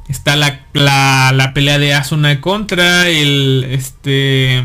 [0.09, 3.67] Está la, la, la pelea de Asuna contra el.
[3.69, 4.63] Este.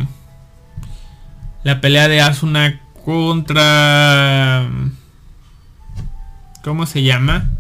[1.62, 4.66] La pelea de Asuna contra.
[6.64, 7.50] ¿Cómo se llama?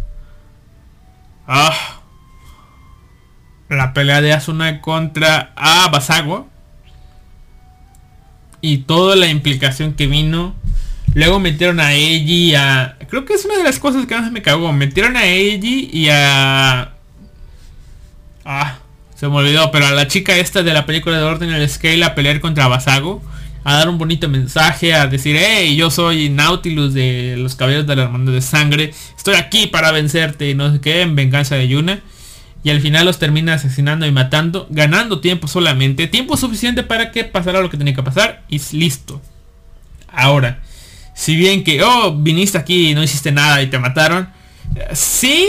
[1.46, 1.95] Ah
[3.68, 6.48] la pelea de Asuna contra a Basago.
[8.60, 10.54] Y toda la implicación que vino.
[11.14, 12.96] Luego metieron a Eiji a...
[13.08, 14.72] Creo que es una de las cosas que más me cagó.
[14.72, 16.92] Metieron a Eiji y a...
[18.44, 18.78] Ah,
[19.14, 19.70] se me olvidó.
[19.70, 23.22] Pero a la chica esta de la película de Ordinary Scale a pelear contra Basago.
[23.64, 24.94] A dar un bonito mensaje.
[24.94, 28.92] A decir, hey, yo soy Nautilus de los caballeros de la hermandad de sangre.
[29.16, 30.50] Estoy aquí para vencerte.
[30.50, 31.02] Y no sé qué.
[31.02, 32.00] En venganza de Yuna
[32.66, 37.22] y al final los termina asesinando y matando, ganando tiempo solamente, tiempo suficiente para que
[37.22, 39.22] pasara lo que tenía que pasar y listo.
[40.08, 40.64] Ahora,
[41.14, 44.30] si bien que, oh, viniste aquí y no hiciste nada y te mataron,
[44.92, 45.46] sí,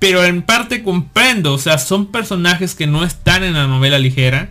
[0.00, 4.50] pero en parte comprendo, o sea, son personajes que no están en la novela ligera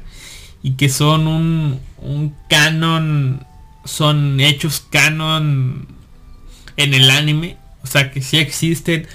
[0.63, 3.45] y que son un, un canon,
[3.83, 5.85] son hechos canon
[6.77, 9.05] en el anime, o sea, que sí existen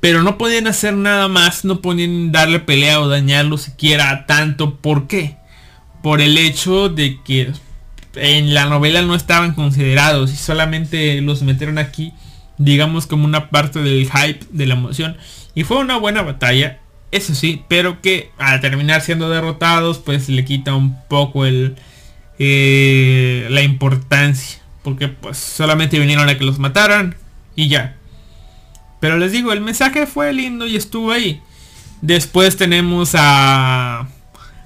[0.00, 4.76] pero no podían hacer nada más, no podían darle pelea o dañarlo siquiera tanto.
[4.76, 5.36] ¿Por qué?
[6.02, 7.52] Por el hecho de que
[8.14, 12.12] en la novela no estaban considerados y solamente los metieron aquí,
[12.58, 15.16] digamos como una parte del hype, de la emoción.
[15.54, 16.80] Y fue una buena batalla,
[17.12, 21.76] eso sí, pero que al terminar siendo derrotados, pues le quita un poco el
[22.38, 24.60] eh, la importancia.
[24.82, 27.16] Porque pues solamente vinieron a que los mataran
[27.54, 27.95] y ya.
[29.00, 31.42] Pero les digo, el mensaje fue lindo y estuvo ahí.
[32.00, 34.08] Después tenemos a,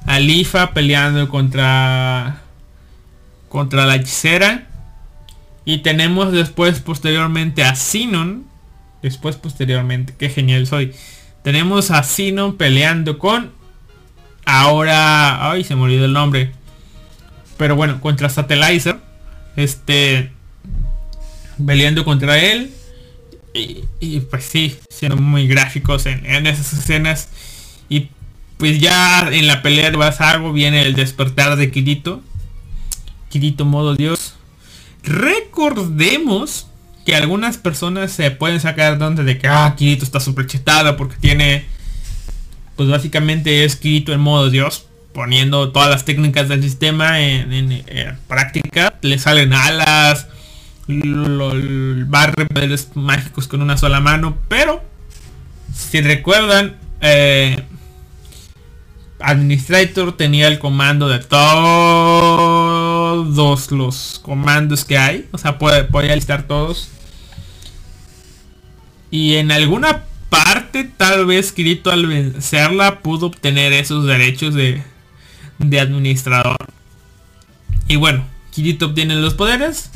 [0.07, 2.43] a Lifa peleando contra
[3.51, 4.67] contra la hechicera.
[5.67, 8.47] Y tenemos después posteriormente a Sinon.
[9.03, 10.95] Después posteriormente, qué genial soy.
[11.43, 13.53] Tenemos a Sinon peleando con
[14.47, 16.53] ahora, ay, se me olvidó el nombre.
[17.59, 18.99] Pero bueno, contra Satellizer.
[19.57, 20.33] Este
[21.65, 22.73] peleando contra él.
[23.53, 27.29] Y, pues sí, siendo muy gráficos en, esas escenas.
[27.89, 28.09] Y
[28.59, 32.23] pues ya en la pelea de Basago viene el despertar de Kirito.
[33.29, 34.35] Kirito modo Dios.
[35.03, 36.67] Recordemos
[37.05, 41.17] que algunas personas se pueden sacar donde de que ah, Kirito está súper chetado porque
[41.17, 41.65] tiene
[42.77, 47.85] pues básicamente es Kirito en modo Dios poniendo todas las técnicas del sistema en
[48.29, 50.29] práctica le salen alas
[50.91, 54.83] a poderes mágicos con una sola mano, pero
[55.75, 57.65] si recuerdan, eh,
[59.21, 62.11] Administrator tenía el comando de todos
[63.71, 66.89] los comandos que hay, o sea, puede, podía listar todos.
[69.11, 74.83] Y en alguna parte, tal vez Kirito al vencerla pudo obtener esos derechos de,
[75.59, 76.57] de administrador.
[77.89, 79.91] Y bueno, Kirito obtiene los poderes,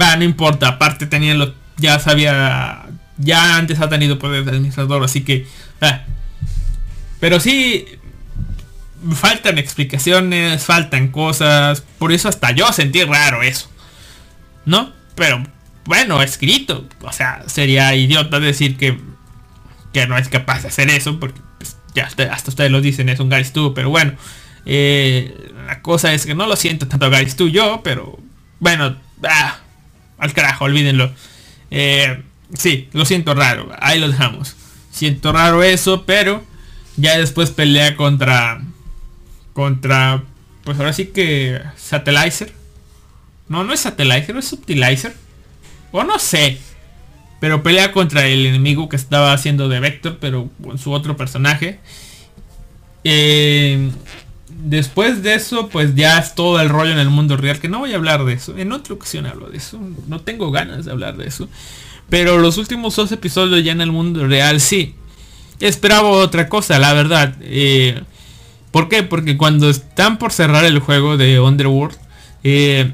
[0.00, 2.86] Va, no importa, aparte tenía lo, ya sabía,
[3.18, 5.46] ya antes ha tenido poder de administrador, así que...
[7.20, 7.86] Pero sí,
[9.14, 13.70] faltan explicaciones, faltan cosas, por eso hasta yo sentí raro eso.
[14.64, 14.92] ¿No?
[15.14, 15.42] Pero
[15.84, 16.86] bueno, escrito.
[17.00, 18.98] O sea, sería idiota decir que,
[19.92, 23.20] que no es capaz de hacer eso, porque pues, ya hasta, ustedes lo dicen, es
[23.20, 24.12] un Gary Stu, pero bueno.
[24.64, 28.18] Eh, la cosa es que no lo siento tanto Gary Stu yo, pero
[28.60, 29.58] bueno, ah,
[30.22, 31.10] al carajo, olvídenlo.
[31.72, 32.22] Eh,
[32.56, 34.54] sí, lo siento raro, ahí lo dejamos.
[34.92, 36.44] Siento raro eso, pero
[36.96, 38.62] ya después pelea contra...
[39.52, 40.22] Contra...
[40.62, 41.60] Pues ahora sí que...
[41.76, 42.52] Satellizer.
[43.48, 45.12] No, no es Satellizer, es Subtilizer.
[45.90, 46.58] O no sé.
[47.40, 51.80] Pero pelea contra el enemigo que estaba haciendo de Vector, pero con su otro personaje.
[53.02, 53.90] Eh,
[54.62, 57.58] después de eso, pues ya es todo el rollo en el mundo real.
[57.58, 58.56] Que no voy a hablar de eso.
[58.56, 59.78] En otra ocasión hablo de eso.
[60.06, 61.48] No tengo ganas de hablar de eso.
[62.08, 64.94] Pero los últimos dos episodios ya en el mundo real sí.
[65.60, 67.36] Esperaba otra cosa, la verdad.
[67.40, 68.02] Eh,
[68.70, 69.02] ¿Por qué?
[69.02, 71.96] Porque cuando están por cerrar el juego de Underworld,
[72.42, 72.92] eh,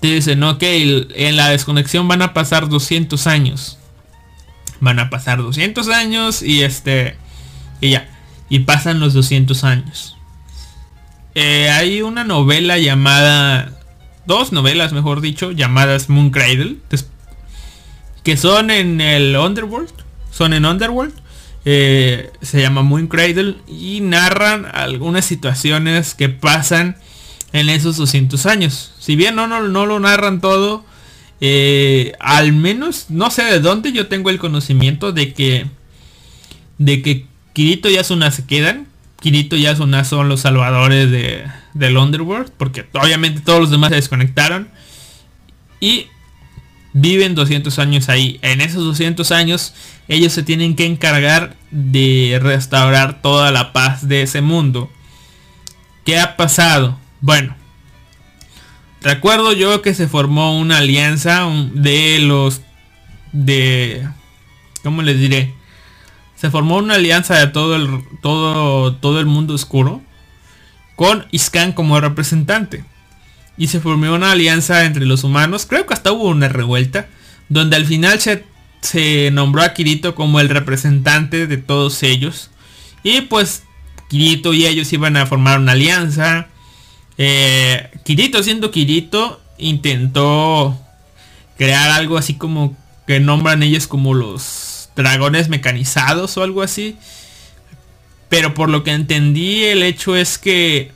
[0.00, 3.78] te dicen, ok, en la desconexión van a pasar 200 años.
[4.80, 7.16] Van a pasar 200 años y este...
[7.80, 8.08] Y ya.
[8.48, 10.16] Y pasan los 200 años.
[11.34, 13.76] Eh, hay una novela llamada...
[14.26, 16.76] Dos novelas, mejor dicho, llamadas Moon Cradle.
[18.22, 19.92] Que son en el Underworld.
[20.30, 21.14] Son en Underworld.
[21.64, 23.56] Eh, se llama Moon Cradle.
[23.66, 26.96] Y narran algunas situaciones que pasan
[27.52, 28.92] en esos 200 años.
[28.98, 30.84] Si bien no, no, no lo narran todo,
[31.40, 35.66] eh, al menos no sé de dónde yo tengo el conocimiento de que
[36.76, 38.86] de que Kirito y Asuna se quedan.
[39.20, 41.44] Kirito y Asuna son los salvadores de,
[41.74, 44.68] del Underworld, porque obviamente todos los demás se desconectaron.
[45.78, 46.06] Y
[46.92, 48.38] viven 200 años ahí.
[48.42, 49.74] En esos 200 años
[50.08, 54.90] ellos se tienen que encargar de restaurar toda la paz de ese mundo.
[56.04, 56.98] ¿Qué ha pasado?
[57.20, 57.54] Bueno,
[59.02, 62.62] recuerdo yo que se formó una alianza de los
[63.32, 64.08] de
[64.82, 65.54] ¿cómo les diré?
[66.40, 70.00] Se formó una alianza de todo el todo todo el mundo oscuro
[70.96, 72.84] con Iskan como representante.
[73.56, 77.08] Y se formó una alianza entre los humanos, creo que hasta hubo una revuelta,
[77.50, 78.44] donde al final se,
[78.80, 82.50] se nombró a Kirito como el representante de todos ellos.
[83.02, 83.64] Y pues
[84.08, 86.48] Kirito y ellos iban a formar una alianza
[87.22, 90.80] eh, Kirito, siendo Kirito, intentó
[91.58, 92.74] crear algo así como
[93.06, 96.96] que nombran ellos como los dragones mecanizados o algo así.
[98.28, 100.92] Pero por lo que entendí, el hecho es que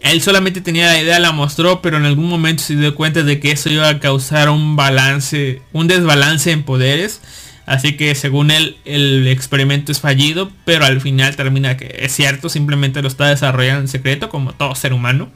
[0.00, 3.40] él solamente tenía la idea, la mostró, pero en algún momento se dio cuenta de
[3.40, 7.20] que eso iba a causar un balance, un desbalance en poderes.
[7.66, 12.48] Así que según él el experimento es fallido, pero al final termina que es cierto,
[12.48, 15.30] simplemente lo está desarrollando en secreto como todo ser humano.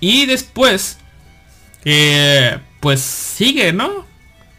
[0.00, 0.98] Y después,
[1.84, 4.06] eh, pues sigue, ¿no?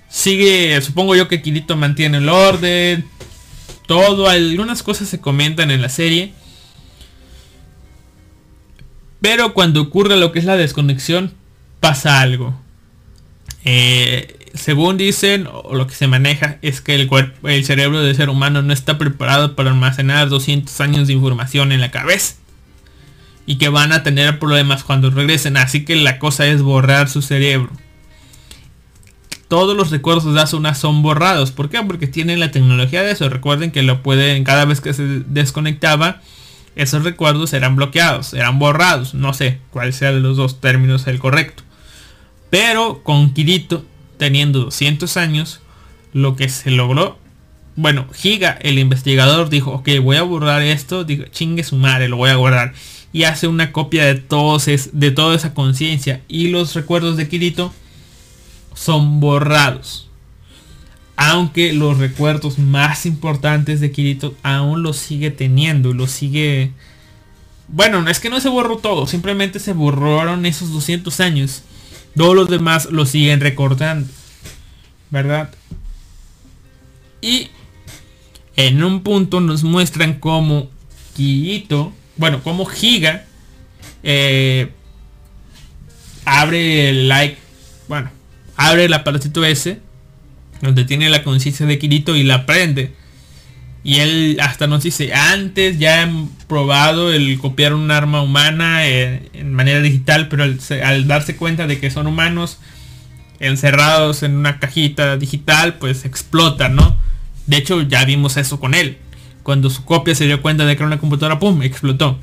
[0.09, 3.05] Sigue, supongo yo que Kirito mantiene el orden.
[3.85, 6.33] Todo, algunas cosas se comentan en la serie.
[9.21, 11.33] Pero cuando ocurre lo que es la desconexión,
[11.79, 12.59] pasa algo.
[13.65, 18.15] Eh, según dicen, o lo que se maneja, es que el, cuerpo, el cerebro del
[18.15, 22.35] ser humano no está preparado para almacenar 200 años de información en la cabeza.
[23.45, 25.57] Y que van a tener problemas cuando regresen.
[25.57, 27.71] Así que la cosa es borrar su cerebro.
[29.47, 31.51] Todos los recuerdos de Asuna son borrados.
[31.51, 31.81] ¿Por qué?
[31.83, 33.29] Porque tienen la tecnología de eso.
[33.29, 36.21] Recuerden que lo pueden, cada vez que se desconectaba,
[36.75, 39.13] esos recuerdos eran bloqueados, eran borrados.
[39.13, 41.63] No sé cuál sea de los dos términos el correcto.
[42.49, 43.85] Pero con Kirito
[44.17, 45.61] teniendo 200 años,
[46.13, 47.17] lo que se logró,
[47.77, 52.17] bueno, Giga, el investigador, dijo, ok, voy a borrar esto, digo, chingue su madre, lo
[52.17, 52.73] voy a guardar.
[53.13, 56.21] Y hace una copia de, todos de toda esa conciencia.
[56.27, 57.71] Y los recuerdos de Kirito
[58.77, 60.07] son borrados.
[61.15, 65.93] Aunque los recuerdos más importantes de Kirito aún los sigue teniendo.
[65.93, 66.71] Los sigue...
[67.67, 69.07] Bueno, es que no se borró todo.
[69.07, 71.63] Simplemente se borraron esos 200 años.
[72.15, 74.07] Todos los demás lo siguen recordando.
[75.09, 75.49] ¿Verdad?
[77.19, 77.49] Y
[78.55, 80.69] en un punto nos muestran cómo
[81.15, 83.25] Kirito, bueno, como Giga
[84.03, 84.71] eh,
[86.25, 87.37] abre el like,
[87.87, 88.11] bueno,
[88.57, 89.79] abre el aparatito ese,
[90.61, 92.91] donde tiene la conciencia de Kirito y la prende.
[93.83, 99.29] Y él hasta nos dice, antes ya han probado el copiar un arma humana eh,
[99.33, 102.57] en, manera digital, pero al, darse cuenta de que son humanos
[103.39, 106.97] encerrados en una cajita digital, pues explota, ¿no?
[107.45, 108.97] De hecho, ya vimos eso con él.
[109.43, 111.61] Cuando su copia se dio cuenta de que era una computadora, ¡pum!
[111.61, 112.19] explotó.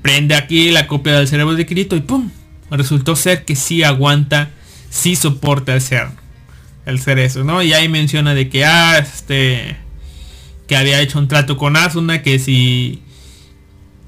[0.00, 2.30] Prende aquí la copia del cerebro de Kirito y ¡pum!
[2.70, 4.52] Resultó ser que sí aguanta
[4.90, 6.08] sí soporta el ser,
[6.86, 7.62] el ser eso, ¿no?
[7.62, 9.76] Y ahí menciona de que, ah, este,
[10.66, 13.02] que había hecho un trato con Asuna, que si,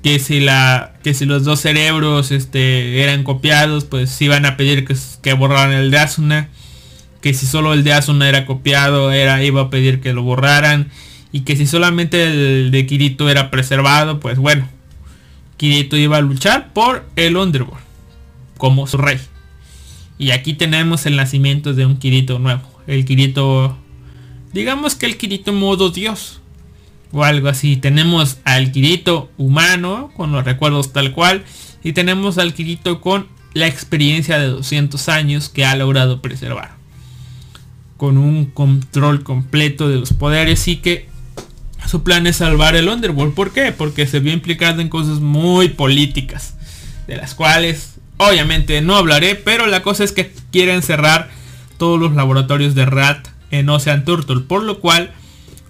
[0.02, 4.86] que si la, que si los dos cerebros, este, eran copiados, pues iban a pedir
[4.86, 6.48] que, que borraran el de Asuna,
[7.20, 10.90] que si solo el de Asuna era copiado, era, iba a pedir que lo borraran,
[11.32, 14.68] y que si solamente el de Kirito era preservado, pues bueno,
[15.56, 17.84] Kirito iba a luchar por el Underworld
[18.56, 19.18] como su rey.
[20.20, 22.60] Y aquí tenemos el nacimiento de un Kirito nuevo.
[22.86, 23.74] El Kirito,
[24.52, 26.42] digamos que el Kirito modo Dios.
[27.10, 27.78] O algo así.
[27.78, 31.42] Tenemos al Kirito humano, con los recuerdos tal cual.
[31.82, 36.72] Y tenemos al Kirito con la experiencia de 200 años que ha logrado preservar.
[37.96, 41.08] Con un control completo de los poderes y que
[41.86, 43.32] su plan es salvar el Underworld.
[43.32, 43.72] ¿Por qué?
[43.72, 46.56] Porque se vio implicado en cosas muy políticas.
[47.06, 51.30] De las cuales Obviamente no hablaré, pero la cosa es que quieren cerrar
[51.78, 55.10] todos los laboratorios de RAT en Ocean Turtle, por lo cual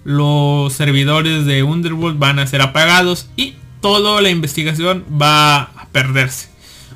[0.03, 6.49] los servidores de Underworld van a ser apagados y toda la investigación va a perderse.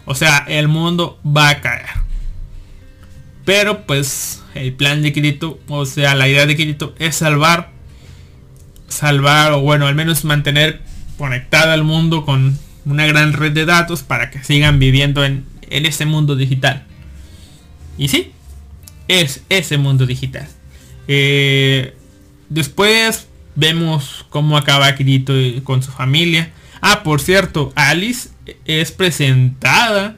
[0.04, 1.88] O sea, el mundo va a caer.
[3.46, 7.72] Pero pues el plan de Kirito, o sea, la idea de Kirito es salvar,
[8.90, 10.82] salvar o bueno, al menos mantener
[11.18, 15.86] conectada al mundo con una gran red de datos para que sigan viviendo en, en
[15.86, 16.86] ese mundo digital.
[17.98, 18.32] Y sí,
[19.08, 20.48] es ese mundo digital.
[21.08, 21.96] Eh,
[22.50, 25.34] después vemos cómo acaba Kirito
[25.64, 26.52] con su familia.
[26.82, 28.30] Ah, por cierto, Alice
[28.66, 30.18] es presentada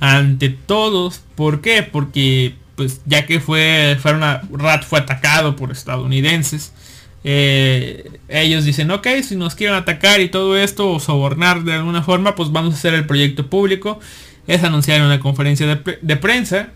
[0.00, 1.22] ante todos.
[1.34, 1.82] ¿Por qué?
[1.82, 6.72] Porque pues ya que fue, fue una, Rat fue atacado por estadounidenses.
[7.22, 12.02] Eh, ellos dicen, ok, si nos quieren atacar y todo esto, o sobornar de alguna
[12.02, 14.00] forma, pues vamos a hacer el proyecto público.
[14.46, 16.70] Es anunciar en una conferencia de, prensa.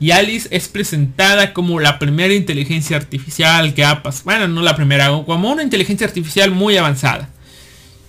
[0.00, 4.24] Y Alice es presentada como la primera inteligencia artificial que ha pasado.
[4.24, 7.28] Bueno, no la primera, como una inteligencia artificial muy avanzada.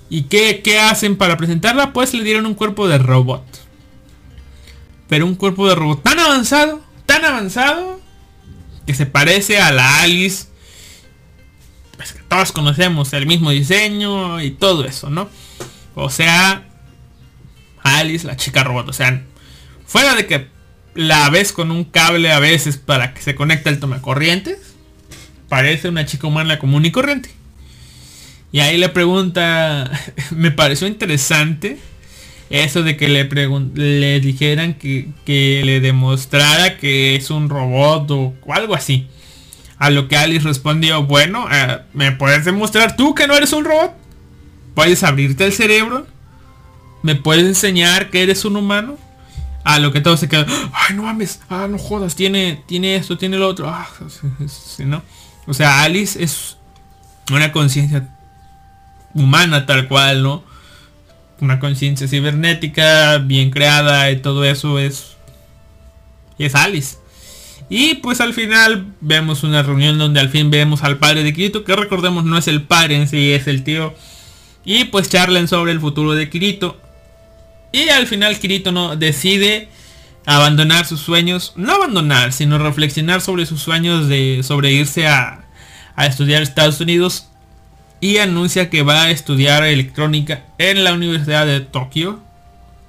[0.09, 1.93] ¿Y qué, qué hacen para presentarla?
[1.93, 3.43] Pues le dieron un cuerpo de robot.
[5.07, 7.99] Pero un cuerpo de robot tan avanzado, tan avanzado,
[8.87, 10.47] que se parece a la Alice
[12.11, 15.29] pues, todos conocemos el mismo diseño y todo eso, ¿no?
[15.95, 16.67] O sea,
[17.83, 19.23] Alice, la chica robot, o sea,
[19.85, 20.47] fuera de que
[20.95, 24.73] la ves con un cable a veces para que se conecte al toma corrientes,
[25.49, 27.29] parece una chica humana común y corriente.
[28.51, 29.91] Y ahí le pregunta,
[30.31, 31.77] me pareció interesante
[32.49, 33.27] eso de que le,
[33.73, 39.07] le dijeran que, que, le demostrara que es un robot o algo así.
[39.83, 43.65] A lo que Alice respondió, bueno, eh, ¿me puedes demostrar tú que no eres un
[43.65, 43.91] robot?
[44.75, 46.07] ¿Puedes abrirte el cerebro?
[47.01, 48.97] ¿Me puedes enseñar que eres un humano?
[49.65, 53.17] A lo que todo se queda, ay no mames, ah no jodas, tiene, tiene esto,
[53.17, 53.67] tiene lo otro.
[53.67, 53.85] Ah,
[54.79, 55.03] ¿no?
[55.47, 56.55] O sea, Alice es
[57.29, 58.07] una conciencia
[59.13, 60.45] humana tal cual, ¿no?
[61.41, 65.17] Una conciencia cibernética bien creada y todo eso es...
[66.39, 67.02] Es Alice.
[67.69, 71.63] Y pues al final vemos una reunión donde al fin vemos al padre de Kirito,
[71.63, 73.93] que recordemos no es el padre en sí, es el tío.
[74.65, 76.79] Y pues charlan sobre el futuro de Kirito.
[77.71, 79.69] Y al final Kirito no decide
[80.25, 85.45] abandonar sus sueños, no abandonar, sino reflexionar sobre sus sueños de sobre irse a,
[85.95, 87.27] a estudiar Estados Unidos
[87.99, 92.19] y anuncia que va a estudiar electrónica en la Universidad de Tokio.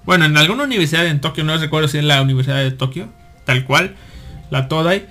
[0.04, 3.08] Bueno, en alguna universidad en Tokio, no recuerdo si en la Universidad de Tokio,
[3.44, 3.96] tal cual
[4.54, 5.06] la Todai,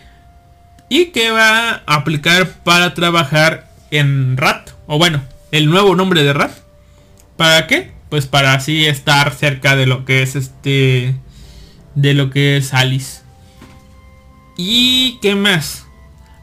[0.89, 5.21] y que va a aplicar para trabajar en RAT, o bueno,
[5.51, 6.51] el nuevo nombre de RAT.
[7.37, 7.91] ¿Para qué?
[8.09, 11.15] Pues para así estar cerca de lo que es este,
[11.95, 13.21] de lo que es Alice.
[14.57, 15.85] ¿Y qué más?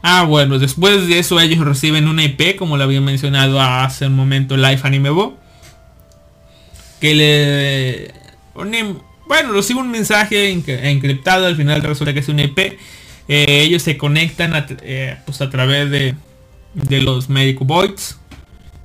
[0.01, 4.15] Ah, bueno, después de eso ellos reciben una IP, como lo había mencionado hace un
[4.15, 5.37] momento Life Anime Bo.
[6.99, 8.13] Que le...
[9.31, 12.59] Bueno, recibo un mensaje encriptado, al final resulta que es un IP.
[13.29, 16.15] Eh, ellos se conectan a, eh, pues a través de,
[16.99, 18.19] los Medical Voids.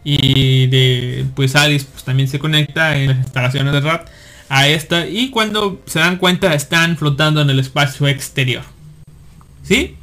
[0.05, 4.09] Y de pues Alice pues también se conecta en las instalaciones de RAT
[4.49, 5.09] a esta.
[5.09, 8.63] Y cuando se dan cuenta están flotando en el espacio exterior.
[9.65, 9.97] ¿Sí?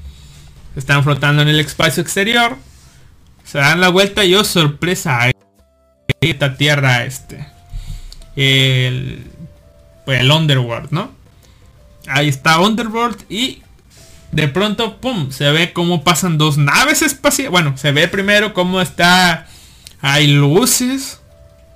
[0.76, 2.58] Están flotando en el espacio exterior.
[3.46, 5.32] Se dan la vuelta y oh sorpresa.
[6.20, 7.48] Esta tierra este.
[8.36, 9.32] El,
[10.06, 11.12] pues el Underworld, ¿no?
[12.08, 13.64] Ahí está Underworld y
[14.34, 15.32] de pronto, ¡pum!
[15.32, 17.52] Se ve cómo pasan dos naves espaciales.
[17.52, 19.48] Bueno, se ve primero cómo está...
[20.02, 21.22] Hay luces.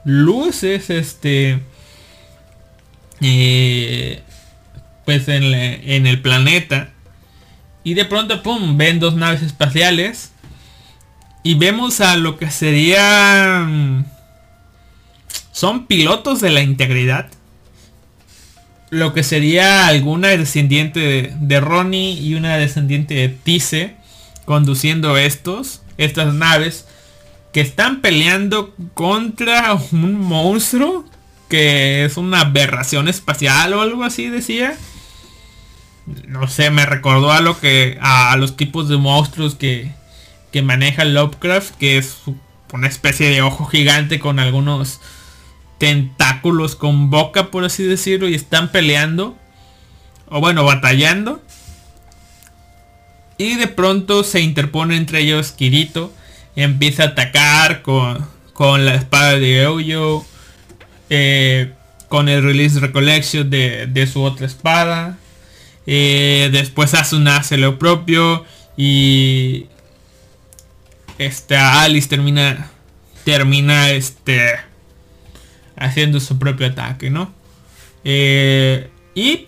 [0.03, 1.61] Luces, este...
[3.21, 4.23] Eh,
[5.05, 6.89] pues en, en el planeta.
[7.83, 10.31] Y de pronto, pum, ven dos naves espaciales.
[11.43, 14.11] Y vemos a lo que serían...
[15.51, 17.29] Son pilotos de la integridad.
[18.89, 23.95] Lo que sería alguna descendiente de, Ronnie y una descendiente de Tice
[24.45, 26.87] conduciendo estos, estas naves
[27.51, 31.05] que están peleando contra un monstruo
[31.49, 34.77] que es una aberración espacial o algo así decía.
[36.27, 39.91] No sé, me recordó a lo que a los tipos de monstruos que
[40.51, 42.17] que maneja Lovecraft, que es
[42.73, 44.99] una especie de ojo gigante con algunos
[45.77, 49.37] tentáculos con boca, por así decirlo, y están peleando,
[50.27, 51.41] o bueno, batallando.
[53.37, 56.11] Y de pronto se interpone entre ellos Kirito,
[56.55, 60.25] y empieza a atacar con, con la espada de Euyo,
[61.09, 61.73] eh,
[62.07, 65.17] con el release recollection de, de su otra espada.
[65.85, 68.45] Eh, después Asuna hace lo propio
[68.75, 69.67] y
[71.17, 72.71] este Alice termina
[73.23, 74.55] termina este
[75.77, 77.33] haciendo su propio ataque, ¿no?
[78.03, 79.47] Eh, y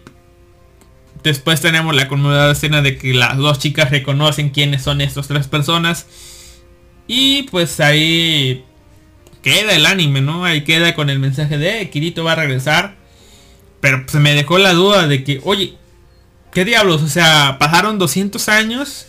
[1.23, 5.47] después tenemos la conmovedora escena de que las dos chicas reconocen quiénes son estas tres
[5.47, 6.07] personas.
[7.07, 8.64] Y pues ahí
[9.41, 10.45] queda el anime, ¿no?
[10.45, 12.95] Ahí queda con el mensaje de Kirito va a regresar.
[13.81, 15.76] Pero pues me dejó la duda de que, oye,
[16.51, 17.01] ¿qué diablos?
[17.01, 19.06] O sea, pasaron 200 años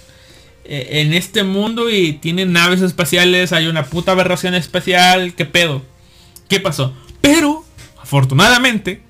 [0.65, 5.83] eh, en este mundo y tienen naves espaciales, hay una puta aberración espacial, ¿qué pedo?
[6.49, 6.95] ¿Qué pasó?
[7.21, 7.65] Pero,
[8.01, 9.03] afortunadamente,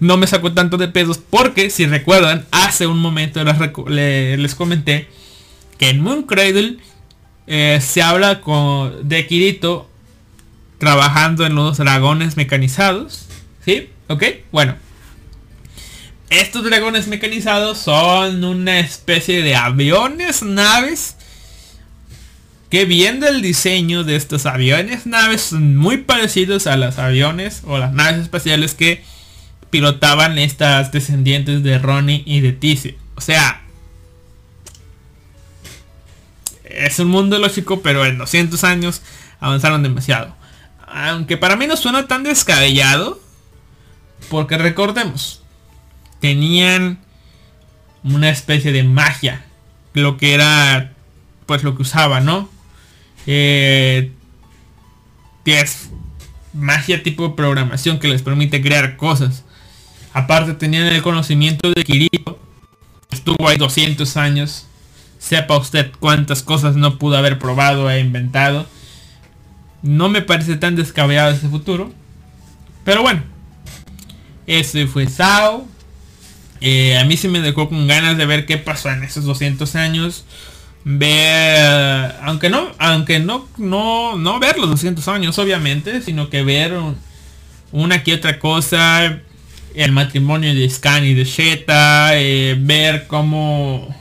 [0.00, 3.42] no me sacó tanto de pedos porque, si recuerdan, hace un momento
[3.88, 5.08] les, comenté
[5.78, 6.78] que en Moon Cradle
[7.46, 9.90] eh, se habla con, de Kirito
[10.78, 13.26] trabajando en los dragones mecanizados.
[13.64, 13.90] ¿Sí?
[14.08, 14.22] ¿Ok?
[14.52, 14.76] Bueno,
[16.30, 21.15] estos dragones mecanizados son una especie de aviones, naves.
[22.70, 27.78] Que viendo el diseño de estos aviones, naves son muy parecidos a los aviones o
[27.78, 29.04] las naves espaciales que
[29.70, 32.96] pilotaban estas descendientes de Ronnie y de Tizi.
[33.14, 33.62] O sea,
[36.64, 39.02] es un mundo lógico, pero en 200 años
[39.40, 40.34] avanzaron demasiado.
[40.86, 43.20] Aunque para mí no suena tan descabellado,
[44.28, 45.42] porque recordemos,
[46.20, 46.98] tenían
[48.02, 49.44] una especie de magia.
[49.94, 50.92] Lo que era,
[51.46, 52.50] pues lo que usaba, ¿no?
[53.26, 54.12] Eh,
[55.44, 55.90] es
[56.52, 59.44] magia tipo de programación que les permite crear cosas.
[60.12, 62.38] Aparte tenían el conocimiento de Kirito.
[63.10, 64.66] Estuvo ahí 200 años.
[65.18, 68.66] Sepa usted cuántas cosas no pudo haber probado e inventado.
[69.82, 71.92] No me parece tan descabellado ese futuro.
[72.84, 73.22] Pero bueno.
[74.46, 75.66] Ese fue Sao.
[76.60, 79.76] Eh, a mí sí me dejó con ganas de ver qué pasó en esos 200
[79.76, 80.24] años.
[80.88, 86.74] Ver, aunque no, aunque no, no, no ver los 200 años obviamente, sino que ver
[87.72, 89.18] una que otra cosa,
[89.74, 93.96] el matrimonio de Scan y de Sheta, eh, ver cómo,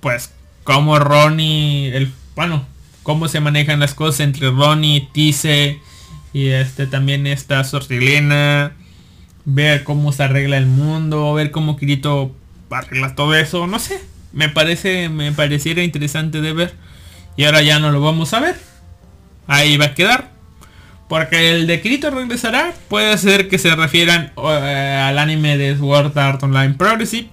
[0.00, 0.32] pues,
[0.64, 2.66] cómo Ronnie, el, bueno,
[3.02, 5.80] cómo se manejan las cosas entre Ronnie, Tise
[6.34, 8.74] y este también esta Sortilena
[9.46, 12.34] ver cómo se arregla el mundo, ver cómo Kirito
[12.68, 13.98] arregla todo eso, no sé,
[14.32, 16.74] me parece, me pareciera interesante de ver.
[17.36, 18.56] Y ahora ya no lo vamos a ver.
[19.46, 20.30] Ahí va a quedar.
[21.08, 22.72] Porque el de Kirito regresará.
[22.88, 27.28] Puede ser que se refieran eh, al anime de Sword Art Online Progressive.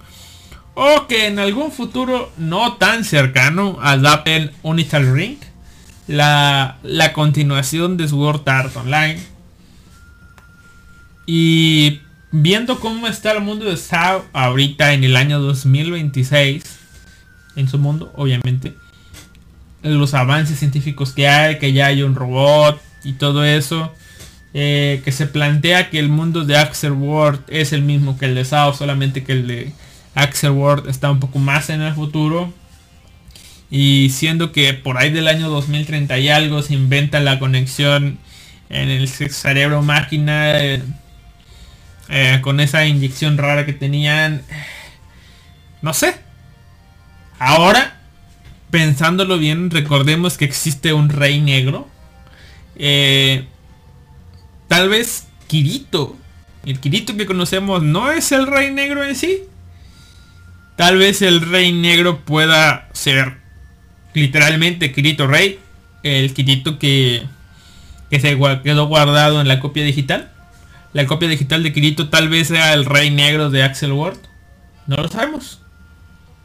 [0.74, 5.38] O que en algún futuro no tan cercano adapten Unital Ring.
[6.06, 9.20] La, la continuación de Sword Art Online.
[11.26, 12.00] Y
[12.30, 16.64] viendo cómo está el mundo de Sao ahorita en el año 2026,
[17.58, 18.74] en su mundo, obviamente,
[19.82, 23.92] los avances científicos que hay, que ya hay un robot y todo eso,
[24.54, 28.34] eh, que se plantea que el mundo de Axel World es el mismo que el
[28.34, 29.72] de Sao, solamente que el de
[30.14, 32.52] Axel World está un poco más en el futuro.
[33.70, 38.18] Y siendo que por ahí del año 2030 y algo se inventa la conexión
[38.70, 40.58] en el cerebro máquina.
[40.58, 40.82] Eh,
[42.10, 44.42] eh, con esa inyección rara que tenían.
[45.82, 46.14] No sé.
[47.38, 48.00] Ahora,
[48.70, 51.88] pensándolo bien, recordemos que existe un rey negro.
[52.76, 53.44] Eh,
[54.68, 56.16] tal vez Kirito.
[56.64, 59.42] El Kirito que conocemos no es el rey negro en sí.
[60.76, 63.38] Tal vez el rey negro pueda ser
[64.14, 65.58] literalmente Kirito Rey.
[66.02, 67.26] El Kirito que,
[68.10, 70.32] se quedó guardado en la copia digital
[70.92, 74.18] la copia digital de Kirito tal vez sea el Rey Negro de Axel Ward.
[74.86, 75.60] No lo sabemos.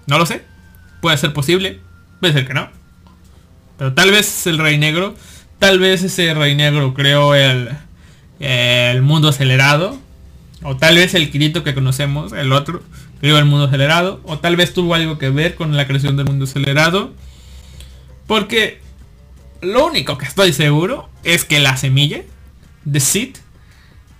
[0.05, 0.43] No lo sé.
[1.03, 1.81] Puede ser posible.
[2.21, 2.69] Puede ser que no.
[3.77, 5.15] Pero tal vez el Rey Negro.
[5.59, 7.71] Tal vez ese Rey Negro creó el,
[8.39, 9.99] el mundo acelerado.
[10.61, 12.81] O tal vez el Kirito que conocemos, el otro,
[13.19, 14.21] creó el mundo acelerado.
[14.23, 17.11] O tal vez tuvo algo que ver con la creación del mundo acelerado.
[18.25, 18.79] Porque
[19.59, 22.21] lo único que estoy seguro es que la semilla
[22.85, 23.35] de Sid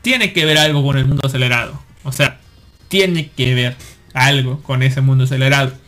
[0.01, 1.81] tiene que ver algo con el mundo acelerado.
[2.03, 2.41] O sea,
[2.89, 3.77] tiene que ver
[4.13, 5.81] algo con ese mundo acelerado.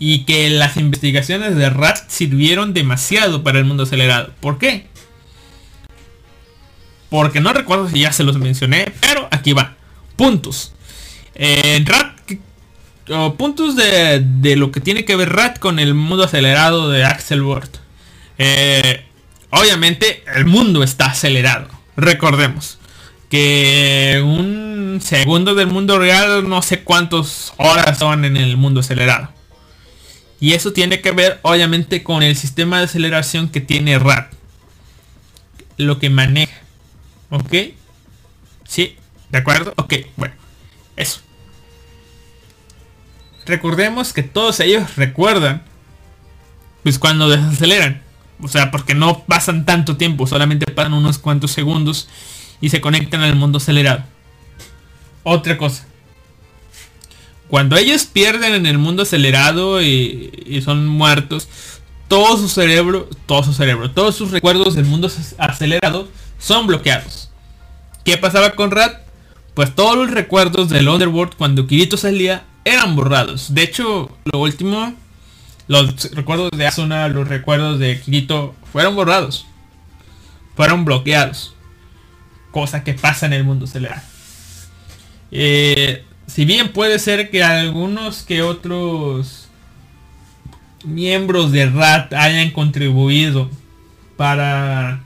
[0.00, 4.32] Y que las investigaciones de Rat sirvieron demasiado para el mundo acelerado.
[4.40, 4.88] ¿Por qué?
[7.10, 9.76] Porque no recuerdo si ya se los mencioné, pero aquí va.
[10.16, 10.72] Puntos.
[11.34, 12.18] Eh, Rat,
[13.36, 17.68] puntos de, lo que tiene que ver Rat con el mundo acelerado de Axel Word.
[18.38, 19.04] Eh,
[19.50, 21.68] obviamente el mundo está acelerado.
[21.96, 22.78] Recordemos
[23.28, 29.39] que un segundo del mundo real no sé cuántas horas son en el mundo acelerado.
[30.40, 34.32] Y eso tiene que ver obviamente con el sistema de aceleración que tiene RAT.
[35.76, 36.56] Lo que maneja.
[37.28, 37.54] ¿Ok?
[38.66, 38.96] ¿Sí?
[39.28, 39.74] ¿De acuerdo?
[39.76, 40.34] Ok, bueno.
[40.96, 41.20] Eso.
[43.44, 45.62] Recordemos que todos ellos recuerdan.
[46.82, 48.02] Pues cuando desaceleran.
[48.40, 50.26] O sea, porque no pasan tanto tiempo.
[50.26, 52.08] Solamente pasan unos cuantos segundos
[52.62, 54.04] y se conectan al mundo acelerado.
[55.22, 55.86] Otra cosa.
[57.50, 61.48] Cuando ellos pierden en el mundo acelerado y, son muertos,
[62.08, 66.08] todo su cerebro, todo su cerebro, todos sus recuerdos del mundo acelerado
[66.38, 67.30] son bloqueados.
[68.04, 69.02] ¿Qué pasaba con Rat?
[69.54, 73.52] Pues todos los recuerdos del Underworld cuando Kirito salía eran borrados.
[73.52, 74.94] De hecho, lo último,
[75.66, 79.44] los recuerdos de Asuna, los recuerdos de Kirito fueron borrados.
[80.54, 81.54] Fueron bloqueados
[82.50, 84.02] cosa que pasa en el mundo acelerado.
[85.30, 89.48] Eh, si bien puede ser que algunos que otros
[90.84, 93.50] miembros de RAT hayan contribuido
[94.16, 95.00] para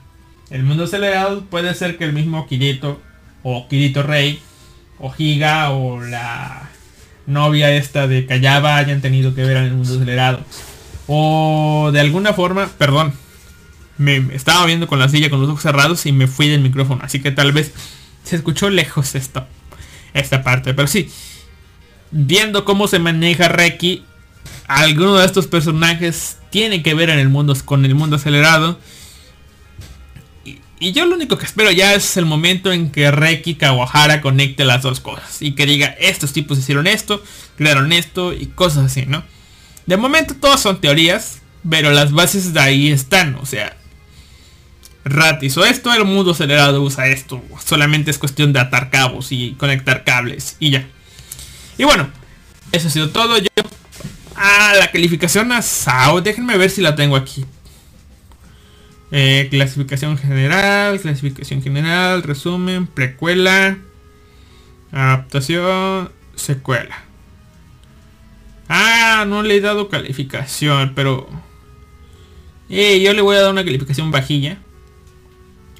[0.51, 3.01] el mundo acelerado, puede ser que el mismo Kirito
[3.41, 4.39] o Kirito Rey
[4.99, 6.69] o Giga o la
[7.25, 10.41] novia esta de Kayaba hayan tenido que ver en el mundo acelerado.
[11.07, 13.13] O de alguna forma, perdón,
[13.97, 17.01] me estaba viendo con la silla con los ojos cerrados y me fui del micrófono.
[17.03, 17.73] Así que tal vez
[18.23, 19.47] se escuchó lejos esta,
[20.15, 20.73] esta parte.
[20.73, 21.09] Pero sí,
[22.11, 24.03] viendo cómo se maneja Reiki,
[24.67, 28.79] alguno de estos personajes tiene que ver en el mundo con el mundo acelerado.
[30.79, 34.65] Y, yo lo único que espero ya es el momento en que Reiki Kawahara conecte
[34.65, 35.41] las dos cosas.
[35.41, 37.23] Y que diga, estos tipos hicieron esto,
[37.57, 39.23] crearon esto y cosas así, ¿no?
[39.85, 43.35] De momento todas son teorías, pero las bases de ahí están.
[43.35, 43.77] O sea,
[45.05, 47.41] Rat hizo esto, el mundo acelerado usa esto.
[47.63, 50.87] Solamente es cuestión de atar cabos y conectar cables y ya.
[51.77, 52.09] Y bueno,
[52.71, 53.37] eso ha sido todo.
[53.37, 53.47] Yo
[54.35, 57.45] a la calificación a Sao, déjenme ver si la tengo aquí.
[59.11, 63.77] Eh, clasificación general, clasificación general, resumen, precuela,
[64.91, 67.03] adaptación, secuela.
[68.67, 71.29] Ah, no le he dado calificación, pero...
[72.67, 74.11] Eh, yo le voy a dar una calificación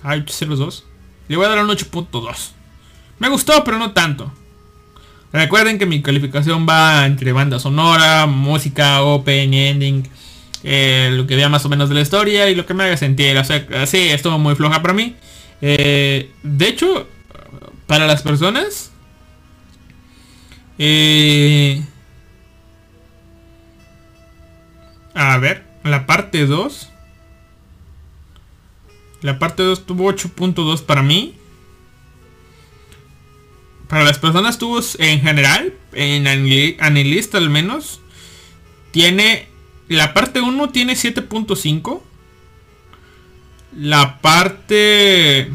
[0.05, 0.25] bajilla.
[0.41, 0.85] Ay, los dos.
[1.27, 2.51] Le voy a dar un 8.2.
[3.19, 4.31] Me gustó, pero no tanto.
[5.31, 10.07] Recuerden que mi calificación va entre banda sonora, música, open, ending,
[10.63, 12.97] eh, lo que vea más o menos de la historia y lo que me haga
[12.97, 13.37] sentir.
[13.37, 15.15] O sea, sí, estuvo muy floja para mí.
[15.61, 17.07] Eh, de hecho,
[17.87, 18.91] para las personas...
[20.77, 21.81] Eh,
[25.13, 26.89] a ver, la parte 2
[29.21, 31.35] la parte 2 tuvo 8.2 para mí.
[33.87, 36.27] Para las personas tuvo en general, en
[36.79, 38.01] analista al menos,
[38.91, 39.47] tiene...
[39.87, 42.01] La parte 1 tiene 7.5.
[43.77, 45.51] La parte...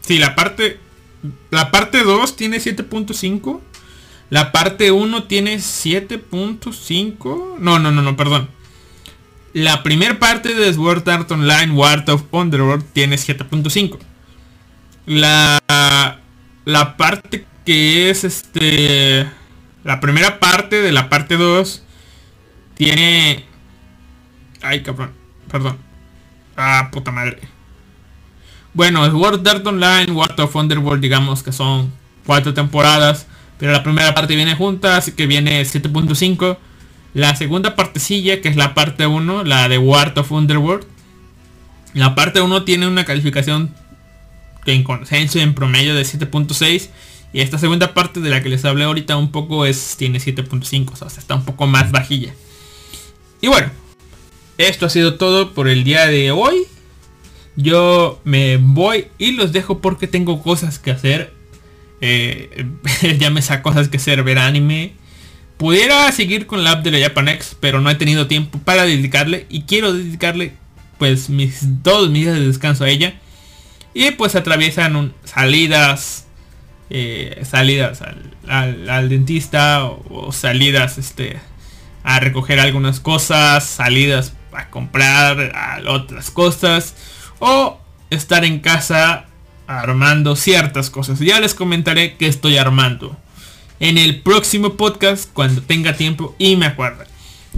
[0.00, 0.78] Sí, la parte...
[1.50, 3.60] La parte 2 tiene 7.5.
[4.30, 7.58] La parte 1 tiene 7.5.
[7.58, 8.48] No, no, no, no, perdón.
[9.58, 13.98] La primera parte de Sword Art Online War of Underworld tiene 7.5.
[15.04, 15.58] La,
[16.64, 19.28] la parte que es este...
[19.82, 21.82] La primera parte de la parte 2
[22.76, 23.46] tiene...
[24.62, 25.10] Ay, cabrón.
[25.50, 25.76] Perdón.
[26.56, 27.40] Ah, puta madre.
[28.74, 31.92] Bueno, Sword Art Online, War of Underworld, digamos que son
[32.24, 33.26] cuatro temporadas.
[33.58, 36.58] Pero la primera parte viene junta, así que viene 7.5.
[37.14, 40.86] La segunda partecilla, que es la parte 1, la de War of Underworld.
[41.94, 43.74] La parte 1 tiene una calificación
[44.66, 46.90] en consenso en promedio de 7.6.
[47.32, 50.92] Y esta segunda parte de la que les hablé ahorita un poco es tiene 7.5,
[50.92, 52.32] o sea, está un poco más bajilla.
[53.40, 53.70] Y bueno,
[54.56, 56.56] esto ha sido todo por el día de hoy.
[57.56, 61.34] Yo me voy y los dejo porque tengo cosas que hacer.
[62.00, 62.66] Eh,
[63.18, 64.94] ya me sa cosas que hacer, ver anime.
[65.58, 69.44] Pudiera seguir con la app de la Japanex, pero no he tenido tiempo para dedicarle
[69.48, 70.54] y quiero dedicarle
[70.98, 73.14] pues mis mis días de descanso a ella.
[73.92, 76.26] Y pues atraviesan salidas,
[76.90, 78.02] eh, salidas
[78.46, 81.38] al, dentista o, salidas este,
[82.04, 85.52] a recoger algunas cosas, salidas a comprar
[85.88, 86.94] otras cosas
[87.40, 87.80] o
[88.10, 89.26] estar en casa
[89.66, 91.18] armando ciertas cosas.
[91.18, 93.16] Ya les comentaré que estoy armando
[93.80, 97.04] en el próximo podcast cuando tenga tiempo y me acuerdo.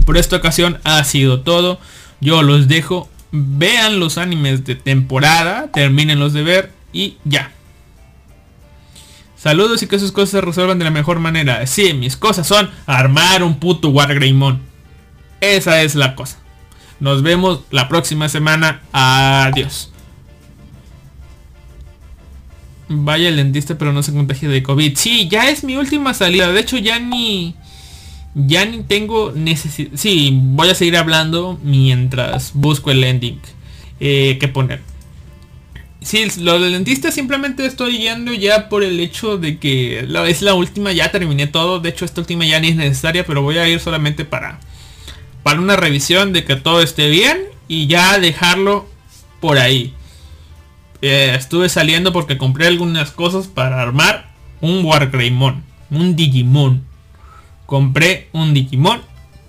[0.05, 1.79] Por esta ocasión ha sido todo.
[2.19, 3.09] Yo los dejo.
[3.31, 5.71] Vean los animes de temporada.
[5.71, 6.71] Termínenlos de ver.
[6.93, 7.51] Y ya.
[9.35, 11.65] Saludos y que sus cosas se resuelvan de la mejor manera.
[11.65, 14.61] Sí, mis cosas son armar un puto Wargreymon.
[15.39, 16.37] Esa es la cosa.
[16.99, 18.81] Nos vemos la próxima semana.
[18.91, 19.91] Adiós.
[22.93, 24.97] Vaya el dentista pero no se contagia de COVID.
[24.97, 26.51] Sí, ya es mi última salida.
[26.51, 27.55] De hecho ya ni...
[28.33, 29.91] Ya ni tengo necesidad...
[29.95, 33.39] Sí, voy a seguir hablando mientras busco el ending
[33.99, 34.81] eh, que poner.
[36.01, 40.53] Sí, lo del dentista simplemente estoy yendo ya por el hecho de que es la
[40.55, 41.79] última, ya terminé todo.
[41.79, 44.59] De hecho esta última ya ni es necesaria, pero voy a ir solamente para,
[45.43, 47.37] para una revisión de que todo esté bien
[47.67, 48.87] y ya dejarlo
[49.39, 49.93] por ahí.
[51.01, 56.83] Eh, estuve saliendo porque compré algunas cosas para armar un Wargreymon, un Digimon.
[57.65, 59.01] Compré un Digimon,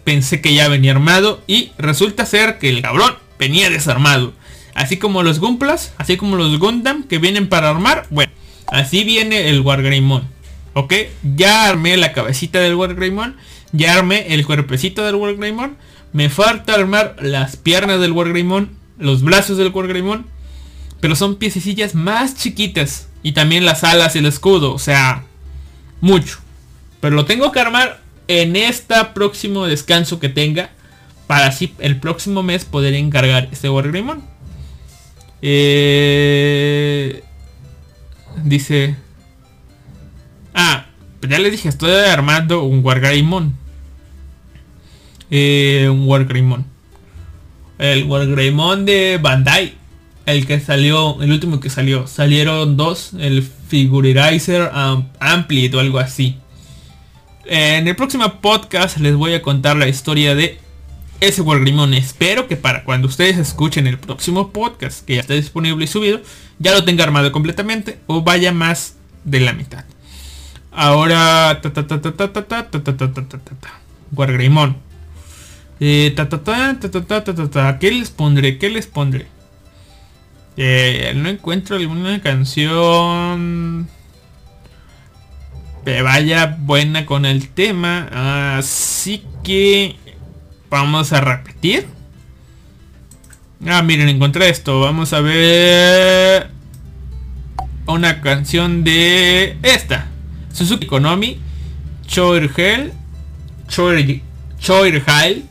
[0.05, 4.33] pensé que ya venía armado y resulta ser que el cabrón venía desarmado.
[4.75, 8.33] Así como los Gumplas, así como los Gundam que vienen para armar, bueno,
[8.69, 10.23] así viene el Wargreymon.
[10.73, 10.95] ¿Ok?
[11.37, 13.37] Ya armé la cabecita del Wargreymon,
[13.73, 15.77] ya armé el cuerpecito del Wargreymon.
[16.15, 20.33] Me falta armar las piernas del Wargreymon, los brazos del Wargreymon
[21.03, 23.09] pero son piececillas más chiquitas.
[23.25, 24.73] Y también las alas y el escudo.
[24.73, 25.25] O sea,
[26.01, 26.39] mucho.
[27.01, 30.71] Pero lo tengo que armar en este próximo descanso que tenga.
[31.27, 34.23] Para así el próximo mes poder encargar este Wargreymon.
[35.43, 37.25] Eh,
[38.45, 38.95] dice...
[40.55, 40.87] Ah,
[41.29, 43.53] ya les dije, estoy armando un Wargreymon.
[45.33, 46.65] Eh, un Wargreymon.
[47.79, 49.82] El Wargreymon de Bandai
[50.27, 52.07] el que salió, el último que salió.
[52.07, 54.71] Salieron dos, el Figurizer
[55.21, 56.37] Amplitude o algo así.
[57.45, 60.59] En el próximo podcast les voy a contar la historia de
[61.21, 61.95] ese Wargreymon.
[61.95, 66.21] Espero que para cuando ustedes escuchen el próximo podcast, que ya está disponible y subido,
[66.59, 69.85] ya lo tenga armado completamente o vaya más de la mitad.
[70.71, 71.61] Ahora...
[74.13, 74.77] Wargreymon.
[77.81, 78.59] ¿Qué les pondré?
[78.59, 79.27] ¿Qué les pondré?
[80.57, 83.89] Eh, no encuentro alguna canción
[85.85, 88.57] que vaya buena con el tema.
[88.59, 89.97] Así que
[90.71, 91.87] vamos a repetir.
[93.67, 94.81] Ah, miren, encontré esto.
[94.81, 96.51] Vamos a ver
[97.87, 100.09] una canción de esta.
[100.53, 101.41] Suzuki Konomi.
[102.07, 102.93] Choirhel.
[103.69, 105.45] Choirhel.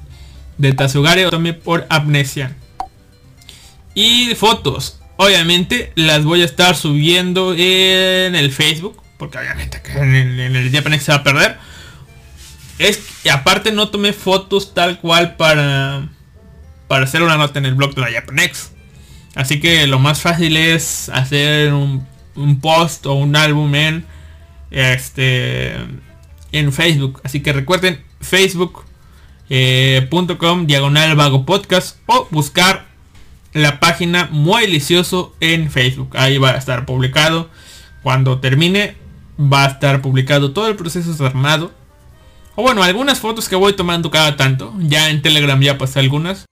[0.57, 2.55] De Tazugare Otome por Amnesia.
[3.93, 4.99] Y fotos.
[5.17, 9.01] Obviamente las voy a estar subiendo en el Facebook.
[9.17, 11.57] Porque obviamente en el, en el Japanex se va a perder.
[12.79, 16.09] Es y aparte no tomé fotos tal cual para
[16.87, 18.71] para hacer una nota en el blog de la Japanex.
[19.35, 22.05] Así que lo más fácil es hacer un,
[22.59, 24.05] post o un álbum en
[24.71, 25.75] este
[26.51, 27.21] en Facebook.
[27.23, 28.83] Así que recuerden facebook.com
[29.49, 30.09] eh,
[30.65, 32.90] diagonal vago podcast o buscar
[33.53, 36.15] la página Muy Delicioso en Facebook.
[36.17, 37.49] Ahí va a estar publicado.
[38.03, 38.95] Cuando termine
[39.39, 41.71] va a estar publicado todo el proceso armado.
[42.55, 44.73] O bueno, algunas fotos que voy tomando cada tanto.
[44.79, 46.45] Ya en Telegram ya pasé algunas.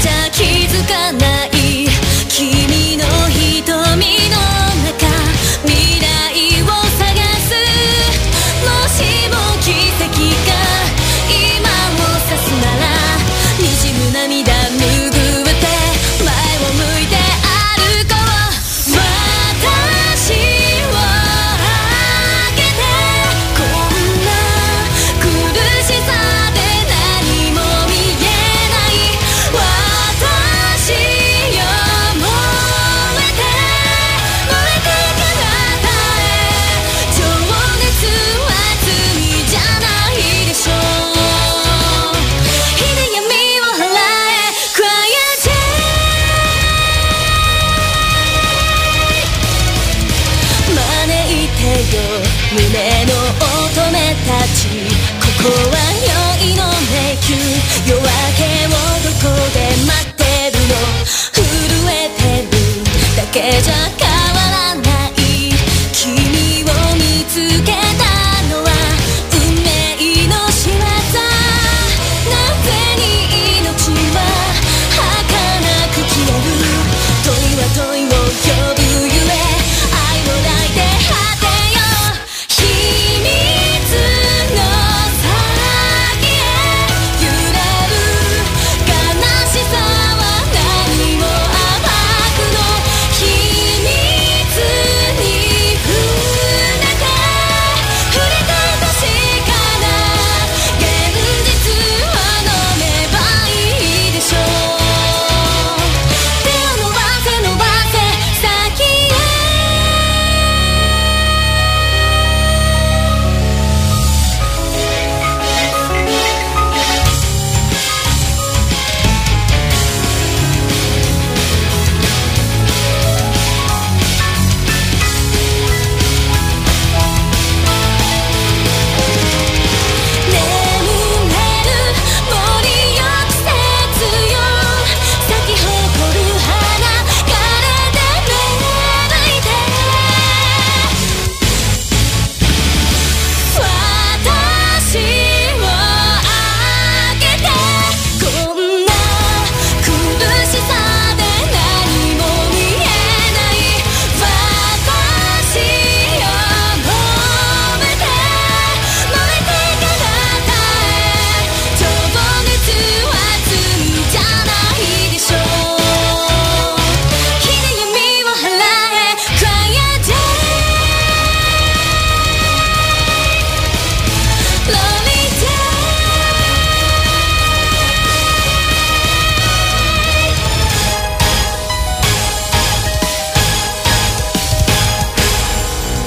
[0.00, 1.37] じゃ気づかない